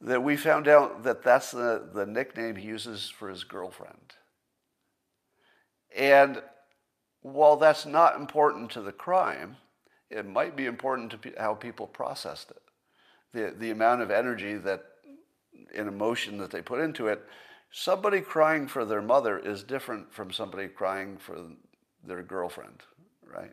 that 0.00 0.22
we 0.22 0.36
found 0.36 0.68
out 0.68 1.04
that 1.04 1.22
that's 1.22 1.50
the, 1.50 1.88
the 1.92 2.06
nickname 2.06 2.56
he 2.56 2.66
uses 2.66 3.08
for 3.08 3.28
his 3.28 3.44
girlfriend. 3.44 4.14
And 5.94 6.42
while 7.22 7.56
that's 7.56 7.86
not 7.86 8.16
important 8.16 8.70
to 8.72 8.80
the 8.80 8.92
crime, 8.92 9.56
it 10.10 10.26
might 10.26 10.56
be 10.56 10.66
important 10.66 11.10
to 11.10 11.32
how 11.38 11.54
people 11.54 11.86
processed 11.86 12.50
it. 12.50 12.62
The, 13.32 13.54
the 13.58 13.70
amount 13.70 14.02
of 14.02 14.10
energy 14.10 14.54
that, 14.54 14.84
and 15.74 15.88
emotion 15.88 16.38
that 16.38 16.50
they 16.50 16.62
put 16.62 16.80
into 16.80 17.08
it. 17.08 17.22
Somebody 17.70 18.20
crying 18.20 18.68
for 18.68 18.84
their 18.84 19.02
mother 19.02 19.38
is 19.38 19.62
different 19.62 20.12
from 20.14 20.30
somebody 20.30 20.68
crying 20.68 21.18
for 21.18 21.36
their 22.04 22.22
girlfriend, 22.22 22.82
right? 23.26 23.52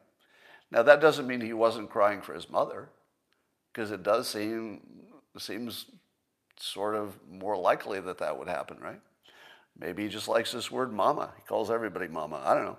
Now, 0.72 0.84
that 0.84 1.01
doesn't 1.01 1.28
mean 1.28 1.41
he 1.41 1.54
wasn't 1.54 1.89
crying 1.89 2.22
for 2.22 2.34
his 2.34 2.49
mother, 2.49 2.89
because 3.72 3.91
it 3.91 4.04
does 4.04 4.28
seem, 4.28 4.82
seems 5.38 5.88
sort 6.60 6.95
of 6.95 7.16
more 7.30 7.58
likely 7.58 7.99
that 7.99 8.20
that 8.20 8.38
would 8.38 8.47
happen, 8.47 8.78
right? 8.80 9.01
Maybe 9.78 10.04
he 10.04 10.10
just 10.10 10.28
likes 10.28 10.51
this 10.51 10.72
word 10.72 10.93
mama. 10.93 11.34
He 11.36 11.43
calls 11.43 11.72
everybody 11.72 12.08
mama. 12.08 12.41
I 12.45 12.54
don't 12.54 12.66
know. 12.66 12.78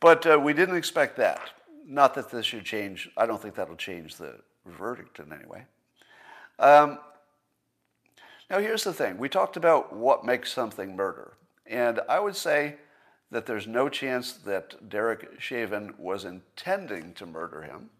But 0.00 0.26
uh, 0.26 0.38
we 0.38 0.54
didn't 0.54 0.76
expect 0.76 1.16
that. 1.18 1.40
Not 1.86 2.14
that 2.14 2.30
this 2.30 2.44
should 2.44 2.64
change, 2.64 3.08
I 3.16 3.26
don't 3.26 3.40
think 3.40 3.54
that'll 3.54 3.76
change 3.76 4.16
the 4.16 4.40
verdict 4.66 5.20
in 5.20 5.32
any 5.32 5.46
way. 5.46 5.62
Um, 6.58 6.98
now, 8.50 8.58
here's 8.58 8.84
the 8.84 8.92
thing 8.92 9.18
we 9.18 9.28
talked 9.28 9.56
about 9.56 9.94
what 9.94 10.24
makes 10.24 10.52
something 10.52 10.96
murder. 10.96 11.34
And 11.66 12.00
I 12.08 12.18
would 12.18 12.36
say 12.36 12.76
that 13.30 13.46
there's 13.46 13.66
no 13.66 13.88
chance 13.88 14.32
that 14.32 14.88
Derek 14.88 15.40
Chauvin 15.40 15.94
was 15.98 16.24
intending 16.24 17.12
to 17.14 17.26
murder 17.26 17.62
him. 17.62 17.90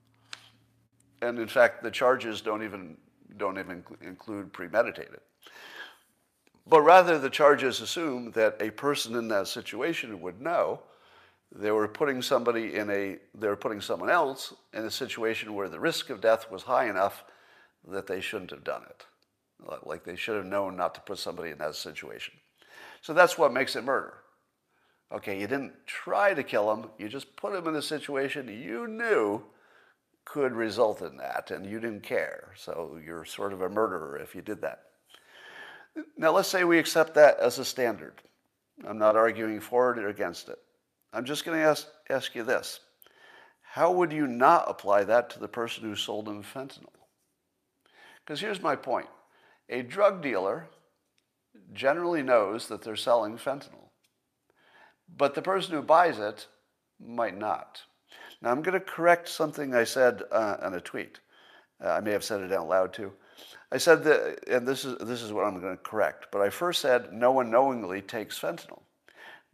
And 1.22 1.38
in 1.38 1.48
fact, 1.48 1.82
the 1.82 1.90
charges 1.90 2.40
don't 2.40 2.62
even, 2.62 2.96
don't 3.36 3.58
even 3.58 3.84
include 4.02 4.52
premeditated. 4.52 5.20
But 6.66 6.82
rather, 6.82 7.18
the 7.18 7.30
charges 7.30 7.80
assume 7.80 8.32
that 8.32 8.56
a 8.60 8.70
person 8.70 9.14
in 9.14 9.28
that 9.28 9.48
situation 9.48 10.20
would 10.20 10.40
know 10.40 10.80
they 11.54 11.70
were 11.70 11.88
putting 11.88 12.22
somebody 12.22 12.74
in 12.74 12.90
a 12.90 13.18
they 13.34 13.48
were 13.48 13.56
putting 13.56 13.80
someone 13.80 14.10
else 14.10 14.52
in 14.72 14.84
a 14.84 14.90
situation 14.90 15.54
where 15.54 15.68
the 15.68 15.80
risk 15.80 16.10
of 16.10 16.20
death 16.20 16.50
was 16.50 16.62
high 16.62 16.88
enough 16.88 17.24
that 17.88 18.06
they 18.06 18.20
shouldn't 18.20 18.50
have 18.50 18.64
done 18.64 18.82
it. 18.88 19.06
Like 19.84 20.04
they 20.04 20.16
should 20.16 20.36
have 20.36 20.46
known 20.46 20.76
not 20.76 20.94
to 20.96 21.00
put 21.00 21.18
somebody 21.18 21.50
in 21.50 21.58
that 21.58 21.74
situation. 21.76 22.34
So 23.00 23.14
that's 23.14 23.38
what 23.38 23.52
makes 23.52 23.76
it 23.76 23.84
murder. 23.84 24.14
Okay 25.12 25.40
you 25.40 25.46
didn't 25.46 25.74
try 25.86 26.34
to 26.34 26.42
kill 26.42 26.72
him. 26.72 26.90
You 26.98 27.08
just 27.08 27.36
put 27.36 27.54
him 27.54 27.68
in 27.68 27.76
a 27.76 27.82
situation 27.82 28.48
you 28.48 28.88
knew 28.88 29.42
could 30.24 30.52
result 30.52 31.00
in 31.00 31.16
that 31.18 31.52
and 31.52 31.64
you 31.64 31.78
didn't 31.78 32.02
care. 32.02 32.52
So 32.56 32.98
you're 33.04 33.24
sort 33.24 33.52
of 33.52 33.62
a 33.62 33.68
murderer 33.68 34.18
if 34.18 34.34
you 34.34 34.42
did 34.42 34.60
that. 34.62 34.82
Now 36.16 36.32
let's 36.32 36.48
say 36.48 36.64
we 36.64 36.78
accept 36.78 37.14
that 37.14 37.38
as 37.38 37.58
a 37.60 37.64
standard. 37.64 38.20
I'm 38.86 38.98
not 38.98 39.16
arguing 39.16 39.60
for 39.60 39.92
it 39.92 40.02
or 40.02 40.08
against 40.08 40.48
it 40.48 40.58
I'm 41.16 41.24
just 41.24 41.46
going 41.46 41.58
to 41.58 41.64
ask, 41.64 41.86
ask 42.10 42.34
you 42.34 42.42
this. 42.42 42.80
How 43.62 43.90
would 43.90 44.12
you 44.12 44.26
not 44.26 44.66
apply 44.68 45.04
that 45.04 45.30
to 45.30 45.38
the 45.38 45.48
person 45.48 45.84
who 45.84 45.96
sold 45.96 46.28
him 46.28 46.42
fentanyl? 46.42 46.92
Because 48.20 48.38
here's 48.38 48.60
my 48.60 48.76
point 48.76 49.06
a 49.70 49.80
drug 49.80 50.22
dealer 50.22 50.68
generally 51.72 52.22
knows 52.22 52.68
that 52.68 52.82
they're 52.82 52.96
selling 52.96 53.38
fentanyl, 53.38 53.88
but 55.16 55.34
the 55.34 55.40
person 55.40 55.74
who 55.74 55.80
buys 55.80 56.18
it 56.18 56.48
might 57.00 57.38
not. 57.38 57.80
Now, 58.42 58.50
I'm 58.50 58.60
going 58.60 58.78
to 58.78 58.84
correct 58.84 59.26
something 59.26 59.74
I 59.74 59.84
said 59.84 60.22
uh, 60.30 60.58
on 60.60 60.74
a 60.74 60.80
tweet. 60.82 61.20
Uh, 61.82 61.92
I 61.92 62.00
may 62.00 62.12
have 62.12 62.24
said 62.24 62.42
it 62.42 62.52
out 62.52 62.68
loud 62.68 62.92
too. 62.92 63.10
I 63.72 63.78
said 63.78 64.04
that, 64.04 64.44
and 64.48 64.68
this 64.68 64.84
is, 64.84 64.98
this 64.98 65.22
is 65.22 65.32
what 65.32 65.46
I'm 65.46 65.60
going 65.60 65.78
to 65.78 65.82
correct, 65.82 66.26
but 66.30 66.42
I 66.42 66.50
first 66.50 66.82
said 66.82 67.14
no 67.14 67.32
one 67.32 67.50
knowingly 67.50 68.02
takes 68.02 68.38
fentanyl. 68.38 68.82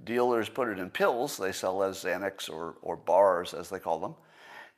Dealers 0.04 0.48
put 0.48 0.68
it 0.68 0.78
in 0.78 0.90
pills 0.90 1.36
they 1.36 1.52
sell 1.52 1.82
as 1.82 2.02
Xanax 2.02 2.50
or, 2.50 2.76
or 2.82 2.96
bars, 2.96 3.54
as 3.54 3.68
they 3.68 3.78
call 3.78 3.98
them, 4.00 4.14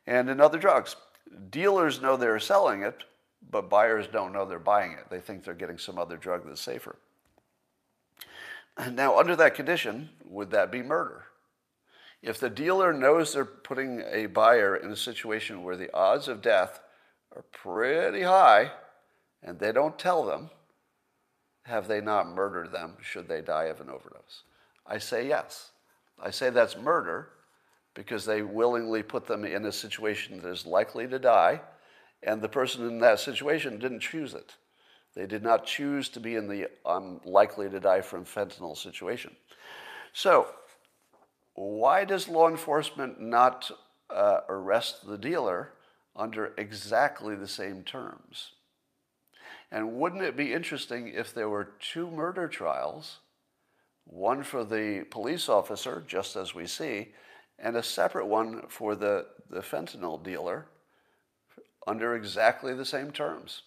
and 0.05 0.29
in 0.29 0.39
other 0.39 0.59
drugs. 0.59 0.95
Dealers 1.49 2.01
know 2.01 2.15
they're 2.15 2.39
selling 2.39 2.83
it, 2.83 3.03
but 3.49 3.69
buyers 3.69 4.07
don't 4.07 4.33
know 4.33 4.45
they're 4.45 4.59
buying 4.59 4.93
it. 4.93 5.09
They 5.09 5.19
think 5.19 5.43
they're 5.43 5.53
getting 5.53 5.77
some 5.77 5.97
other 5.97 6.17
drug 6.17 6.45
that's 6.45 6.61
safer. 6.61 6.97
Now, 8.91 9.17
under 9.17 9.35
that 9.37 9.55
condition, 9.55 10.09
would 10.25 10.51
that 10.51 10.71
be 10.71 10.83
murder? 10.83 11.25
If 12.21 12.39
the 12.39 12.49
dealer 12.49 12.91
knows 12.91 13.33
they're 13.33 13.45
putting 13.45 14.01
a 14.11 14.25
buyer 14.25 14.75
in 14.75 14.91
a 14.91 14.95
situation 14.95 15.63
where 15.63 15.77
the 15.77 15.93
odds 15.93 16.27
of 16.27 16.41
death 16.41 16.81
are 17.35 17.43
pretty 17.51 18.23
high 18.23 18.71
and 19.41 19.59
they 19.59 19.71
don't 19.71 19.97
tell 19.97 20.25
them, 20.25 20.49
have 21.63 21.87
they 21.87 22.01
not 22.01 22.27
murdered 22.27 22.71
them 22.71 22.95
should 23.01 23.27
they 23.27 23.41
die 23.41 23.65
of 23.65 23.79
an 23.79 23.89
overdose? 23.89 24.43
I 24.87 24.97
say 24.97 25.27
yes. 25.27 25.71
I 26.21 26.31
say 26.31 26.49
that's 26.49 26.77
murder 26.77 27.29
because 27.93 28.25
they 28.25 28.41
willingly 28.41 29.01
put 29.03 29.25
them 29.25 29.45
in 29.45 29.65
a 29.65 29.71
situation 29.71 30.41
that 30.41 30.49
is 30.49 30.65
likely 30.65 31.07
to 31.07 31.17
die, 31.17 31.61
and 32.21 32.41
the 32.41 32.49
person 32.49 32.87
in 32.87 32.99
that 32.99 33.19
situation 33.19 33.79
didn't 33.79 34.01
choose 34.01 34.33
it. 34.33 34.55
They 35.15 35.25
did 35.25 35.43
not 35.43 35.65
choose 35.65 36.09
to 36.09 36.19
be 36.19 36.35
in 36.35 36.47
the 36.47 36.69
unlikely 36.85 37.69
to 37.69 37.79
die 37.79 38.01
from 38.01 38.25
fentanyl 38.25 38.77
situation. 38.77 39.35
So, 40.11 40.47
why 41.53 42.03
does 42.03 42.27
law 42.27 42.49
enforcement 42.49 43.21
not 43.21 43.71
uh, 44.09 44.41
arrest 44.49 45.07
the 45.07 45.17
dealer 45.17 45.71
under 46.15 46.53
exactly 46.57 47.35
the 47.35 47.47
same 47.47 47.83
terms? 47.83 48.51
And 49.71 49.93
wouldn't 49.93 50.21
it 50.21 50.35
be 50.35 50.53
interesting 50.53 51.07
if 51.07 51.33
there 51.33 51.49
were 51.49 51.69
two 51.79 52.11
murder 52.11 52.47
trials 52.49 53.19
one 54.05 54.43
for 54.43 54.63
the 54.63 55.05
police 55.09 55.49
officer, 55.49 56.03
just 56.07 56.35
as 56.35 56.55
we 56.55 56.67
see, 56.67 57.09
and 57.59 57.75
a 57.75 57.83
separate 57.83 58.25
one 58.25 58.63
for 58.67 58.95
the, 58.95 59.25
the 59.49 59.61
fentanyl 59.61 60.21
dealer 60.21 60.67
under 61.87 62.15
exactly 62.15 62.73
the 62.73 62.85
same 62.85 63.11
terms. 63.11 63.63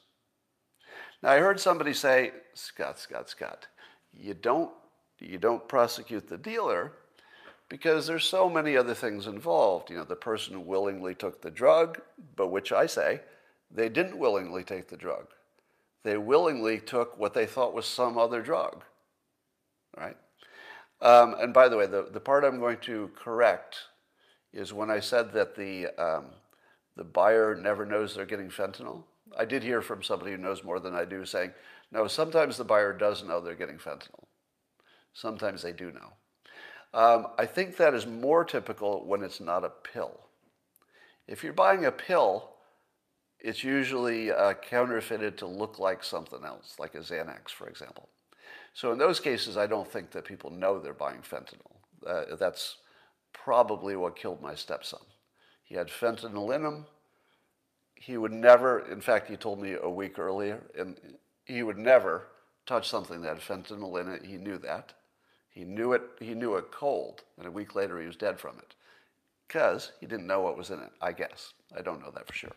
Now, 1.23 1.31
I 1.31 1.39
heard 1.39 1.61
somebody 1.61 1.95
say, 1.95 2.33
Scott, 2.55 2.99
Scott, 2.99 3.29
Scott, 3.29 3.67
you 4.13 4.35
don't, 4.35 4.71
you 5.19 5.39
don't 5.39 5.67
prosecute 5.69 6.29
the 6.29 6.39
dealer 6.39 6.93
because 7.69 8.07
there's 8.07 8.25
so 8.25 8.49
many 8.49 8.77
other 8.77 8.95
things 8.95 9.27
involved. 9.27 9.91
You 9.91 9.97
know, 9.97 10.05
the 10.05 10.17
person 10.17 10.67
willingly 10.67 11.15
took 11.15 11.43
the 11.43 11.51
drug, 11.51 12.01
but 12.37 12.49
which 12.49 12.73
I 12.73 12.87
say, 12.87 13.21
they 13.71 13.89
didn't 13.89 14.19
willingly 14.19 14.65
take 14.65 14.89
the 14.89 14.97
drug. 14.97 15.27
They 16.05 16.17
willingly 16.17 16.79
took 16.79 17.19
what 17.19 17.35
they 17.35 17.47
thought 17.47 17.75
was 17.75 17.87
some 17.87 18.17
other 18.17 18.41
drug, 18.41 18.83
right? 19.97 20.17
Um, 21.01 21.37
and 21.39 21.55
by 21.55 21.69
the 21.69 21.77
way, 21.77 21.87
the, 21.87 22.09
the 22.11 22.21
part 22.21 22.45
I'm 22.45 22.59
going 22.59 22.79
to 22.83 23.11
correct 23.17 23.77
is 24.53 24.73
when 24.73 24.91
I 24.91 25.01
said 25.01 25.33
that 25.33 25.55
the, 25.55 25.89
um, 25.99 26.27
the 26.97 27.05
buyer 27.05 27.55
never 27.55 27.87
knows 27.87 28.15
they're 28.15 28.27
getting 28.27 28.51
fentanyl. 28.51 29.05
I 29.39 29.45
did 29.45 29.63
hear 29.63 29.83
from 29.83 30.03
somebody 30.03 30.33
who 30.33 30.39
knows 30.39 30.65
more 30.65 30.81
than 30.81 30.95
I 30.95 31.05
do 31.05 31.25
saying, 31.25 31.53
no, 31.93 32.07
sometimes 32.07 32.57
the 32.57 32.65
buyer 32.65 32.93
does 32.93 33.23
know 33.23 33.41
they're 33.41 33.55
getting 33.55 33.79
fentanyl. 33.79 34.25
Sometimes 35.13 35.63
they 35.63 35.73
do 35.73 35.93
know. 35.93 36.13
Um, 36.95 37.29
I 37.39 37.47
think 37.47 37.77
that 37.77 37.95
is 37.95 38.07
more 38.07 38.45
typical 38.45 39.07
when 39.07 39.23
it's 39.23 39.41
not 39.41 39.65
a 39.65 39.71
pill. 39.71 40.19
If 41.27 41.45
you're 41.45 41.53
buying 41.53 41.85
a 41.85 41.93
pill, 41.93 42.51
it's 43.39 43.63
usually 43.63 44.33
uh, 44.33 44.55
counterfeited 44.55 45.39
to 45.39 45.47
look 45.47 45.79
like 45.79 46.03
something 46.03 46.45
else, 46.45 46.77
like 46.79 46.95
a 46.95 46.99
Xanax, 47.01 47.51
for 47.51 47.69
example. 47.69 48.09
So 48.79 48.93
in 48.93 48.99
those 48.99 49.19
cases, 49.19 49.57
I 49.57 49.67
don't 49.67 49.91
think 49.91 50.13
that 50.13 50.25
people 50.25 50.51
know 50.51 50.79
they're 50.79 50.93
buying 50.93 51.19
fentanyl. 51.19 51.81
Uh, 52.07 52.37
that's 52.37 52.77
probably 53.33 53.97
what 53.97 54.15
killed 54.15 54.41
my 54.41 54.55
stepson. 54.55 55.01
He 55.65 55.75
had 55.75 55.89
fentanyl 55.89 56.55
in 56.55 56.65
him. 56.65 56.87
He 57.97 58.17
would 58.17 58.31
never, 58.31 58.89
in 58.89 59.01
fact, 59.01 59.29
he 59.29 59.37
told 59.37 59.61
me 59.61 59.75
a 59.83 59.91
week 59.91 60.17
earlier, 60.21 60.63
and 60.79 60.97
he 61.45 61.65
would 61.65 61.77
never 61.77 62.29
touch 62.67 62.89
something 62.89 63.21
that 63.23 63.41
had 63.41 63.65
fentanyl 63.65 64.01
in 64.01 64.13
it. 64.13 64.25
He 64.25 64.37
knew 64.37 64.59
that. 64.59 64.93
He 65.51 65.65
knew 65.65 65.93
it. 65.93 66.03
He 66.21 66.35
knew 66.35 66.55
it 66.55 66.71
cold, 66.71 67.25
and 67.37 67.49
a 67.49 67.51
week 67.51 67.75
later 67.75 68.01
he 68.01 68.07
was 68.07 68.15
dead 68.15 68.39
from 68.39 68.59
it, 68.59 68.77
because 69.49 69.91
he 69.99 70.07
didn't 70.07 70.29
know 70.29 70.43
what 70.43 70.57
was 70.57 70.71
in 70.71 70.79
it. 70.79 70.93
I 71.03 71.11
guess 71.11 71.53
I 71.77 71.83
don't 71.83 72.01
know 72.01 72.13
that 72.13 72.29
for 72.29 72.35
sure, 72.35 72.57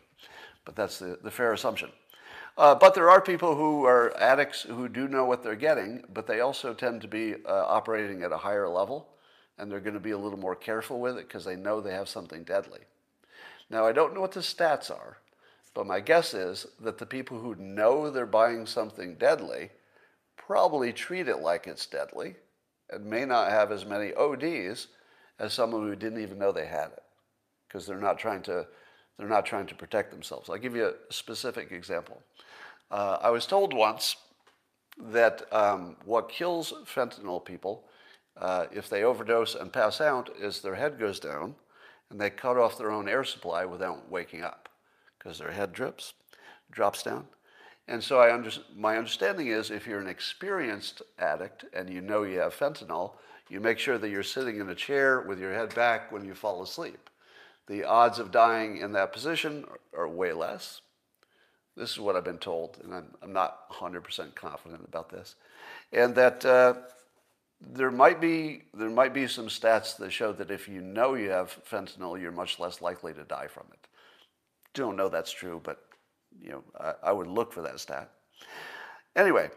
but 0.64 0.76
that's 0.76 1.00
the, 1.00 1.18
the 1.20 1.32
fair 1.32 1.52
assumption. 1.52 1.90
Uh, 2.58 2.74
but 2.74 2.94
there 2.94 3.10
are 3.10 3.20
people 3.20 3.56
who 3.56 3.84
are 3.84 4.14
addicts 4.18 4.62
who 4.62 4.88
do 4.88 5.08
know 5.08 5.24
what 5.24 5.42
they're 5.42 5.54
getting, 5.54 6.04
but 6.12 6.26
they 6.26 6.40
also 6.40 6.74
tend 6.74 7.00
to 7.00 7.08
be 7.08 7.34
uh, 7.46 7.64
operating 7.66 8.22
at 8.22 8.32
a 8.32 8.36
higher 8.36 8.68
level, 8.68 9.08
and 9.58 9.70
they're 9.70 9.80
going 9.80 9.94
to 9.94 10.00
be 10.00 10.10
a 10.10 10.18
little 10.18 10.38
more 10.38 10.54
careful 10.54 11.00
with 11.00 11.16
it 11.16 11.28
because 11.28 11.44
they 11.44 11.56
know 11.56 11.80
they 11.80 11.94
have 11.94 12.08
something 12.08 12.44
deadly. 12.44 12.80
Now, 13.70 13.86
I 13.86 13.92
don't 13.92 14.12
know 14.12 14.20
what 14.20 14.32
the 14.32 14.40
stats 14.40 14.90
are, 14.90 15.18
but 15.74 15.86
my 15.86 16.00
guess 16.00 16.34
is 16.34 16.66
that 16.80 16.98
the 16.98 17.06
people 17.06 17.38
who 17.38 17.54
know 17.54 18.10
they're 18.10 18.26
buying 18.26 18.66
something 18.66 19.14
deadly 19.14 19.70
probably 20.36 20.92
treat 20.92 21.28
it 21.28 21.38
like 21.38 21.66
it's 21.66 21.86
deadly 21.86 22.34
and 22.90 23.06
may 23.06 23.24
not 23.24 23.50
have 23.50 23.72
as 23.72 23.86
many 23.86 24.12
ODs 24.12 24.88
as 25.38 25.54
someone 25.54 25.82
who 25.82 25.96
didn't 25.96 26.20
even 26.20 26.38
know 26.38 26.52
they 26.52 26.66
had 26.66 26.88
it 26.88 27.02
because 27.66 27.86
they're 27.86 27.98
not 27.98 28.18
trying 28.18 28.42
to 28.42 28.66
they're 29.18 29.28
not 29.28 29.46
trying 29.46 29.66
to 29.66 29.74
protect 29.74 30.10
themselves. 30.10 30.48
I'll 30.48 30.58
give 30.58 30.76
you 30.76 30.86
a 30.86 31.12
specific 31.12 31.72
example. 31.72 32.22
Uh, 32.90 33.18
I 33.22 33.30
was 33.30 33.46
told 33.46 33.72
once 33.72 34.16
that 34.98 35.42
um, 35.52 35.96
what 36.04 36.28
kills 36.28 36.72
fentanyl 36.86 37.44
people 37.44 37.84
uh, 38.36 38.66
if 38.72 38.88
they 38.88 39.04
overdose 39.04 39.54
and 39.54 39.72
pass 39.72 40.00
out 40.00 40.30
is 40.38 40.60
their 40.60 40.74
head 40.74 40.98
goes 40.98 41.20
down 41.20 41.54
and 42.10 42.20
they 42.20 42.30
cut 42.30 42.56
off 42.56 42.78
their 42.78 42.90
own 42.90 43.08
air 43.08 43.24
supply 43.24 43.64
without 43.64 44.10
waking 44.10 44.42
up 44.42 44.68
because 45.18 45.38
their 45.38 45.50
head 45.50 45.72
drips, 45.72 46.14
drops 46.70 47.02
down. 47.02 47.26
And 47.88 48.02
so 48.02 48.20
I 48.20 48.32
under, 48.32 48.50
my 48.76 48.96
understanding 48.96 49.48
is 49.48 49.70
if 49.70 49.86
you're 49.86 50.00
an 50.00 50.08
experienced 50.08 51.02
addict 51.18 51.64
and 51.72 51.90
you 51.90 52.00
know 52.00 52.22
you 52.22 52.38
have 52.38 52.54
fentanyl, 52.54 53.12
you 53.48 53.60
make 53.60 53.78
sure 53.78 53.98
that 53.98 54.08
you're 54.08 54.22
sitting 54.22 54.60
in 54.60 54.68
a 54.68 54.74
chair 54.74 55.22
with 55.22 55.38
your 55.38 55.52
head 55.52 55.74
back 55.74 56.12
when 56.12 56.24
you 56.24 56.34
fall 56.34 56.62
asleep. 56.62 57.10
The 57.66 57.84
odds 57.84 58.18
of 58.18 58.30
dying 58.30 58.78
in 58.78 58.92
that 58.92 59.12
position 59.12 59.64
are, 59.94 60.02
are 60.02 60.08
way 60.08 60.32
less. 60.32 60.80
This 61.76 61.90
is 61.90 61.98
what 61.98 62.16
I've 62.16 62.24
been 62.24 62.38
told, 62.38 62.78
and 62.84 62.92
I'm, 62.92 63.14
I'm 63.22 63.32
not 63.32 63.70
100% 63.70 64.34
confident 64.34 64.84
about 64.86 65.08
this. 65.08 65.36
And 65.92 66.14
that 66.16 66.44
uh, 66.44 66.74
there 67.60 67.90
might 67.90 68.20
be 68.20 68.62
there 68.74 68.90
might 68.90 69.14
be 69.14 69.26
some 69.26 69.46
stats 69.46 69.96
that 69.96 70.10
show 70.10 70.32
that 70.32 70.50
if 70.50 70.68
you 70.68 70.80
know 70.80 71.14
you 71.14 71.30
have 71.30 71.58
fentanyl, 71.68 72.20
you're 72.20 72.32
much 72.32 72.58
less 72.58 72.82
likely 72.82 73.14
to 73.14 73.24
die 73.24 73.46
from 73.46 73.64
it. 73.72 73.86
Don't 74.74 74.96
know 74.96 75.08
that's 75.08 75.30
true, 75.30 75.60
but 75.62 75.84
you 76.42 76.50
know 76.50 76.64
I, 76.78 77.10
I 77.10 77.12
would 77.12 77.26
look 77.26 77.52
for 77.52 77.62
that 77.62 77.80
stat. 77.80 78.10
Anyway, 79.16 79.50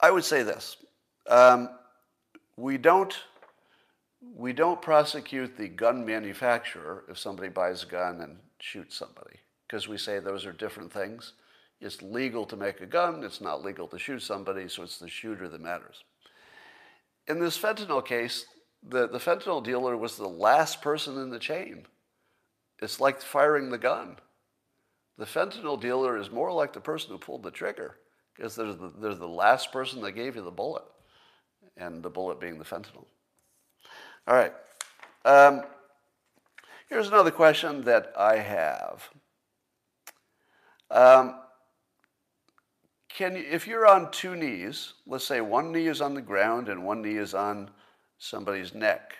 I 0.00 0.10
would 0.10 0.24
say 0.24 0.42
this: 0.42 0.76
um, 1.28 1.68
we 2.56 2.78
don't 2.78 3.14
we 4.20 4.52
don't 4.52 4.80
prosecute 4.80 5.56
the 5.56 5.68
gun 5.68 6.04
manufacturer 6.04 7.04
if 7.08 7.18
somebody 7.18 7.48
buys 7.48 7.82
a 7.82 7.86
gun 7.86 8.20
and 8.20 8.38
shoots 8.58 8.96
somebody 8.96 9.36
because 9.66 9.88
we 9.88 9.98
say 9.98 10.18
those 10.18 10.46
are 10.46 10.52
different 10.52 10.92
things. 10.92 11.34
It's 11.80 12.00
legal 12.00 12.46
to 12.46 12.56
make 12.56 12.80
a 12.80 12.86
gun, 12.86 13.22
it's 13.22 13.40
not 13.40 13.62
legal 13.62 13.86
to 13.88 13.98
shoot 13.98 14.22
somebody, 14.22 14.68
so 14.68 14.82
it's 14.82 14.98
the 14.98 15.08
shooter 15.08 15.48
that 15.48 15.60
matters. 15.60 16.04
In 17.28 17.38
this 17.38 17.58
fentanyl 17.58 18.04
case, 18.04 18.46
the, 18.82 19.08
the 19.08 19.18
fentanyl 19.18 19.62
dealer 19.62 19.96
was 19.96 20.16
the 20.16 20.28
last 20.28 20.80
person 20.80 21.20
in 21.20 21.30
the 21.30 21.38
chain. 21.38 21.86
It's 22.80 23.00
like 23.00 23.20
firing 23.20 23.70
the 23.70 23.78
gun. 23.78 24.16
The 25.18 25.24
fentanyl 25.24 25.80
dealer 25.80 26.16
is 26.16 26.30
more 26.30 26.52
like 26.52 26.72
the 26.72 26.80
person 26.80 27.10
who 27.10 27.18
pulled 27.18 27.42
the 27.42 27.50
trigger 27.50 27.98
because 28.34 28.54
they're 28.54 28.72
the, 28.72 28.92
they're 28.98 29.14
the 29.14 29.26
last 29.26 29.72
person 29.72 30.00
that 30.02 30.12
gave 30.12 30.36
you 30.36 30.42
the 30.42 30.50
bullet, 30.50 30.84
and 31.76 32.02
the 32.02 32.10
bullet 32.10 32.38
being 32.38 32.58
the 32.58 32.64
fentanyl. 32.64 33.06
All 34.28 34.34
right. 34.34 34.52
Um, 35.24 35.62
here's 36.88 37.06
another 37.06 37.30
question 37.30 37.82
that 37.82 38.12
I 38.18 38.38
have. 38.38 39.08
Um, 40.90 41.36
can 43.08 43.36
you, 43.36 43.44
if 43.48 43.68
you're 43.68 43.86
on 43.86 44.10
two 44.10 44.34
knees, 44.34 44.94
let's 45.06 45.24
say 45.24 45.40
one 45.40 45.70
knee 45.70 45.86
is 45.86 46.00
on 46.00 46.14
the 46.14 46.20
ground 46.20 46.68
and 46.68 46.84
one 46.84 47.02
knee 47.02 47.16
is 47.18 47.34
on 47.34 47.70
somebody's 48.18 48.74
neck, 48.74 49.14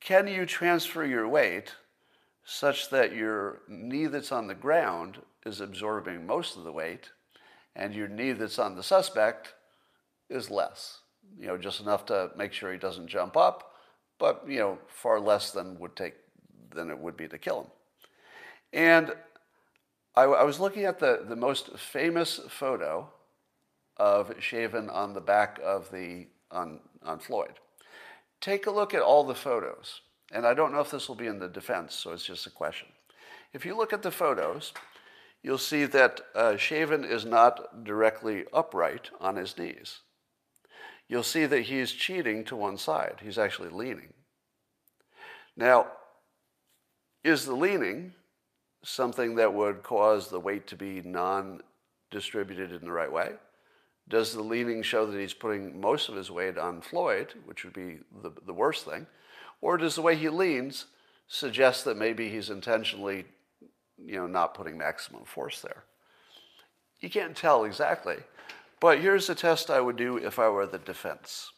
can 0.00 0.26
you 0.26 0.44
transfer 0.44 1.04
your 1.04 1.28
weight 1.28 1.72
such 2.44 2.90
that 2.90 3.14
your 3.14 3.62
knee 3.68 4.06
that's 4.06 4.32
on 4.32 4.48
the 4.48 4.54
ground 4.54 5.22
is 5.46 5.60
absorbing 5.60 6.26
most 6.26 6.56
of 6.56 6.64
the 6.64 6.72
weight 6.72 7.10
and 7.76 7.94
your 7.94 8.08
knee 8.08 8.32
that's 8.32 8.58
on 8.58 8.74
the 8.74 8.82
suspect 8.82 9.54
is 10.28 10.50
less? 10.50 10.98
You 11.38 11.46
know, 11.46 11.56
just 11.56 11.80
enough 11.80 12.04
to 12.06 12.30
make 12.36 12.52
sure 12.52 12.72
he 12.72 12.78
doesn't 12.78 13.06
jump 13.06 13.36
up, 13.36 13.70
but 14.18 14.44
you 14.48 14.58
know, 14.58 14.78
far 14.88 15.20
less 15.20 15.50
than 15.50 15.78
would 15.78 15.96
take 15.96 16.14
than 16.70 16.90
it 16.90 16.98
would 16.98 17.16
be 17.16 17.28
to 17.28 17.38
kill 17.38 17.62
him. 17.62 17.70
And 18.72 19.14
I, 20.16 20.22
I 20.22 20.42
was 20.44 20.60
looking 20.60 20.84
at 20.84 20.98
the, 20.98 21.24
the 21.28 21.36
most 21.36 21.76
famous 21.78 22.40
photo 22.48 23.08
of 23.96 24.34
Chauvin 24.40 24.90
on 24.90 25.14
the 25.14 25.20
back 25.20 25.60
of 25.62 25.90
the 25.90 26.26
on, 26.50 26.80
on 27.02 27.18
Floyd. 27.18 27.60
Take 28.40 28.66
a 28.66 28.70
look 28.70 28.94
at 28.94 29.02
all 29.02 29.24
the 29.24 29.34
photos. 29.34 30.00
And 30.32 30.46
I 30.46 30.54
don't 30.54 30.72
know 30.72 30.80
if 30.80 30.90
this 30.90 31.08
will 31.08 31.14
be 31.14 31.26
in 31.26 31.38
the 31.38 31.48
defense, 31.48 31.94
so 31.94 32.12
it's 32.12 32.26
just 32.26 32.46
a 32.46 32.50
question. 32.50 32.88
If 33.52 33.64
you 33.64 33.76
look 33.76 33.92
at 33.92 34.02
the 34.02 34.10
photos, 34.10 34.72
you'll 35.42 35.58
see 35.58 35.84
that 35.84 36.20
uh, 36.34 36.56
Chauvin 36.56 37.04
is 37.04 37.24
not 37.24 37.84
directly 37.84 38.44
upright 38.52 39.10
on 39.20 39.36
his 39.36 39.56
knees. 39.56 40.00
You'll 41.08 41.22
see 41.22 41.46
that 41.46 41.62
he's 41.62 41.92
cheating 41.92 42.44
to 42.44 42.56
one 42.56 42.78
side. 42.78 43.20
He's 43.22 43.38
actually 43.38 43.70
leaning. 43.70 44.12
Now, 45.56 45.88
is 47.22 47.44
the 47.44 47.54
leaning 47.54 48.12
something 48.82 49.36
that 49.36 49.54
would 49.54 49.82
cause 49.82 50.28
the 50.28 50.40
weight 50.40 50.66
to 50.68 50.76
be 50.76 51.00
non 51.02 51.60
distributed 52.10 52.72
in 52.72 52.84
the 52.84 52.92
right 52.92 53.10
way? 53.10 53.32
Does 54.08 54.34
the 54.34 54.42
leaning 54.42 54.82
show 54.82 55.06
that 55.06 55.18
he's 55.18 55.32
putting 55.32 55.80
most 55.80 56.08
of 56.08 56.16
his 56.16 56.30
weight 56.30 56.58
on 56.58 56.82
Floyd, 56.82 57.32
which 57.46 57.64
would 57.64 57.72
be 57.72 57.98
the, 58.22 58.32
the 58.44 58.52
worst 58.52 58.84
thing? 58.84 59.06
Or 59.62 59.78
does 59.78 59.94
the 59.94 60.02
way 60.02 60.14
he 60.14 60.28
leans 60.28 60.86
suggest 61.26 61.84
that 61.86 61.96
maybe 61.96 62.28
he's 62.28 62.50
intentionally, 62.50 63.24
you 63.96 64.16
know, 64.16 64.26
not 64.26 64.52
putting 64.52 64.76
maximum 64.76 65.24
force 65.24 65.62
there? 65.62 65.84
You 67.00 67.08
can't 67.08 67.36
tell 67.36 67.64
exactly. 67.64 68.16
But 68.84 69.00
here's 69.00 69.30
a 69.30 69.34
test 69.34 69.70
I 69.70 69.80
would 69.80 69.96
do 69.96 70.18
if 70.18 70.38
I 70.38 70.50
were 70.50 70.66
the 70.66 70.76
defense. 70.76 71.52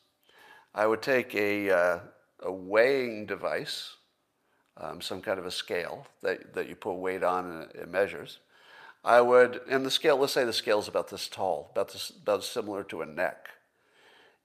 I 0.73 0.87
would 0.87 1.03
take 1.03 1.35
a, 1.35 1.69
uh, 1.69 1.99
a 2.39 2.53
weighing 2.53 3.27
device, 3.27 3.97
um, 4.77 5.01
some 5.01 5.21
kind 5.23 5.41
of 5.41 5.45
a 5.45 5.51
scale 5.51 6.07
that, 6.23 6.55
that 6.55 6.69
you 6.69 6.77
put 6.77 6.93
weight 6.93 7.25
on 7.25 7.51
and 7.51 7.63
it 7.75 7.91
measures. 7.91 8.39
I 9.03 9.23
would, 9.23 9.61
and 9.69 9.85
the 9.85 9.91
scale, 9.91 10.17
let's 10.19 10.35
say 10.35 10.45
the 10.45 10.53
scale 10.53 10.79
is 10.79 10.87
about 10.87 11.09
this 11.09 11.27
tall, 11.27 11.71
about 11.73 11.93
this, 11.93 12.11
about 12.11 12.45
similar 12.45 12.85
to 12.85 13.03
a 13.03 13.07
neck. 13.07 13.49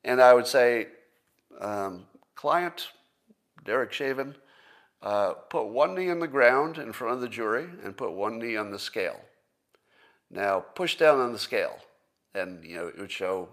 And 0.04 0.20
I 0.20 0.34
would 0.34 0.48
say, 0.48 0.88
um, 1.60 2.08
client, 2.34 2.88
Derek 3.64 3.94
Chauvin, 3.94 4.34
uh, 5.04 5.34
put 5.52 5.68
one 5.68 5.94
knee 5.94 6.10
on 6.10 6.18
the 6.18 6.28
ground 6.28 6.80
in 6.80 6.94
front 6.94 7.14
of 7.14 7.22
the 7.22 7.30
jury 7.30 7.68
and 7.84 7.96
put 7.96 8.14
one 8.14 8.40
knee 8.40 8.56
on 8.56 8.72
the 8.72 8.80
scale. 8.80 9.22
Now 10.32 10.62
push 10.62 10.96
down 10.96 11.20
on 11.20 11.32
the 11.32 11.38
scale, 11.38 11.78
and 12.36 12.64
you 12.64 12.76
know 12.76 12.88
it 12.88 12.98
would 12.98 13.12
show, 13.12 13.50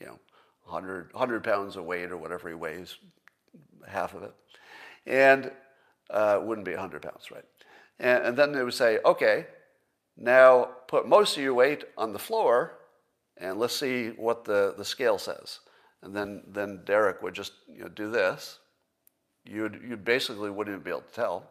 you 0.00 0.06
know, 0.06 0.18
100, 0.64 1.12
100 1.12 1.44
pounds 1.44 1.76
of 1.76 1.84
weight 1.84 2.10
or 2.10 2.16
whatever 2.16 2.48
he 2.48 2.54
weighs, 2.54 2.96
half 3.86 4.14
of 4.14 4.22
it. 4.22 4.34
And 5.06 5.50
uh, 6.10 6.40
wouldn't 6.42 6.66
be 6.66 6.72
100 6.72 7.02
pounds, 7.02 7.30
right? 7.30 7.44
And, 7.98 8.24
and 8.24 8.36
then 8.36 8.52
they 8.52 8.62
would 8.62 8.74
say, 8.74 8.98
okay, 9.04 9.46
now 10.16 10.64
put 10.86 11.08
most 11.08 11.36
of 11.36 11.42
your 11.42 11.54
weight 11.54 11.84
on 11.96 12.12
the 12.12 12.18
floor 12.18 12.78
and 13.36 13.58
let's 13.58 13.76
see 13.76 14.08
what 14.10 14.44
the, 14.44 14.74
the 14.76 14.84
scale 14.84 15.18
says. 15.18 15.60
And 16.02 16.14
then, 16.14 16.42
then 16.46 16.82
Derek 16.84 17.22
would 17.22 17.34
just 17.34 17.52
you 17.72 17.82
know, 17.82 17.88
do 17.88 18.10
this. 18.10 18.58
You'd, 19.44 19.80
you 19.88 19.96
basically 19.96 20.50
wouldn't 20.50 20.84
be 20.84 20.90
able 20.90 21.00
to 21.02 21.12
tell. 21.12 21.50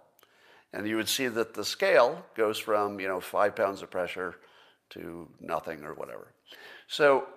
And 0.74 0.88
you 0.88 0.98
would 0.98 1.10
see 1.10 1.28
that 1.28 1.54
the 1.54 1.66
scale 1.66 2.26
goes 2.36 2.60
from 2.60 3.00
you 3.00 3.08
know, 3.08 3.20
five 3.20 3.56
pounds 3.56 3.82
of 3.82 3.90
pressure 3.90 4.36
to 4.92 5.28
nothing 5.40 5.84
or 5.84 5.94
whatever. 5.94 6.34
So 6.88 7.28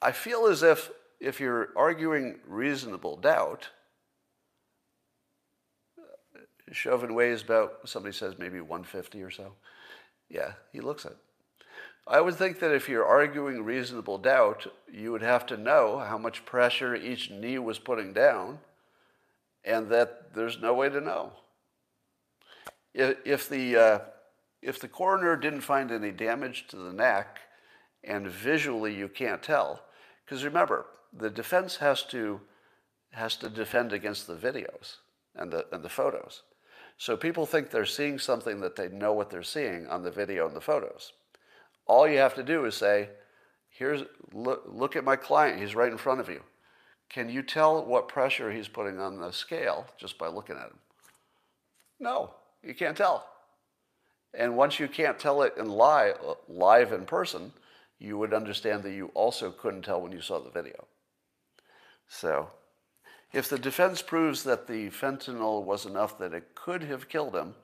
I 0.00 0.12
feel 0.12 0.46
as 0.46 0.62
if 0.62 0.90
if 1.20 1.40
you're 1.40 1.70
arguing 1.76 2.36
reasonable 2.46 3.16
doubt, 3.16 3.70
Chauvin 6.72 7.14
weighs 7.14 7.42
about, 7.42 7.88
somebody 7.88 8.14
says 8.14 8.38
maybe 8.38 8.60
150 8.60 9.22
or 9.22 9.30
so. 9.30 9.52
Yeah, 10.28 10.52
he 10.72 10.80
looks 10.80 11.04
it. 11.04 11.16
I 12.08 12.20
would 12.20 12.34
think 12.34 12.60
that 12.60 12.72
if 12.72 12.88
you're 12.88 13.04
arguing 13.04 13.64
reasonable 13.64 14.18
doubt, 14.18 14.66
you 14.92 15.10
would 15.12 15.22
have 15.22 15.46
to 15.46 15.56
know 15.56 15.98
how 15.98 16.18
much 16.18 16.44
pressure 16.44 16.94
each 16.94 17.30
knee 17.30 17.58
was 17.58 17.78
putting 17.78 18.12
down, 18.12 18.60
and 19.64 19.88
that 19.88 20.34
there's 20.34 20.60
no 20.60 20.74
way 20.74 20.88
to 20.88 21.00
know. 21.00 21.32
If 22.94 23.48
the, 23.48 23.76
uh, 23.76 23.98
if 24.66 24.80
the 24.80 24.88
coroner 24.88 25.36
didn't 25.36 25.60
find 25.60 25.92
any 25.92 26.10
damage 26.10 26.66
to 26.66 26.76
the 26.76 26.92
neck, 26.92 27.38
and 28.02 28.26
visually 28.26 28.92
you 28.92 29.08
can't 29.08 29.42
tell, 29.42 29.84
because 30.24 30.44
remember, 30.44 30.86
the 31.12 31.30
defense 31.30 31.76
has 31.76 32.02
to 32.02 32.40
has 33.12 33.36
to 33.36 33.48
defend 33.48 33.92
against 33.92 34.26
the 34.26 34.34
videos 34.34 34.96
and 35.36 35.52
the 35.52 35.64
and 35.70 35.84
the 35.84 35.88
photos. 35.88 36.42
So 36.98 37.16
people 37.16 37.46
think 37.46 37.70
they're 37.70 37.86
seeing 37.86 38.18
something 38.18 38.60
that 38.60 38.74
they 38.74 38.88
know 38.88 39.12
what 39.12 39.30
they're 39.30 39.42
seeing 39.44 39.86
on 39.86 40.02
the 40.02 40.10
video 40.10 40.46
and 40.46 40.56
the 40.56 40.60
photos. 40.60 41.12
All 41.86 42.08
you 42.08 42.18
have 42.18 42.34
to 42.34 42.42
do 42.42 42.64
is 42.64 42.74
say, 42.74 43.10
"Here's 43.68 44.02
look, 44.32 44.64
look 44.66 44.96
at 44.96 45.04
my 45.04 45.14
client. 45.14 45.60
He's 45.60 45.76
right 45.76 45.92
in 45.92 45.98
front 45.98 46.20
of 46.20 46.28
you. 46.28 46.42
Can 47.08 47.28
you 47.28 47.44
tell 47.44 47.84
what 47.84 48.08
pressure 48.08 48.50
he's 48.50 48.66
putting 48.66 48.98
on 48.98 49.20
the 49.20 49.32
scale 49.32 49.86
just 49.96 50.18
by 50.18 50.26
looking 50.26 50.56
at 50.56 50.70
him?" 50.70 50.80
No, 52.00 52.34
you 52.64 52.74
can't 52.74 52.96
tell. 52.96 53.35
And 54.36 54.56
once 54.56 54.78
you 54.78 54.86
can't 54.86 55.18
tell 55.18 55.42
it 55.42 55.54
in 55.56 55.68
live, 55.70 56.18
live 56.46 56.92
in 56.92 57.06
person, 57.06 57.52
you 57.98 58.18
would 58.18 58.34
understand 58.34 58.82
that 58.82 58.92
you 58.92 59.10
also 59.14 59.50
couldn't 59.50 59.82
tell 59.82 60.02
when 60.02 60.12
you 60.12 60.20
saw 60.20 60.38
the 60.40 60.50
video. 60.50 60.86
So, 62.08 62.50
if 63.32 63.48
the 63.48 63.58
defense 63.58 64.02
proves 64.02 64.44
that 64.44 64.66
the 64.66 64.90
fentanyl 64.90 65.64
was 65.64 65.86
enough 65.86 66.18
that 66.18 66.34
it 66.34 66.54
could 66.54 66.82
have 66.82 67.08
killed 67.08 67.34
him, 67.34 67.54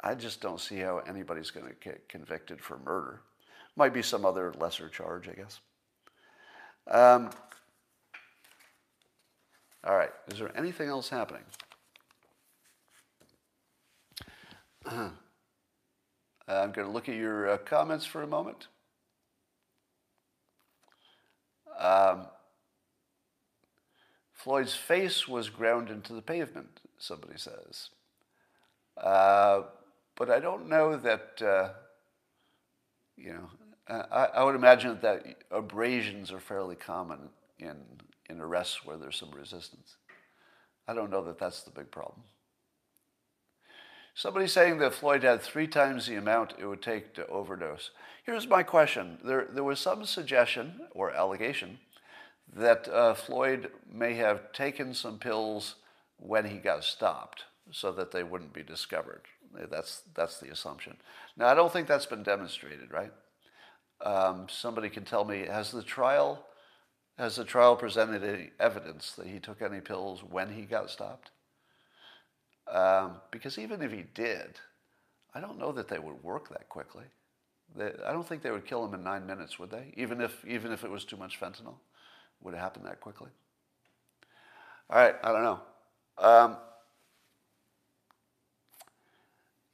I 0.00 0.14
just 0.14 0.40
don't 0.40 0.60
see 0.60 0.78
how 0.78 0.98
anybody's 0.98 1.52
going 1.52 1.66
to 1.66 1.74
get 1.74 2.08
convicted 2.08 2.60
for 2.60 2.78
murder. 2.78 3.20
Might 3.76 3.94
be 3.94 4.02
some 4.02 4.26
other 4.26 4.52
lesser 4.58 4.88
charge, 4.88 5.28
I 5.28 5.34
guess. 5.34 5.60
Um, 6.88 7.30
all 9.84 9.96
right, 9.96 10.10
is 10.26 10.40
there 10.40 10.50
anything 10.56 10.88
else 10.88 11.08
happening? 11.08 11.44
I'm 16.48 16.72
going 16.72 16.86
to 16.86 16.92
look 16.92 17.08
at 17.08 17.14
your 17.14 17.50
uh, 17.50 17.58
comments 17.58 18.06
for 18.06 18.22
a 18.22 18.26
moment. 18.26 18.68
Um, 21.78 22.26
Floyd's 24.32 24.74
face 24.74 25.28
was 25.28 25.50
ground 25.50 25.90
into 25.90 26.12
the 26.12 26.22
pavement, 26.22 26.80
somebody 26.96 27.36
says. 27.36 27.90
Uh, 28.96 29.62
but 30.16 30.30
I 30.30 30.40
don't 30.40 30.68
know 30.68 30.96
that, 30.96 31.42
uh, 31.42 31.70
you 33.16 33.32
know, 33.34 33.50
I, 33.88 34.28
I, 34.34 34.44
would 34.44 34.54
imagine 34.54 34.98
that 35.02 35.24
abrasions 35.50 36.32
are 36.32 36.40
fairly 36.40 36.74
common 36.76 37.30
in, 37.58 37.76
in 38.28 38.40
arrests 38.40 38.84
where 38.84 38.96
there's 38.96 39.16
some 39.16 39.30
resistance. 39.30 39.96
I 40.88 40.94
don't 40.94 41.10
know 41.10 41.24
that 41.24 41.38
that's 41.38 41.62
the 41.62 41.70
big 41.70 41.90
problem. 41.90 42.22
Somebody 44.18 44.48
saying 44.48 44.78
that 44.78 44.94
Floyd 44.94 45.22
had 45.22 45.42
three 45.42 45.68
times 45.68 46.06
the 46.08 46.16
amount 46.16 46.54
it 46.58 46.66
would 46.66 46.82
take 46.82 47.14
to 47.14 47.26
overdose. 47.28 47.92
Here's 48.24 48.48
my 48.48 48.64
question. 48.64 49.18
There, 49.22 49.46
there 49.48 49.62
was 49.62 49.78
some 49.78 50.04
suggestion 50.04 50.80
or 50.90 51.12
allegation 51.12 51.78
that 52.52 52.88
uh, 52.88 53.14
Floyd 53.14 53.70
may 53.88 54.14
have 54.14 54.52
taken 54.52 54.92
some 54.92 55.20
pills 55.20 55.76
when 56.16 56.46
he 56.46 56.56
got 56.56 56.82
stopped 56.82 57.44
so 57.70 57.92
that 57.92 58.10
they 58.10 58.24
wouldn't 58.24 58.52
be 58.52 58.64
discovered. 58.64 59.20
That's, 59.70 60.02
that's 60.16 60.40
the 60.40 60.50
assumption. 60.50 60.96
Now, 61.36 61.46
I 61.46 61.54
don't 61.54 61.72
think 61.72 61.86
that's 61.86 62.06
been 62.06 62.24
demonstrated, 62.24 62.90
right? 62.90 63.12
Um, 64.04 64.48
somebody 64.50 64.88
can 64.88 65.04
tell 65.04 65.24
me, 65.24 65.46
has 65.46 65.70
the 65.70 65.84
trial, 65.84 66.44
has 67.18 67.36
the 67.36 67.44
trial 67.44 67.76
presented 67.76 68.24
any 68.24 68.50
evidence 68.58 69.12
that 69.12 69.28
he 69.28 69.38
took 69.38 69.62
any 69.62 69.80
pills 69.80 70.24
when 70.28 70.54
he 70.54 70.62
got 70.62 70.90
stopped? 70.90 71.30
Um, 72.70 73.16
because 73.30 73.58
even 73.58 73.82
if 73.82 73.92
he 73.92 74.04
did, 74.14 74.58
I 75.34 75.40
don't 75.40 75.58
know 75.58 75.72
that 75.72 75.88
they 75.88 75.98
would 75.98 76.22
work 76.22 76.48
that 76.50 76.68
quickly. 76.68 77.04
They, 77.76 77.92
I 78.06 78.12
don't 78.12 78.26
think 78.26 78.42
they 78.42 78.50
would 78.50 78.66
kill 78.66 78.84
him 78.84 78.94
in 78.94 79.02
nine 79.04 79.26
minutes, 79.26 79.58
would 79.58 79.70
they? 79.70 79.92
Even 79.96 80.20
if, 80.20 80.44
even 80.46 80.72
if 80.72 80.84
it 80.84 80.90
was 80.90 81.04
too 81.04 81.16
much 81.16 81.40
fentanyl, 81.40 81.76
would 82.40 82.54
it 82.54 82.58
happen 82.58 82.84
that 82.84 83.00
quickly? 83.00 83.30
All 84.90 84.98
right, 84.98 85.14
I 85.22 85.32
don't 85.32 85.42
know. 85.42 85.60
Um, 86.18 86.56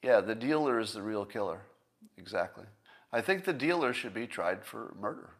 yeah, 0.02 0.20
the 0.20 0.34
dealer 0.34 0.78
is 0.80 0.92
the 0.92 1.02
real 1.02 1.24
killer. 1.24 1.60
Exactly. 2.16 2.64
I 3.12 3.20
think 3.20 3.44
the 3.44 3.52
dealer 3.52 3.92
should 3.92 4.14
be 4.14 4.26
tried 4.26 4.64
for 4.64 4.94
murder. 5.00 5.30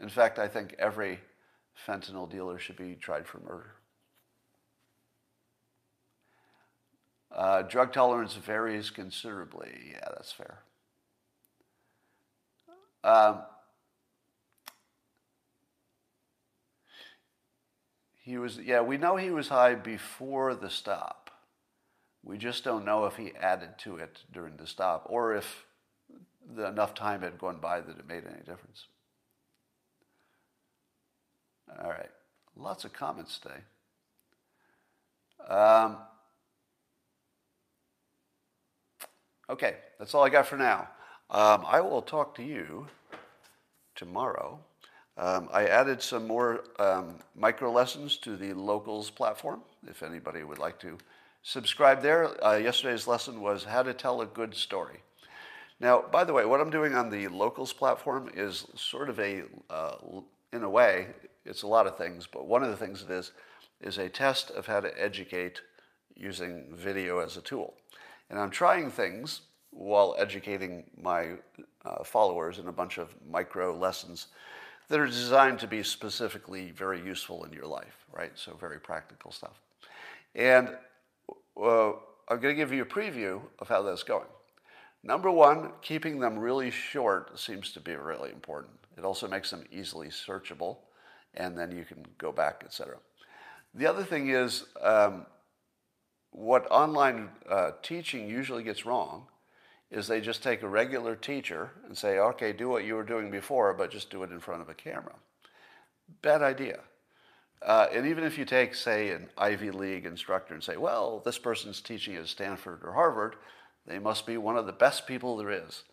In 0.00 0.08
fact, 0.08 0.38
I 0.38 0.48
think 0.48 0.74
every 0.78 1.20
fentanyl 1.86 2.30
dealer 2.30 2.58
should 2.58 2.76
be 2.76 2.96
tried 2.96 3.26
for 3.26 3.38
murder. 3.40 3.75
Uh, 7.36 7.60
drug 7.60 7.92
tolerance 7.92 8.34
varies 8.34 8.88
considerably. 8.88 9.68
Yeah, 9.92 10.08
that's 10.14 10.32
fair. 10.32 10.60
Um, 13.04 13.42
he 18.24 18.38
was, 18.38 18.58
yeah, 18.58 18.80
we 18.80 18.96
know 18.96 19.16
he 19.16 19.30
was 19.30 19.48
high 19.48 19.74
before 19.74 20.54
the 20.54 20.70
stop. 20.70 21.30
We 22.24 22.38
just 22.38 22.64
don't 22.64 22.86
know 22.86 23.04
if 23.04 23.16
he 23.16 23.32
added 23.38 23.78
to 23.80 23.96
it 23.96 24.20
during 24.32 24.56
the 24.56 24.66
stop 24.66 25.06
or 25.10 25.34
if 25.34 25.66
the, 26.56 26.66
enough 26.66 26.94
time 26.94 27.20
had 27.20 27.38
gone 27.38 27.58
by 27.60 27.82
that 27.82 27.98
it 27.98 28.08
made 28.08 28.24
any 28.26 28.38
difference. 28.38 28.86
All 31.82 31.90
right, 31.90 32.10
lots 32.56 32.84
of 32.84 32.94
comments 32.94 33.38
today. 33.38 33.60
Um, 35.52 35.98
Okay, 39.48 39.76
that's 39.98 40.12
all 40.12 40.24
I 40.24 40.28
got 40.28 40.46
for 40.46 40.56
now. 40.56 40.88
Um, 41.30 41.64
I 41.66 41.80
will 41.80 42.02
talk 42.02 42.34
to 42.36 42.42
you 42.42 42.88
tomorrow. 43.94 44.58
Um, 45.16 45.48
I 45.52 45.66
added 45.66 46.02
some 46.02 46.26
more 46.26 46.64
um, 46.80 47.20
micro 47.36 47.70
lessons 47.70 48.16
to 48.18 48.36
the 48.36 48.52
locals 48.54 49.08
platform 49.08 49.62
if 49.88 50.02
anybody 50.02 50.42
would 50.42 50.58
like 50.58 50.80
to 50.80 50.98
subscribe 51.42 52.02
there. 52.02 52.44
Uh, 52.44 52.56
yesterday's 52.56 53.06
lesson 53.06 53.40
was 53.40 53.62
how 53.62 53.84
to 53.84 53.94
tell 53.94 54.20
a 54.20 54.26
good 54.26 54.54
story. 54.54 54.98
Now, 55.78 56.02
by 56.10 56.24
the 56.24 56.32
way, 56.32 56.44
what 56.44 56.60
I'm 56.60 56.70
doing 56.70 56.94
on 56.94 57.08
the 57.08 57.28
locals 57.28 57.72
platform 57.72 58.30
is 58.34 58.66
sort 58.74 59.08
of 59.08 59.20
a, 59.20 59.44
uh, 59.70 59.94
in 60.52 60.64
a 60.64 60.70
way, 60.70 61.08
it's 61.44 61.62
a 61.62 61.68
lot 61.68 61.86
of 61.86 61.96
things, 61.96 62.26
but 62.26 62.48
one 62.48 62.64
of 62.64 62.70
the 62.70 62.76
things 62.76 63.02
it 63.02 63.10
is, 63.10 63.30
is 63.80 63.98
a 63.98 64.08
test 64.08 64.50
of 64.50 64.66
how 64.66 64.80
to 64.80 65.00
educate 65.00 65.60
using 66.16 66.64
video 66.72 67.20
as 67.20 67.36
a 67.36 67.42
tool. 67.42 67.74
And 68.30 68.38
I'm 68.38 68.50
trying 68.50 68.90
things 68.90 69.42
while 69.70 70.14
educating 70.18 70.84
my 71.00 71.32
uh, 71.84 72.02
followers 72.02 72.58
in 72.58 72.68
a 72.68 72.72
bunch 72.72 72.98
of 72.98 73.14
micro 73.28 73.76
lessons 73.76 74.28
that 74.88 75.00
are 75.00 75.06
designed 75.06 75.58
to 75.60 75.66
be 75.66 75.82
specifically 75.82 76.70
very 76.70 77.02
useful 77.02 77.44
in 77.44 77.52
your 77.52 77.66
life, 77.66 78.06
right? 78.12 78.32
So, 78.34 78.56
very 78.58 78.80
practical 78.80 79.32
stuff. 79.32 79.60
And 80.34 80.70
uh, 81.60 81.88
I'm 82.28 82.40
going 82.40 82.54
to 82.54 82.54
give 82.54 82.72
you 82.72 82.82
a 82.82 82.86
preview 82.86 83.40
of 83.58 83.68
how 83.68 83.82
that's 83.82 84.02
going. 84.02 84.26
Number 85.02 85.30
one, 85.30 85.72
keeping 85.82 86.18
them 86.18 86.38
really 86.38 86.70
short 86.70 87.38
seems 87.38 87.72
to 87.72 87.80
be 87.80 87.94
really 87.94 88.30
important. 88.30 88.74
It 88.96 89.04
also 89.04 89.28
makes 89.28 89.50
them 89.50 89.64
easily 89.70 90.08
searchable, 90.08 90.78
and 91.34 91.56
then 91.56 91.70
you 91.70 91.84
can 91.84 92.04
go 92.18 92.32
back, 92.32 92.62
etc. 92.64 92.96
The 93.74 93.86
other 93.86 94.02
thing 94.02 94.30
is 94.30 94.64
um, 94.80 95.26
what 96.36 96.70
online 96.70 97.30
uh, 97.48 97.70
teaching 97.82 98.28
usually 98.28 98.62
gets 98.62 98.84
wrong 98.84 99.26
is 99.90 100.06
they 100.06 100.20
just 100.20 100.42
take 100.42 100.62
a 100.62 100.68
regular 100.68 101.16
teacher 101.16 101.70
and 101.86 101.96
say, 101.96 102.18
okay, 102.18 102.52
do 102.52 102.68
what 102.68 102.84
you 102.84 102.94
were 102.94 103.02
doing 103.02 103.30
before, 103.30 103.72
but 103.72 103.90
just 103.90 104.10
do 104.10 104.22
it 104.22 104.30
in 104.30 104.38
front 104.38 104.60
of 104.60 104.68
a 104.68 104.74
camera. 104.74 105.14
Bad 106.20 106.42
idea. 106.42 106.80
Uh, 107.62 107.86
and 107.90 108.06
even 108.06 108.22
if 108.22 108.36
you 108.36 108.44
take, 108.44 108.74
say, 108.74 109.12
an 109.12 109.30
Ivy 109.38 109.70
League 109.70 110.04
instructor 110.04 110.52
and 110.52 110.62
say, 110.62 110.76
well, 110.76 111.22
this 111.24 111.38
person's 111.38 111.80
teaching 111.80 112.16
at 112.16 112.28
Stanford 112.28 112.80
or 112.84 112.92
Harvard, 112.92 113.36
they 113.86 113.98
must 113.98 114.26
be 114.26 114.36
one 114.36 114.58
of 114.58 114.66
the 114.66 114.72
best 114.72 115.06
people 115.06 115.38
there 115.38 115.50
is. 115.50 115.84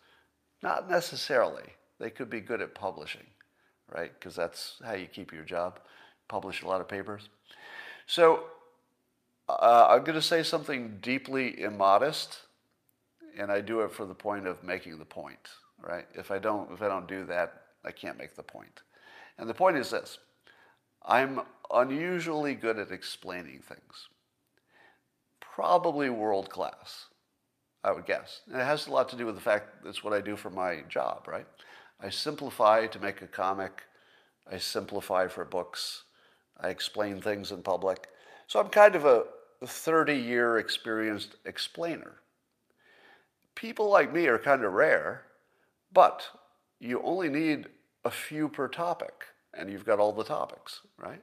Not 0.62 0.90
necessarily. 0.90 1.70
They 1.98 2.10
could 2.10 2.28
be 2.28 2.40
good 2.40 2.60
at 2.60 2.74
publishing, 2.74 3.26
right? 3.90 4.12
Because 4.12 4.36
that's 4.36 4.74
how 4.84 4.92
you 4.92 5.06
keep 5.06 5.32
your 5.32 5.44
job, 5.44 5.80
publish 6.28 6.60
a 6.60 6.68
lot 6.68 6.82
of 6.82 6.88
papers. 6.88 7.30
So 8.06 8.44
uh, 9.48 9.86
I'm 9.90 10.04
going 10.04 10.14
to 10.14 10.22
say 10.22 10.42
something 10.42 10.98
deeply 11.02 11.60
immodest, 11.60 12.38
and 13.38 13.50
I 13.50 13.60
do 13.60 13.80
it 13.80 13.92
for 13.92 14.06
the 14.06 14.14
point 14.14 14.46
of 14.46 14.62
making 14.62 14.98
the 14.98 15.04
point. 15.04 15.48
Right? 15.80 16.06
If 16.14 16.30
I 16.30 16.38
don't, 16.38 16.70
if 16.72 16.82
I 16.82 16.88
don't 16.88 17.08
do 17.08 17.24
that, 17.26 17.62
I 17.84 17.90
can't 17.90 18.18
make 18.18 18.36
the 18.36 18.42
point. 18.42 18.82
And 19.38 19.48
the 19.48 19.54
point 19.54 19.76
is 19.76 19.90
this: 19.90 20.18
I'm 21.04 21.40
unusually 21.72 22.54
good 22.54 22.78
at 22.78 22.90
explaining 22.90 23.60
things. 23.60 24.08
Probably 25.40 26.10
world 26.10 26.50
class, 26.50 27.06
I 27.84 27.92
would 27.92 28.06
guess. 28.06 28.40
And 28.50 28.60
it 28.60 28.64
has 28.64 28.86
a 28.86 28.92
lot 28.92 29.08
to 29.10 29.16
do 29.16 29.26
with 29.26 29.34
the 29.34 29.40
fact 29.40 29.84
that's 29.84 30.02
what 30.02 30.12
I 30.12 30.20
do 30.20 30.36
for 30.36 30.50
my 30.50 30.82
job, 30.88 31.28
right? 31.28 31.46
I 32.00 32.08
simplify 32.08 32.86
to 32.86 32.98
make 32.98 33.22
a 33.22 33.26
comic. 33.26 33.82
I 34.50 34.58
simplify 34.58 35.28
for 35.28 35.44
books. 35.44 36.04
I 36.60 36.68
explain 36.68 37.20
things 37.20 37.52
in 37.52 37.62
public. 37.62 38.08
So 38.46 38.60
I'm 38.60 38.68
kind 38.68 38.94
of 38.94 39.04
a 39.04 39.24
30 39.64 40.14
year 40.14 40.58
experienced 40.58 41.36
explainer. 41.44 42.20
People 43.54 43.88
like 43.88 44.12
me 44.12 44.26
are 44.26 44.38
kind 44.38 44.64
of 44.64 44.72
rare, 44.72 45.22
but 45.92 46.24
you 46.80 47.00
only 47.02 47.28
need 47.28 47.66
a 48.04 48.10
few 48.10 48.48
per 48.48 48.68
topic. 48.68 49.26
and 49.56 49.70
you've 49.70 49.86
got 49.86 50.00
all 50.00 50.12
the 50.12 50.24
topics, 50.24 50.80
right? 50.98 51.22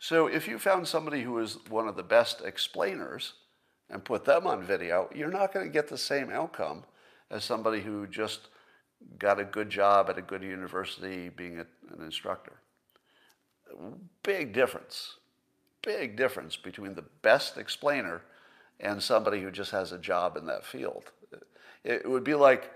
So 0.00 0.26
if 0.26 0.48
you 0.48 0.58
found 0.58 0.88
somebody 0.88 1.22
who 1.22 1.38
is 1.38 1.58
one 1.68 1.86
of 1.86 1.94
the 1.94 2.02
best 2.02 2.40
explainers 2.40 3.34
and 3.88 4.04
put 4.04 4.24
them 4.24 4.48
on 4.48 4.64
video, 4.64 5.08
you're 5.14 5.30
not 5.30 5.54
going 5.54 5.64
to 5.64 5.72
get 5.72 5.86
the 5.86 5.96
same 5.96 6.28
outcome 6.28 6.82
as 7.30 7.44
somebody 7.44 7.80
who 7.80 8.08
just 8.08 8.48
got 9.16 9.38
a 9.38 9.44
good 9.44 9.70
job 9.70 10.10
at 10.10 10.18
a 10.18 10.22
good 10.22 10.42
university 10.42 11.28
being 11.28 11.58
a, 11.58 11.66
an 11.94 12.02
instructor. 12.04 12.54
Big 14.24 14.52
difference. 14.52 15.18
Big 15.82 16.16
difference 16.16 16.56
between 16.56 16.94
the 16.94 17.04
best 17.22 17.58
explainer 17.58 18.22
and 18.80 19.02
somebody 19.02 19.40
who 19.40 19.50
just 19.50 19.70
has 19.70 19.92
a 19.92 19.98
job 19.98 20.36
in 20.36 20.46
that 20.46 20.64
field. 20.64 21.10
It 21.84 22.08
would 22.08 22.24
be 22.24 22.34
like 22.34 22.70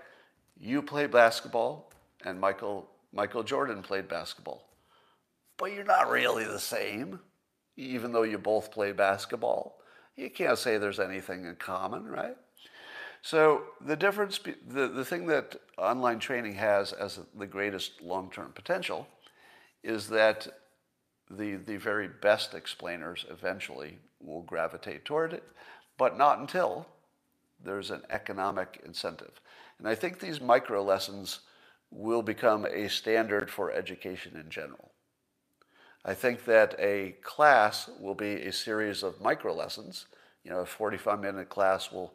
you 0.59 0.81
play 0.81 1.07
basketball 1.07 1.91
and 2.25 2.39
Michael, 2.39 2.89
Michael 3.13 3.43
Jordan 3.43 3.81
played 3.81 4.07
basketball. 4.07 4.67
But 5.57 5.73
you're 5.73 5.83
not 5.83 6.09
really 6.09 6.45
the 6.45 6.59
same, 6.59 7.19
even 7.77 8.11
though 8.11 8.23
you 8.23 8.37
both 8.37 8.71
play 8.71 8.91
basketball. 8.91 9.79
You 10.15 10.29
can't 10.29 10.57
say 10.57 10.77
there's 10.77 10.99
anything 10.99 11.45
in 11.45 11.55
common, 11.55 12.05
right? 12.05 12.35
So 13.21 13.63
the 13.81 13.95
difference, 13.95 14.39
the, 14.67 14.87
the 14.87 15.05
thing 15.05 15.27
that 15.27 15.55
online 15.77 16.19
training 16.19 16.53
has 16.55 16.93
as 16.93 17.19
the 17.35 17.47
greatest 17.47 18.01
long-term 18.01 18.51
potential 18.53 19.07
is 19.83 20.07
that 20.09 20.47
the, 21.29 21.55
the 21.55 21.77
very 21.77 22.07
best 22.07 22.53
explainers 22.53 23.25
eventually 23.29 23.97
will 24.21 24.41
gravitate 24.43 25.05
toward 25.05 25.33
it, 25.33 25.43
but 25.97 26.17
not 26.17 26.39
until 26.39 26.87
there's 27.63 27.91
an 27.91 28.03
economic 28.09 28.81
incentive. 28.85 29.41
And 29.79 29.87
I 29.87 29.95
think 29.95 30.19
these 30.19 30.41
micro 30.41 30.83
lessons 30.83 31.39
will 31.91 32.21
become 32.21 32.65
a 32.65 32.89
standard 32.89 33.49
for 33.49 33.71
education 33.71 34.35
in 34.35 34.49
general. 34.49 34.91
I 36.05 36.13
think 36.13 36.45
that 36.45 36.75
a 36.79 37.15
class 37.21 37.89
will 37.99 38.15
be 38.15 38.35
a 38.43 38.51
series 38.51 39.03
of 39.03 39.21
micro 39.21 39.53
lessons. 39.53 40.05
You 40.43 40.51
know, 40.51 40.59
a 40.59 40.65
45 40.65 41.19
minute 41.19 41.49
class 41.49 41.91
will 41.91 42.13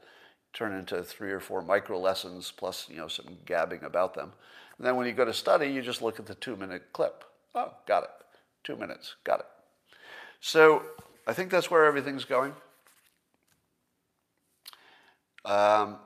turn 0.53 0.73
into 0.75 1.03
three 1.03 1.31
or 1.31 1.41
four 1.41 1.63
micro 1.63 1.99
lessons 1.99 2.53
plus, 2.57 2.87
you 2.91 2.97
know, 2.97 3.09
some 3.09 3.39
gabbing 3.45 3.83
about 3.83 4.15
them. 4.15 4.33
And 4.79 4.87
then 4.87 4.97
when 4.97 5.07
you 5.07 5.13
go 5.13 5.25
to 5.25 5.35
study, 5.35 5.67
you 5.67 5.83
just 5.83 6.03
look 6.03 6.19
at 6.19 6.27
the 6.27 6.35
two 6.35 6.57
minute 6.57 6.93
clip. 6.93 7.25
Oh, 7.55 7.73
got 7.87 8.05
it. 8.05 8.11
Two 8.65 8.77
minutes, 8.77 9.17
got 9.25 9.41
it. 9.41 9.47
So 10.41 10.83
I 11.27 11.33
think 11.33 11.51
that's 11.51 11.71
where 11.71 11.85
everything's 11.85 12.25
going. 12.25 12.55
Um, 15.45 15.99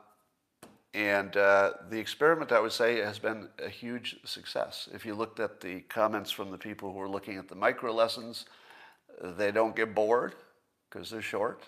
and 0.95 1.37
uh, 1.37 1.73
the 1.91 1.99
experiment, 1.99 2.53
I 2.53 2.61
would 2.61 2.73
say, 2.73 3.01
has 3.01 3.19
been 3.19 3.49
a 3.63 3.69
huge 3.69 4.17
success. 4.25 4.89
If 4.95 5.05
you 5.05 5.15
looked 5.15 5.41
at 5.41 5.61
the 5.61 5.81
comments 5.83 6.31
from 6.31 6.51
the 6.51 6.59
people 6.59 6.93
who 6.93 7.01
are 7.01 7.09
looking 7.09 7.37
at 7.37 7.49
the 7.49 7.55
micro 7.55 7.93
lessons, 7.93 8.47
they 9.23 9.53
don't 9.53 9.77
get 9.77 9.95
bored 9.95 10.35
because 10.89 11.11
they're 11.11 11.21
short. 11.21 11.65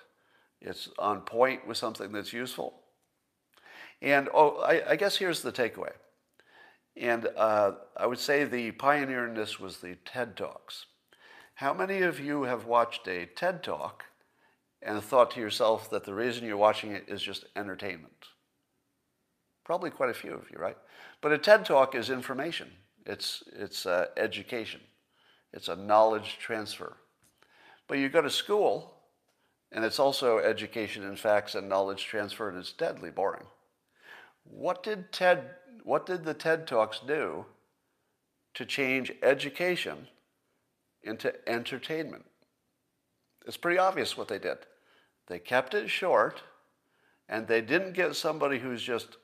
It's 0.61 0.89
on 0.99 1.21
point 1.21 1.67
with 1.67 1.77
something 1.77 2.11
that's 2.11 2.33
useful. 2.33 2.81
And 4.01 4.29
oh, 4.33 4.61
I, 4.61 4.93
I 4.93 4.97
guess 4.97 5.17
here's 5.17 5.43
the 5.43 5.53
takeaway. 5.53 5.93
And 7.01 7.29
uh, 7.37 7.73
I 7.97 8.07
would 8.07 8.19
say 8.19 8.45
the 8.45 8.73
pioneer 8.73 9.27
in 9.27 9.35
this 9.35 9.61
was 9.61 9.79
the 9.79 9.97
TED 10.05 10.37
Talks. 10.37 10.87
How 11.55 11.73
many 11.73 12.03
of 12.03 12.19
you 12.19 12.45
have 12.45 12.67
watched 12.67 13.07
a 13.07 13.27
TED 13.27 13.63
Talk 13.63 14.05
and 14.83 15.03
thought 15.03 15.31
to 15.33 15.41
yourself 15.41 15.91
that 15.91 16.05
the 16.05 16.15
reason 16.15 16.45
you're 16.45 16.57
watching 16.57 16.93
it 16.93 17.05
is 17.09 17.23
just 17.23 17.45
entertainment? 17.57 18.27
Probably 19.65 19.91
quite 19.91 20.11
a 20.11 20.15
few 20.15 20.33
of 20.33 20.51
you, 20.51 20.59
right? 20.59 20.77
But 21.21 21.33
a 21.33 21.39
TED 21.39 21.65
Talk 21.65 21.95
is 21.95 22.11
information. 22.11 22.69
It's, 23.07 23.43
it's 23.55 23.87
uh, 23.87 24.07
education. 24.17 24.81
It's 25.53 25.69
a 25.69 25.77
knowledge 25.77 26.39
transfer. 26.41 26.97
But 27.87 27.99
you 27.99 28.09
go 28.09 28.23
to 28.23 28.31
school, 28.31 28.95
and 29.73 29.85
it's 29.85 29.99
also 29.99 30.39
education 30.39 31.05
and 31.05 31.19
facts 31.19 31.55
and 31.55 31.69
knowledge 31.69 32.05
transfer, 32.05 32.49
and 32.49 32.59
it's 32.59 32.73
deadly 32.73 33.11
boring. 33.11 33.47
What 34.45 34.83
did 34.83 35.13
TED, 35.13 35.45
what 35.89 36.05
did 36.05 36.27
the 36.27 36.35
TED 36.35 36.67
Talks 36.67 37.01
do 37.01 37.47
to 38.53 38.67
change 38.67 39.11
education 39.23 40.07
into 41.03 41.33
entertainment? 41.49 42.27
It's 43.47 43.57
pretty 43.57 43.79
obvious 43.79 44.15
what 44.15 44.29
they 44.29 44.39
did. 44.39 44.59
They 45.29 45.39
kept 45.39 45.73
it 45.73 45.89
short, 45.89 46.43
and 47.27 47.47
they 47.47 47.63
didn't 47.63 47.95
get 47.95 48.17
somebody 48.17 48.59
who's 48.59 48.83
just 48.83 49.17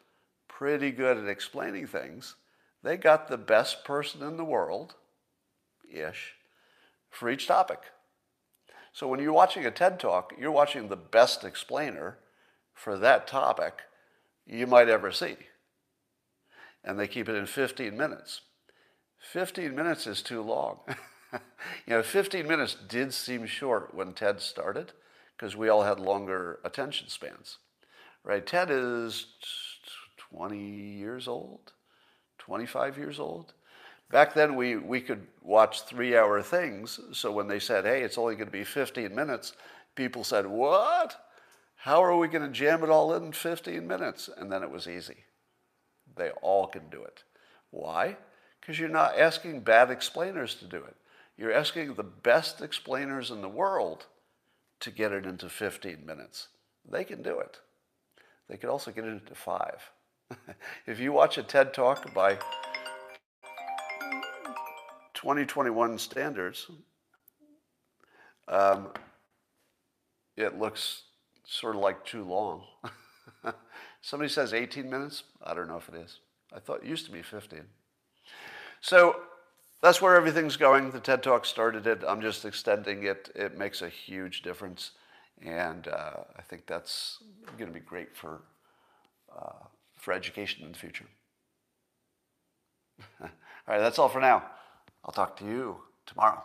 pretty 0.48 0.90
good 0.90 1.18
at 1.18 1.28
explaining 1.28 1.86
things. 1.86 2.36
They 2.82 2.96
got 2.96 3.28
the 3.28 3.36
best 3.36 3.84
person 3.84 4.22
in 4.22 4.38
the 4.38 4.42
world, 4.42 4.94
ish, 5.92 6.32
for 7.10 7.28
each 7.28 7.46
topic. 7.46 7.80
So 8.94 9.06
when 9.06 9.20
you're 9.20 9.34
watching 9.34 9.66
a 9.66 9.70
TED 9.70 10.00
Talk, 10.00 10.32
you're 10.40 10.50
watching 10.50 10.88
the 10.88 10.96
best 10.96 11.44
explainer 11.44 12.16
for 12.72 12.96
that 12.96 13.26
topic 13.26 13.80
you 14.46 14.66
might 14.66 14.88
ever 14.88 15.12
see. 15.12 15.36
And 16.85 16.99
they 16.99 17.09
keep 17.09 17.28
it 17.28 17.35
in 17.35 17.47
15 17.47 17.97
minutes. 17.97 18.43
15 19.32 19.74
minutes 19.74 20.07
is 20.07 20.22
too 20.22 20.43
long. 20.43 20.80
you 21.32 21.39
know, 21.89 22.03
15 22.03 22.47
minutes 22.47 22.76
did 22.89 23.14
seem 23.14 23.47
short 23.47 23.95
when 23.95 24.12
TED 24.12 24.41
started 24.41 24.93
because 25.37 25.57
we 25.57 25.68
all 25.68 25.82
had 25.82 25.99
longer 25.99 26.61
attention 26.64 27.09
spans. 27.09 27.59
Right? 28.22 28.47
TED 28.47 28.70
is 28.70 29.26
20 30.30 30.59
years 30.59 31.26
old, 31.28 31.72
25 32.39 32.99
years 32.99 33.18
old. 33.18 33.55
Back 34.11 34.35
then, 34.35 34.55
we, 34.55 34.76
we 34.76 35.01
could 35.01 35.26
watch 35.43 35.82
three 35.82 36.16
hour 36.16 36.43
things. 36.43 37.01
So 37.12 37.32
when 37.32 37.49
they 37.49 37.59
said, 37.59 37.85
hey, 37.85 38.03
it's 38.03 38.18
only 38.18 38.35
going 38.35 38.47
to 38.47 38.53
be 38.53 38.64
15 38.64 39.14
minutes, 39.14 39.55
people 39.95 40.24
said, 40.24 40.47
what? 40.47 41.16
How 41.76 42.03
are 42.03 42.16
we 42.16 42.28
going 42.28 42.45
to 42.45 42.53
jam 42.53 42.85
it 42.85 42.91
all 42.91 43.14
in 43.14 43.32
15 43.32 43.87
minutes? 43.87 44.30
And 44.37 44.53
then 44.53 44.62
it 44.62 44.70
was 44.70 44.87
easy. 44.87 45.24
They 46.16 46.30
all 46.42 46.66
can 46.66 46.88
do 46.90 47.02
it. 47.02 47.22
Why? 47.70 48.16
Because 48.60 48.78
you're 48.78 48.88
not 48.88 49.18
asking 49.18 49.60
bad 49.60 49.90
explainers 49.90 50.54
to 50.56 50.64
do 50.66 50.76
it. 50.76 50.96
You're 51.36 51.52
asking 51.52 51.94
the 51.94 52.02
best 52.02 52.60
explainers 52.60 53.30
in 53.30 53.40
the 53.40 53.48
world 53.48 54.06
to 54.80 54.90
get 54.90 55.12
it 55.12 55.26
into 55.26 55.48
15 55.48 56.06
minutes. 56.06 56.48
They 56.88 57.04
can 57.04 57.22
do 57.22 57.38
it. 57.40 57.58
They 58.48 58.56
could 58.56 58.70
also 58.70 58.90
get 58.90 59.04
it 59.04 59.08
into 59.08 59.34
five. 59.34 59.90
if 60.86 61.00
you 61.00 61.12
watch 61.12 61.38
a 61.38 61.42
TED 61.42 61.74
Talk 61.74 62.14
by 62.14 62.38
2021 65.14 65.98
standards, 65.98 66.70
um, 68.48 68.88
it 70.36 70.58
looks 70.58 71.02
sort 71.44 71.76
of 71.76 71.82
like 71.82 72.04
too 72.04 72.24
long. 72.24 72.64
Somebody 74.05 74.28
says 74.28 74.52
18 74.52 74.90
minutes. 74.90 75.22
I 75.42 75.55
don't 75.55 75.66
know 75.66 75.78
if 75.78 75.88
it 75.88 75.94
is. 75.94 76.18
I 76.55 76.59
thought 76.59 76.82
it 76.82 76.86
used 76.86 77.07
to 77.07 77.11
be 77.11 77.22
15. 77.22 77.61
So 78.82 79.16
that's 79.80 80.02
where 80.02 80.14
everything's 80.14 80.59
going. 80.59 80.90
The 80.90 81.00
TED 81.00 81.22
Talk 81.22 81.46
started 81.46 81.86
it. 81.86 82.02
I'm 82.07 82.20
just 82.20 82.44
extending 82.44 83.05
it. 83.05 83.30
It 83.34 83.57
makes 83.57 83.80
a 83.80 83.88
huge 83.88 84.42
difference. 84.42 84.90
And 85.42 85.88
uh, 85.88 86.24
I 86.36 86.42
think 86.42 86.66
that's 86.66 87.22
going 87.57 87.72
to 87.72 87.72
be 87.72 87.80
great 87.80 88.14
for 88.14 88.42
uh, 89.34 89.64
for 89.96 90.12
education 90.12 90.66
in 90.66 90.72
the 90.72 90.78
future. 90.78 91.07
all 93.22 93.28
right, 93.66 93.78
that's 93.78 93.98
all 93.98 94.11
for 94.11 94.20
now. 94.20 94.44
I'll 95.02 95.14
talk 95.14 95.34
to 95.38 95.46
you 95.46 95.78
tomorrow. 96.05 96.42